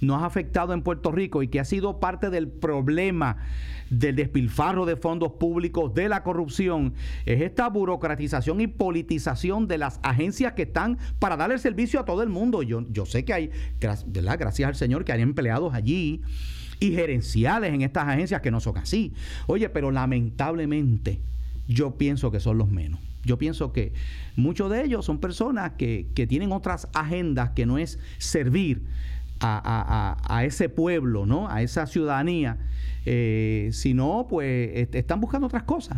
nos 0.01 0.21
ha 0.21 0.25
afectado 0.25 0.73
en 0.73 0.81
Puerto 0.81 1.11
Rico 1.11 1.43
y 1.43 1.47
que 1.47 1.59
ha 1.59 1.65
sido 1.65 1.99
parte 1.99 2.29
del 2.29 2.49
problema 2.49 3.38
del 3.89 4.15
despilfarro 4.15 4.86
de 4.86 4.95
fondos 4.95 5.34
públicos, 5.34 5.93
de 5.93 6.09
la 6.09 6.23
corrupción, 6.23 6.93
es 7.25 7.41
esta 7.41 7.69
burocratización 7.69 8.59
y 8.59 8.67
politización 8.67 9.67
de 9.67 9.77
las 9.77 9.99
agencias 10.03 10.53
que 10.53 10.63
están 10.63 10.97
para 11.19 11.38
darle 11.38 11.57
servicio 11.57 11.99
a 11.99 12.05
todo 12.05 12.23
el 12.23 12.29
mundo. 12.29 12.63
Yo, 12.63 12.84
yo 12.89 13.05
sé 13.05 13.23
que 13.23 13.34
hay, 13.34 13.51
gracias 13.79 14.67
al 14.67 14.75
Señor, 14.75 15.05
que 15.05 15.13
hay 15.13 15.21
empleados 15.21 15.73
allí 15.73 16.21
y 16.79 16.91
gerenciales 16.91 17.73
en 17.73 17.81
estas 17.81 18.07
agencias 18.07 18.41
que 18.41 18.51
no 18.51 18.59
son 18.59 18.77
así. 18.77 19.13
Oye, 19.47 19.69
pero 19.69 19.91
lamentablemente 19.91 21.21
yo 21.68 21.97
pienso 21.97 22.32
que 22.32 22.39
son 22.39 22.57
los 22.57 22.70
menos. 22.70 22.99
Yo 23.24 23.38
pienso 23.38 23.72
que 23.72 23.93
muchos 24.36 24.70
de 24.70 24.84
ellos 24.84 25.05
son 25.05 25.20
personas 25.20 25.74
que, 25.78 26.05
tienen 26.28 26.51
otras 26.51 26.89
agendas 26.93 27.51
que 27.51 27.66
no 27.66 27.78
es 27.78 27.99
servir 28.18 28.84
a, 29.39 30.43
ese 30.45 30.70
pueblo, 30.70 31.26
¿no? 31.26 31.49
a 31.49 31.61
esa 31.61 31.86
ciudadanía, 31.86 32.57
eh, 33.05 33.70
sino 33.74 34.28
pues 34.30 34.88
están 34.93 35.22
buscando 35.22 35.47
otras 35.47 35.64
cosas. 35.64 35.97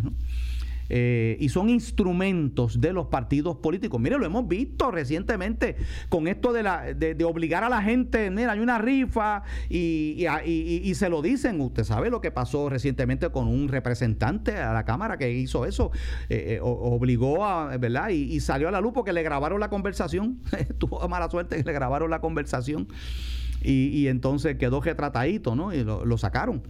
Eh, 0.90 1.38
y 1.40 1.50
son 1.50 1.70
instrumentos 1.70 2.80
de 2.80 2.94
los 2.94 3.08
partidos 3.08 3.58
políticos. 3.58 4.00
Mire, 4.00 4.18
lo 4.18 4.26
hemos 4.26 4.48
visto 4.48 4.92
recientemente 4.92 5.76
con 6.10 6.28
esto 6.28 6.54
de, 6.54 6.64
la, 6.64 6.94
de, 6.94 7.24
obligar 7.26 7.64
a 7.64 7.70
la 7.70 7.82
gente, 7.82 8.30
mira, 8.30 8.52
hay 8.52 8.60
una 8.60 8.78
rifa 8.78 9.44
y, 9.70 10.26
y, 10.46 10.96
se 10.96 11.10
lo 11.10 11.22
dicen. 11.22 11.60
Usted 11.60 11.84
sabe 11.84 12.10
lo 12.10 12.22
que 12.22 12.32
pasó 12.32 12.70
recientemente 12.70 13.30
con 13.32 13.48
un 13.48 13.68
representante 13.68 14.58
a 14.58 14.74
la 14.74 14.86
Cámara 14.86 15.18
que 15.18 15.32
hizo 15.32 15.66
eso, 15.66 15.92
eh, 16.30 16.56
eh, 16.56 16.60
obligó 16.62 17.46
a, 17.46 17.78
¿verdad? 17.78 18.10
Y, 18.10 18.40
salió 18.40 18.68
a 18.68 18.72
la 18.72 18.82
luz 18.82 18.92
porque 18.94 19.14
le 19.14 19.24
grabaron 19.24 19.60
la 19.60 19.70
conversación. 19.70 20.40
Tuvo 20.78 21.08
mala 21.08 21.30
suerte 21.30 21.58
que 21.58 21.64
le 21.64 21.74
grabaron 21.74 22.10
la 22.12 22.22
conversación 22.22 22.88
y, 23.62 24.08
entonces 24.08 24.58
quedó 24.58 24.82
retratadito, 24.82 25.56
¿no? 25.56 25.74
Y 25.74 25.84
lo 25.84 26.18
sacaron 26.18 26.62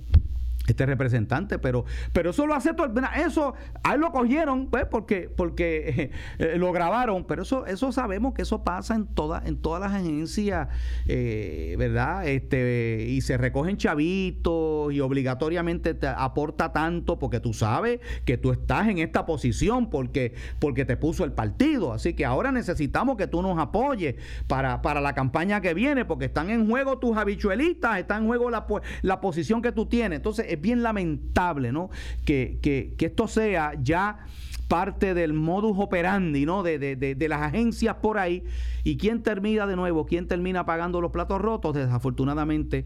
este 0.68 0.86
representante, 0.86 1.60
pero, 1.60 1.86
pero 2.14 2.32
eso 2.32 2.48
lo 2.48 2.56
hace 2.56 2.74
todo, 2.74 2.92
eso, 3.16 3.54
ahí 3.84 4.00
lo 4.00 4.12
cogieron, 4.12 4.68
pues, 4.68 4.86
porque, 4.86 5.30
porque 5.36 6.12
eh, 6.40 6.56
lo 6.58 6.72
grabaron, 6.72 7.26
pero 7.26 7.44
eso, 7.44 7.66
eso 7.66 7.92
sabemos 7.92 8.34
que 8.34 8.42
eso 8.44 8.64
pasa 8.64 8.96
en 8.96 9.08
todas, 9.08 9.46
en 9.46 9.58
todas 9.58 9.82
las 9.82 9.94
agencias, 9.94 10.68
eh, 11.08 11.76
¿verdad? 11.78 12.28
Este, 12.28 13.06
y 13.08 13.22
se 13.22 13.38
recogen 13.38 13.78
chavitos 13.78 14.94
y 14.94 15.00
obligatoriamente 15.00 15.94
te 15.94 16.08
aporta 16.08 16.72
tanto 16.72 17.20
porque 17.20 17.40
tú 17.40 17.54
sabes 17.54 18.00
que 18.26 18.38
tú 18.38 18.52
estás 18.52 18.88
en 18.88 18.98
esta 19.00 19.26
posición 19.26 19.90
porque, 19.90 20.34
porque 20.60 20.86
te 20.86 20.98
puso 20.98 21.24
el 21.24 21.32
partido. 21.32 21.94
Así 21.94 22.14
que 22.14 22.26
ahora 22.26 22.52
necesitamos 22.52 23.18
que 23.18 23.28
tú 23.28 23.42
nos 23.42 23.58
apoyes 23.58 24.16
para, 24.48 24.82
para 24.82 25.02
la 25.02 25.14
campaña 25.14 25.62
que 25.62 25.74
viene, 25.74 26.06
porque 26.06 26.26
están 26.26 26.50
en 26.50 26.68
juego 26.70 26.98
tus 26.98 27.18
habichuelitas, 27.18 28.00
está 28.00 28.18
en 28.18 28.28
juego 28.28 28.50
la, 28.50 28.66
la 29.02 29.22
posición 29.22 29.62
que 29.62 29.72
tú 29.72 29.86
tienes. 29.86 30.18
Entonces, 30.18 30.48
es 30.56 30.62
bien 30.62 30.84
lamentable, 30.84 31.72
¿no? 31.72 31.90
Que, 32.26 32.58
que, 32.62 32.94
esto 33.00 33.28
sea 33.28 33.74
ya 33.82 34.26
parte 34.68 35.14
del 35.14 35.34
modus 35.34 35.78
operandi 35.78 36.46
¿no? 36.46 36.64
De, 36.64 36.80
de, 36.80 36.96
de, 36.96 37.30
las 37.30 37.42
agencias 37.42 37.96
por 38.02 38.18
ahí. 38.18 38.44
¿Y 38.84 38.98
quién 38.98 39.22
termina 39.22 39.68
de 39.68 39.76
nuevo? 39.76 40.06
¿Quién 40.06 40.28
termina 40.28 40.66
pagando 40.66 41.02
los 41.02 41.12
platos 41.12 41.40
rotos? 41.40 41.76
Desafortunadamente, 41.76 42.86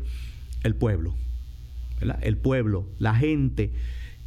el 0.63 0.76
pueblo. 0.76 1.15
El 2.22 2.38
pueblo, 2.38 2.86
la 2.97 3.13
gente 3.13 3.72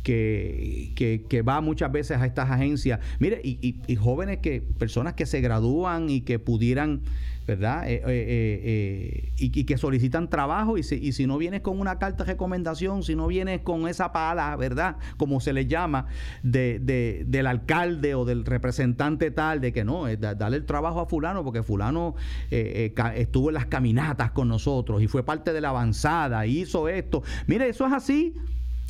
que, 0.03 1.23
que, 1.29 1.43
va 1.43 1.61
muchas 1.61 1.93
veces 1.93 2.19
a 2.19 2.27
estas 2.27 2.51
agencias. 2.51 3.01
Mire, 3.19 3.41
y, 3.43 3.77
y, 3.87 3.97
jóvenes 3.97 4.39
que, 4.39 4.61
personas 4.61 5.15
que 5.15 5.27
se 5.27 5.41
gradúan 5.41 6.11
y 6.11 6.23
que 6.23 6.39
pudieran 6.39 7.03
¿verdad? 7.47 7.89
Eh, 7.89 8.03
eh, 8.07 8.61
eh, 8.65 9.33
y, 9.37 9.65
que 9.65 9.77
solicitan 9.77 10.29
trabajo 10.29 10.79
y 10.79 10.83
si, 10.83 10.97
y 10.97 11.13
si 11.13 11.27
no 11.27 11.39
vienes 11.39 11.61
con 11.61 11.81
una 11.81 11.99
carta 11.99 12.25
de 12.25 12.33
recomendación, 12.33 13.03
si 13.03 13.15
no 13.15 13.27
vienes 13.27 13.61
con 13.61 13.89
esa 13.89 14.13
pala, 14.13 14.55
¿verdad? 14.57 14.97
Como 15.17 15.41
se 15.41 15.53
le 15.53 15.67
llama, 15.67 16.07
de, 16.43 16.79
de, 16.81 17.25
del 17.27 17.47
alcalde 17.47 18.15
o 18.15 18.25
del 18.25 18.45
representante 18.45 19.31
tal, 19.31 19.61
de 19.61 19.73
que 19.73 19.85
no, 19.85 20.05
dale 20.17 20.57
el 20.57 20.65
trabajo 20.65 21.01
a 21.01 21.07
fulano 21.07 21.45
porque 21.45 21.63
fulano 21.63 22.15
estuvo 22.51 23.51
en 23.51 23.55
las 23.55 23.67
caminatas 23.67 24.31
con 24.33 24.49
nosotros 24.49 25.03
y 25.03 25.09
fue 25.09 25.25
parte 25.25 25.53
de 25.53 25.61
la 25.61 25.71
avanzada, 25.71 26.47
hizo 26.47 26.89
esto. 26.89 27.23
Mire, 27.47 27.69
eso 27.69 27.87
es 27.87 27.93
así. 27.93 28.35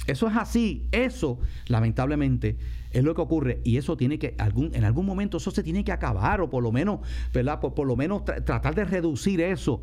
Eso 0.07 0.27
es 0.27 0.37
así, 0.37 0.89
eso 0.91 1.39
lamentablemente 1.69 2.57
es 2.91 3.05
lo 3.05 3.15
que 3.15 3.21
ocurre 3.21 3.61
y 3.65 3.77
eso 3.77 3.97
tiene 3.97 4.19
que 4.19 4.35
algún 4.39 4.75
en 4.75 4.85
algún 4.85 5.07
momento 5.07 5.37
eso 5.37 5.51
se 5.51 5.63
tiene 5.63 5.85
que 5.85 5.93
acabar 5.93 6.41
o 6.41 6.51
por 6.51 6.63
lo 6.63 6.73
menos, 6.73 7.01
¿verdad? 7.33 7.61
Por, 7.61 7.87
lo 7.87 7.97
menos 7.97 8.25
tratar 8.25 8.75
de 8.75 8.85
reducir 8.85 9.41
eso 9.41 9.81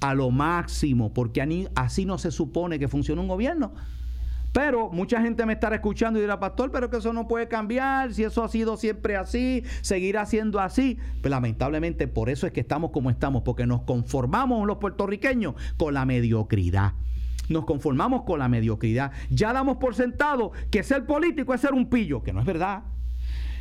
a 0.00 0.14
lo 0.14 0.30
máximo, 0.30 1.12
porque 1.12 1.68
así 1.74 2.04
no 2.04 2.18
se 2.18 2.30
supone 2.30 2.78
que 2.78 2.88
funciona 2.88 3.20
un 3.20 3.28
gobierno. 3.28 3.72
Pero 4.52 4.90
mucha 4.90 5.22
gente 5.22 5.46
me 5.46 5.54
estará 5.54 5.76
escuchando 5.76 6.18
y 6.18 6.22
dirá, 6.22 6.38
pastor, 6.38 6.70
pero 6.70 6.90
que 6.90 6.98
eso 6.98 7.12
no 7.12 7.26
puede 7.26 7.48
cambiar, 7.48 8.12
si 8.12 8.24
eso 8.24 8.44
ha 8.44 8.48
sido 8.48 8.76
siempre 8.76 9.16
así, 9.16 9.62
seguirá 9.80 10.26
siendo 10.26 10.60
así. 10.60 10.98
Pues 11.22 11.30
lamentablemente 11.30 12.06
por 12.08 12.28
eso 12.28 12.46
es 12.46 12.52
que 12.52 12.60
estamos 12.60 12.90
como 12.90 13.10
estamos, 13.10 13.42
porque 13.44 13.64
nos 13.64 13.82
conformamos 13.82 14.66
los 14.66 14.78
puertorriqueños 14.78 15.54
con 15.78 15.94
la 15.94 16.04
mediocridad 16.04 16.94
nos 17.52 17.64
conformamos 17.64 18.22
con 18.22 18.38
la 18.38 18.48
mediocridad. 18.48 19.12
Ya 19.30 19.52
damos 19.52 19.76
por 19.76 19.94
sentado 19.94 20.52
que 20.70 20.82
ser 20.82 21.06
político 21.06 21.54
es 21.54 21.60
ser 21.60 21.74
un 21.74 21.88
pillo, 21.88 22.22
que 22.22 22.32
no 22.32 22.40
es 22.40 22.46
verdad. 22.46 22.82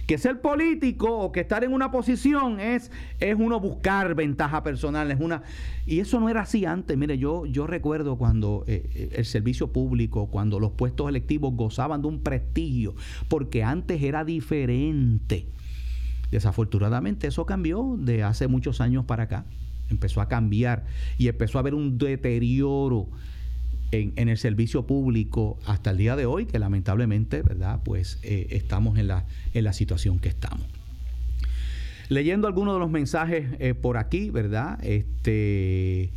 Que 0.08 0.18
ser 0.18 0.42
político 0.42 1.16
o 1.16 1.32
que 1.32 1.42
estar 1.42 1.64
en 1.64 1.72
una 1.72 1.92
posición 1.92 2.60
es, 2.60 2.92
es 3.20 3.36
uno 3.38 3.60
buscar 3.60 4.16
ventaja 4.16 4.64
personal, 4.64 5.10
es 5.12 5.20
una 5.20 5.44
y 5.86 6.00
eso 6.00 6.20
no 6.20 6.30
era 6.30 6.42
así 6.42 6.66
antes. 6.66 6.98
Mire, 6.98 7.18
yo, 7.18 7.46
yo 7.46 7.68
recuerdo 7.68 8.18
cuando 8.18 8.64
eh, 8.68 8.90
eh, 8.94 9.10
el 9.14 9.26
servicio 9.26 9.72
público, 9.72 10.28
cuando 10.28 10.60
los 10.60 10.72
puestos 10.72 11.08
electivos 11.08 11.56
gozaban 11.56 12.02
de 12.02 12.08
un 12.08 12.22
prestigio, 12.22 12.96
porque 13.30 13.64
antes 13.64 14.02
era 14.02 14.26
diferente. 14.26 15.48
Desafortunadamente 16.32 17.28
eso 17.28 17.46
cambió 17.46 17.98
de 18.00 18.24
hace 18.24 18.48
muchos 18.48 18.80
años 18.82 19.06
para 19.06 19.24
acá. 19.24 19.46
Empezó 19.90 20.22
a 20.22 20.30
cambiar 20.30 20.86
y 21.18 21.28
empezó 21.28 21.58
a 21.58 21.62
haber 21.62 21.74
un 21.74 21.98
deterioro 21.98 23.10
en, 23.92 24.30
el 24.30 24.38
servicio 24.38 24.86
público 24.88 25.60
hasta 25.66 25.92
el 25.92 25.98
día 25.98 26.16
de 26.16 26.26
hoy, 26.26 26.46
que 26.46 26.60
lamentablemente, 26.60 27.42
¿verdad? 27.42 27.82
Pues 27.84 28.20
eh, 28.24 28.48
estamos 28.52 28.98
en 28.98 29.08
la, 29.08 29.26
en 29.54 29.64
la 29.64 29.74
situación 29.74 30.20
que 30.20 30.30
estamos. 30.30 30.66
Leyendo 32.10 32.48
algunos 32.48 32.76
de 32.76 32.80
los 32.80 32.90
mensajes 32.90 33.48
eh, 33.60 33.74
por 33.74 33.98
aquí, 33.98 34.30
¿verdad? 34.30 34.84
Este. 34.84 36.12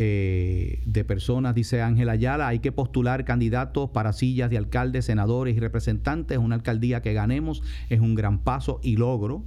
Eh, 0.00 0.80
de 0.84 1.04
personas, 1.04 1.56
dice 1.56 1.82
Ángela 1.82 2.12
Ayala, 2.12 2.46
hay 2.46 2.60
que 2.60 2.70
postular 2.70 3.24
candidatos 3.24 3.90
para 3.90 4.12
sillas 4.12 4.48
de 4.48 4.56
alcaldes, 4.56 5.06
senadores 5.06 5.56
y 5.56 5.60
representantes. 5.60 6.38
Una 6.38 6.54
alcaldía 6.54 7.02
que 7.02 7.14
ganemos 7.14 7.64
es 7.88 8.00
un 8.00 8.14
gran 8.14 8.38
paso 8.38 8.78
y 8.82 8.96
logro. 8.96 9.42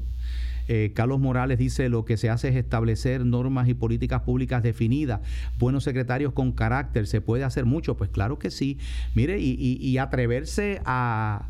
Eh, 0.68 0.92
Carlos 0.96 1.20
Morales 1.20 1.58
dice 1.58 1.90
lo 1.90 2.06
que 2.06 2.18
se 2.18 2.30
hace 2.30 2.50
es 2.50 2.56
establecer 2.56 3.26
normas 3.26 3.68
y 3.68 3.74
políticas 3.74 4.22
públicas 4.22 4.64
definidas, 4.64 5.22
buenos 5.60 5.84
secretarios 5.84 6.34
con 6.34 6.52
carácter, 6.52 7.08
se 7.08 7.22
puede 7.22 7.44
hacer 7.44 7.66
mucho, 7.66 7.96
pues 7.98 8.10
claro 8.10 8.40
que 8.40 8.52
sí. 8.52 8.78
Mire, 9.16 9.40
y, 9.40 9.98
atreverse 9.98 10.82
a, 10.86 11.48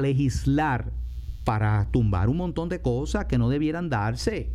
legislar 0.00 0.90
para 1.44 1.86
tumbar 1.90 2.28
un 2.28 2.36
montón 2.36 2.68
de 2.68 2.80
cosas 2.80 3.26
que 3.26 3.38
no 3.38 3.48
debieran 3.48 3.88
darse 3.88 4.50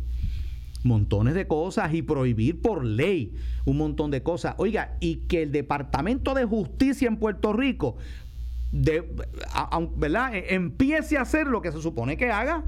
montones 0.84 1.34
de 1.34 1.46
cosas 1.46 1.94
y 1.94 2.02
prohibir 2.02 2.60
por 2.60 2.84
ley 2.84 3.34
un 3.64 3.76
montón 3.76 4.10
de 4.10 4.22
cosas. 4.22 4.54
Oiga, 4.58 4.96
y 5.00 5.16
que 5.28 5.42
el 5.42 5.52
Departamento 5.52 6.34
de 6.34 6.44
Justicia 6.44 7.08
en 7.08 7.16
Puerto 7.16 7.52
Rico 7.52 7.96
¿verdad? 8.72 10.34
E, 10.34 10.54
empiece 10.54 11.18
a 11.18 11.22
hacer 11.22 11.46
lo 11.46 11.60
que 11.62 11.72
se 11.72 11.80
supone 11.80 12.16
que 12.16 12.30
haga. 12.30 12.64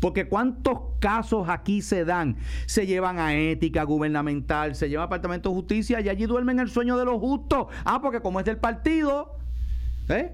Porque 0.00 0.28
cuántos 0.28 0.78
casos 0.98 1.48
aquí 1.48 1.82
se 1.82 2.04
dan, 2.04 2.36
se 2.66 2.86
llevan 2.86 3.18
a 3.18 3.34
ética 3.34 3.84
gubernamental, 3.84 4.74
se 4.74 4.88
lleva 4.88 5.02
a 5.02 5.06
Departamento 5.06 5.50
de 5.50 5.54
Justicia 5.54 6.00
y 6.00 6.08
allí 6.08 6.24
duermen 6.26 6.58
el 6.58 6.70
sueño 6.70 6.96
de 6.96 7.04
los 7.04 7.20
justos. 7.20 7.66
Ah, 7.84 8.00
porque 8.00 8.20
como 8.20 8.40
es 8.40 8.46
del 8.46 8.56
partido, 8.56 9.36
¿eh? 10.08 10.32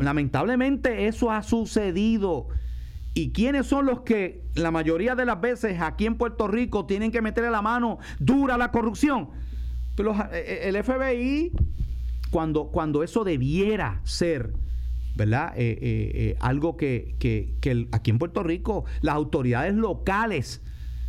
Lamentablemente 0.00 1.06
eso 1.06 1.30
ha 1.30 1.42
sucedido. 1.42 2.48
¿Y 3.12 3.32
quiénes 3.32 3.66
son 3.66 3.86
los 3.86 4.00
que 4.00 4.42
la 4.54 4.70
mayoría 4.70 5.14
de 5.14 5.24
las 5.24 5.40
veces 5.40 5.80
aquí 5.80 6.06
en 6.06 6.16
Puerto 6.16 6.48
Rico 6.48 6.86
tienen 6.86 7.12
que 7.12 7.22
meterle 7.22 7.50
la 7.50 7.62
mano 7.62 7.98
dura 8.18 8.54
a 8.54 8.58
la 8.58 8.70
corrupción? 8.70 9.30
Pues 9.96 10.08
eh, 10.32 10.62
el 10.64 10.82
FBI, 10.82 11.52
cuando, 12.30 12.66
cuando 12.66 13.02
eso 13.04 13.22
debiera 13.22 14.00
ser 14.04 14.52
¿verdad? 15.14 15.52
Eh, 15.56 15.78
eh, 15.80 16.10
eh, 16.14 16.36
algo 16.40 16.76
que, 16.76 17.14
que, 17.18 17.86
aquí 17.92 18.10
en 18.10 18.18
Puerto 18.18 18.42
Rico 18.42 18.84
las 19.00 19.14
autoridades 19.14 19.74
locales 19.74 20.60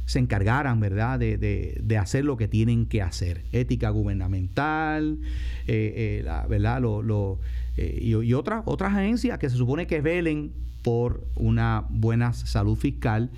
se 0.06 0.20
encargaran, 0.20 0.80
¿verdad?, 0.80 1.18
de, 1.18 1.38
de, 1.82 1.98
hacer 1.98 2.26
lo 2.26 2.38
que 2.38 2.48
tienen 2.48 2.86
que 2.86 3.02
hacer. 3.02 3.44
Ética 3.52 3.90
gubernamental, 3.90 5.18
¿verdad?, 5.66 6.80
lo, 6.80 7.40
y, 7.76 8.14
otras 8.34 8.64
agencias 8.82 9.40
que 9.40 9.50
se 9.50 9.58
supone 9.58 9.88
que 9.88 10.02
velen 10.02 10.52
por 10.84 11.26
una 11.36 11.88
buena 11.90 12.34
salud 12.34 12.78
fiscal 12.78 13.32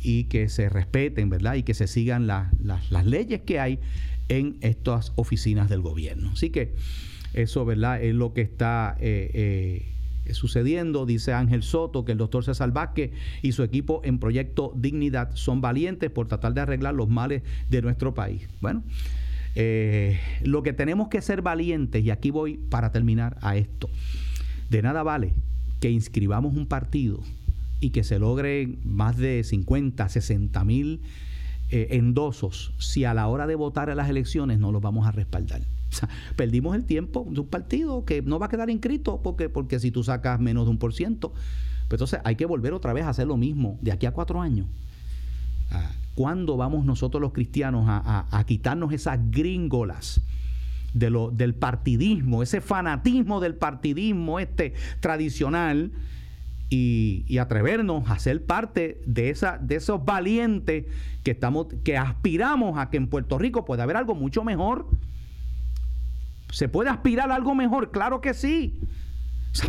y 0.00 0.24
que 0.24 0.48
se 0.48 0.68
respeten, 0.68 1.28
¿verdad?, 1.28 1.56
y 1.56 1.64
que 1.64 1.74
se 1.74 1.88
sigan 1.88 2.28
las 2.28 3.04
leyes 3.04 3.40
que 3.40 3.58
hay 3.58 3.80
en 4.28 4.58
estas 4.60 5.12
oficinas 5.16 5.68
del 5.68 5.80
gobierno. 5.80 6.30
Así 6.30 6.50
que 6.50 6.76
eso, 7.34 7.64
¿verdad?, 7.64 8.00
es 8.00 8.14
lo 8.14 8.32
que 8.32 8.42
está 8.42 8.96
sucediendo. 10.30 11.06
Dice 11.06 11.32
Ángel 11.32 11.62
Soto 11.62 12.04
que 12.04 12.12
el 12.12 12.18
doctor 12.18 12.44
César 12.44 12.72
Vázquez 12.72 13.12
y 13.42 13.52
su 13.52 13.62
equipo 13.62 14.00
en 14.04 14.18
Proyecto 14.18 14.72
Dignidad 14.76 15.30
son 15.34 15.60
valientes 15.60 16.10
por 16.10 16.28
tratar 16.28 16.54
de 16.54 16.60
arreglar 16.60 16.94
los 16.94 17.08
males 17.08 17.42
de 17.68 17.82
nuestro 17.82 18.14
país. 18.14 18.48
Bueno, 18.60 18.82
eh, 19.54 20.18
lo 20.42 20.62
que 20.62 20.72
tenemos 20.72 21.08
que 21.08 21.20
ser 21.20 21.42
valientes, 21.42 22.02
y 22.04 22.10
aquí 22.10 22.30
voy 22.30 22.56
para 22.56 22.92
terminar 22.92 23.36
a 23.42 23.56
esto, 23.56 23.90
de 24.70 24.82
nada 24.82 25.02
vale 25.02 25.34
que 25.80 25.90
inscribamos 25.90 26.54
un 26.54 26.66
partido 26.66 27.20
y 27.80 27.90
que 27.90 28.04
se 28.04 28.18
logren 28.18 28.78
más 28.84 29.16
de 29.16 29.42
50, 29.42 30.08
60 30.08 30.64
mil 30.64 31.00
eh, 31.70 31.88
endosos 31.90 32.72
si 32.78 33.04
a 33.04 33.12
la 33.12 33.26
hora 33.26 33.46
de 33.46 33.56
votar 33.56 33.90
en 33.90 33.96
las 33.96 34.08
elecciones 34.08 34.58
no 34.58 34.72
los 34.72 34.80
vamos 34.80 35.06
a 35.06 35.10
respaldar. 35.10 35.62
perdimos 36.36 36.74
el 36.74 36.84
tiempo 36.84 37.26
de 37.30 37.40
un 37.40 37.46
partido 37.46 38.04
que 38.04 38.22
no 38.22 38.38
va 38.38 38.46
a 38.46 38.48
quedar 38.48 38.70
inscrito 38.70 39.20
porque, 39.22 39.48
porque 39.48 39.78
si 39.78 39.90
tú 39.90 40.02
sacas 40.02 40.40
menos 40.40 40.64
de 40.64 40.70
un 40.70 40.78
por 40.78 40.94
ciento. 40.94 41.32
Entonces 41.90 42.20
hay 42.24 42.36
que 42.36 42.46
volver 42.46 42.72
otra 42.72 42.92
vez 42.92 43.04
a 43.04 43.10
hacer 43.10 43.26
lo 43.26 43.36
mismo 43.36 43.78
de 43.82 43.92
aquí 43.92 44.06
a 44.06 44.12
cuatro 44.12 44.40
años. 44.40 44.66
Ah, 45.70 45.90
¿Cuándo 46.14 46.56
vamos 46.56 46.84
nosotros 46.84 47.20
los 47.20 47.32
cristianos 47.32 47.84
a, 47.86 48.44
quitarnos 48.46 48.92
esas 48.92 49.18
gringolas? 49.30 50.20
De 50.94 51.08
lo, 51.08 51.30
del 51.30 51.54
partidismo, 51.54 52.42
ese 52.42 52.60
fanatismo 52.60 53.40
del 53.40 53.54
partidismo 53.54 54.38
este 54.38 54.74
tradicional 55.00 55.90
y, 56.68 57.38
atrevernos 57.38 58.10
a 58.10 58.18
ser 58.18 58.44
parte 58.44 59.00
de, 59.06 59.30
esa, 59.30 59.56
de 59.56 59.76
esos 59.76 60.04
valientes 60.04 60.84
que, 61.22 61.30
estamos, 61.30 61.68
que 61.82 61.96
aspiramos 61.96 62.78
a 62.78 62.90
que 62.90 62.98
en 62.98 63.08
Puerto 63.08 63.38
Rico 63.38 63.64
pueda 63.64 63.84
haber 63.84 63.96
algo 63.96 64.14
mucho 64.14 64.44
mejor. 64.44 64.86
¿Se 66.52 66.68
puede 66.68 66.90
aspirar 66.90 67.32
a 67.32 67.34
algo 67.34 67.54
mejor? 67.54 67.90
Claro 67.90 68.20
que 68.20 68.34
sí. 68.34 68.78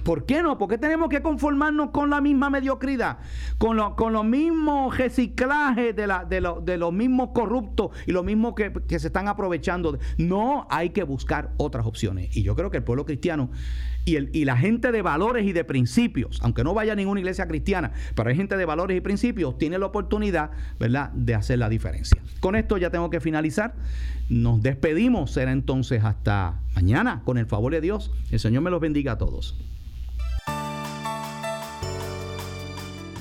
¿Por 0.03 0.25
qué 0.25 0.43
no? 0.43 0.57
¿Por 0.57 0.69
qué 0.69 0.77
tenemos 0.77 1.09
que 1.09 1.21
conformarnos 1.21 1.91
con 1.91 2.09
la 2.09 2.21
misma 2.21 2.49
mediocridad? 2.49 3.19
Con, 3.57 3.75
lo, 3.75 3.95
con 3.95 4.13
los 4.13 4.23
mismos 4.23 4.97
reciclajes 4.97 5.95
de, 5.95 6.07
de, 6.29 6.53
de, 6.61 6.77
los 6.77 6.93
mismos 6.93 7.29
corruptos 7.33 7.91
y 8.05 8.11
los 8.11 8.23
mismos 8.23 8.53
que, 8.55 8.71
que, 8.71 8.99
se 8.99 9.07
están 9.07 9.27
aprovechando. 9.27 9.97
No, 10.17 10.67
hay 10.69 10.91
que 10.91 11.03
buscar 11.03 11.51
otras 11.57 11.85
opciones. 11.85 12.35
Y 12.35 12.43
yo 12.43 12.55
creo 12.55 12.69
que 12.69 12.77
el 12.77 12.83
pueblo 12.83 13.05
cristiano 13.05 13.49
y, 14.05 14.15
el, 14.15 14.29
y 14.33 14.45
la 14.45 14.57
gente 14.57 14.91
de 14.91 15.01
valores 15.01 15.45
y 15.45 15.53
de 15.53 15.63
principios, 15.63 16.39
aunque 16.41 16.63
no 16.63 16.73
vaya 16.73 16.93
a 16.93 16.95
ninguna 16.95 17.19
iglesia 17.19 17.47
cristiana, 17.47 17.91
pero 18.15 18.29
hay 18.29 18.35
gente 18.35 18.57
de 18.57 18.65
valores 18.65 18.97
y 18.97 19.01
principios, 19.01 19.57
tiene 19.57 19.77
la 19.77 19.85
oportunidad, 19.85 20.51
¿verdad?, 20.79 21.11
de 21.11 21.35
hacer 21.35 21.59
la 21.59 21.69
diferencia. 21.69 22.21
Con 22.39 22.55
esto 22.55 22.77
ya 22.77 22.89
tengo 22.89 23.09
que 23.09 23.19
finalizar. 23.19 23.75
Nos 24.29 24.61
despedimos. 24.61 25.31
Será 25.31 25.51
entonces 25.51 26.03
hasta 26.03 26.59
mañana, 26.75 27.21
con 27.25 27.37
el 27.37 27.45
favor 27.45 27.71
de 27.71 27.81
Dios. 27.81 28.11
El 28.31 28.39
Señor 28.39 28.63
me 28.63 28.71
los 28.71 28.81
bendiga 28.81 29.13
a 29.13 29.17
todos. 29.17 29.57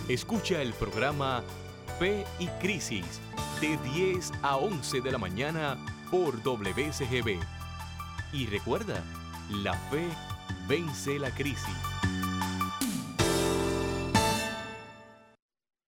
Escucha 0.09 0.61
el 0.61 0.72
programa 0.72 1.43
Fe 1.99 2.24
y 2.39 2.47
Crisis 2.61 3.20
de 3.61 3.78
10 3.95 4.33
a 4.43 4.57
11 4.57 5.01
de 5.01 5.12
la 5.12 5.18
mañana 5.18 5.76
por 6.11 6.43
WCGB. 6.43 7.39
Y 8.33 8.47
recuerda, 8.47 9.03
la 9.62 9.74
fe 9.74 10.07
vence 10.73 11.18
la 11.18 11.31
crisis. 11.31 12.12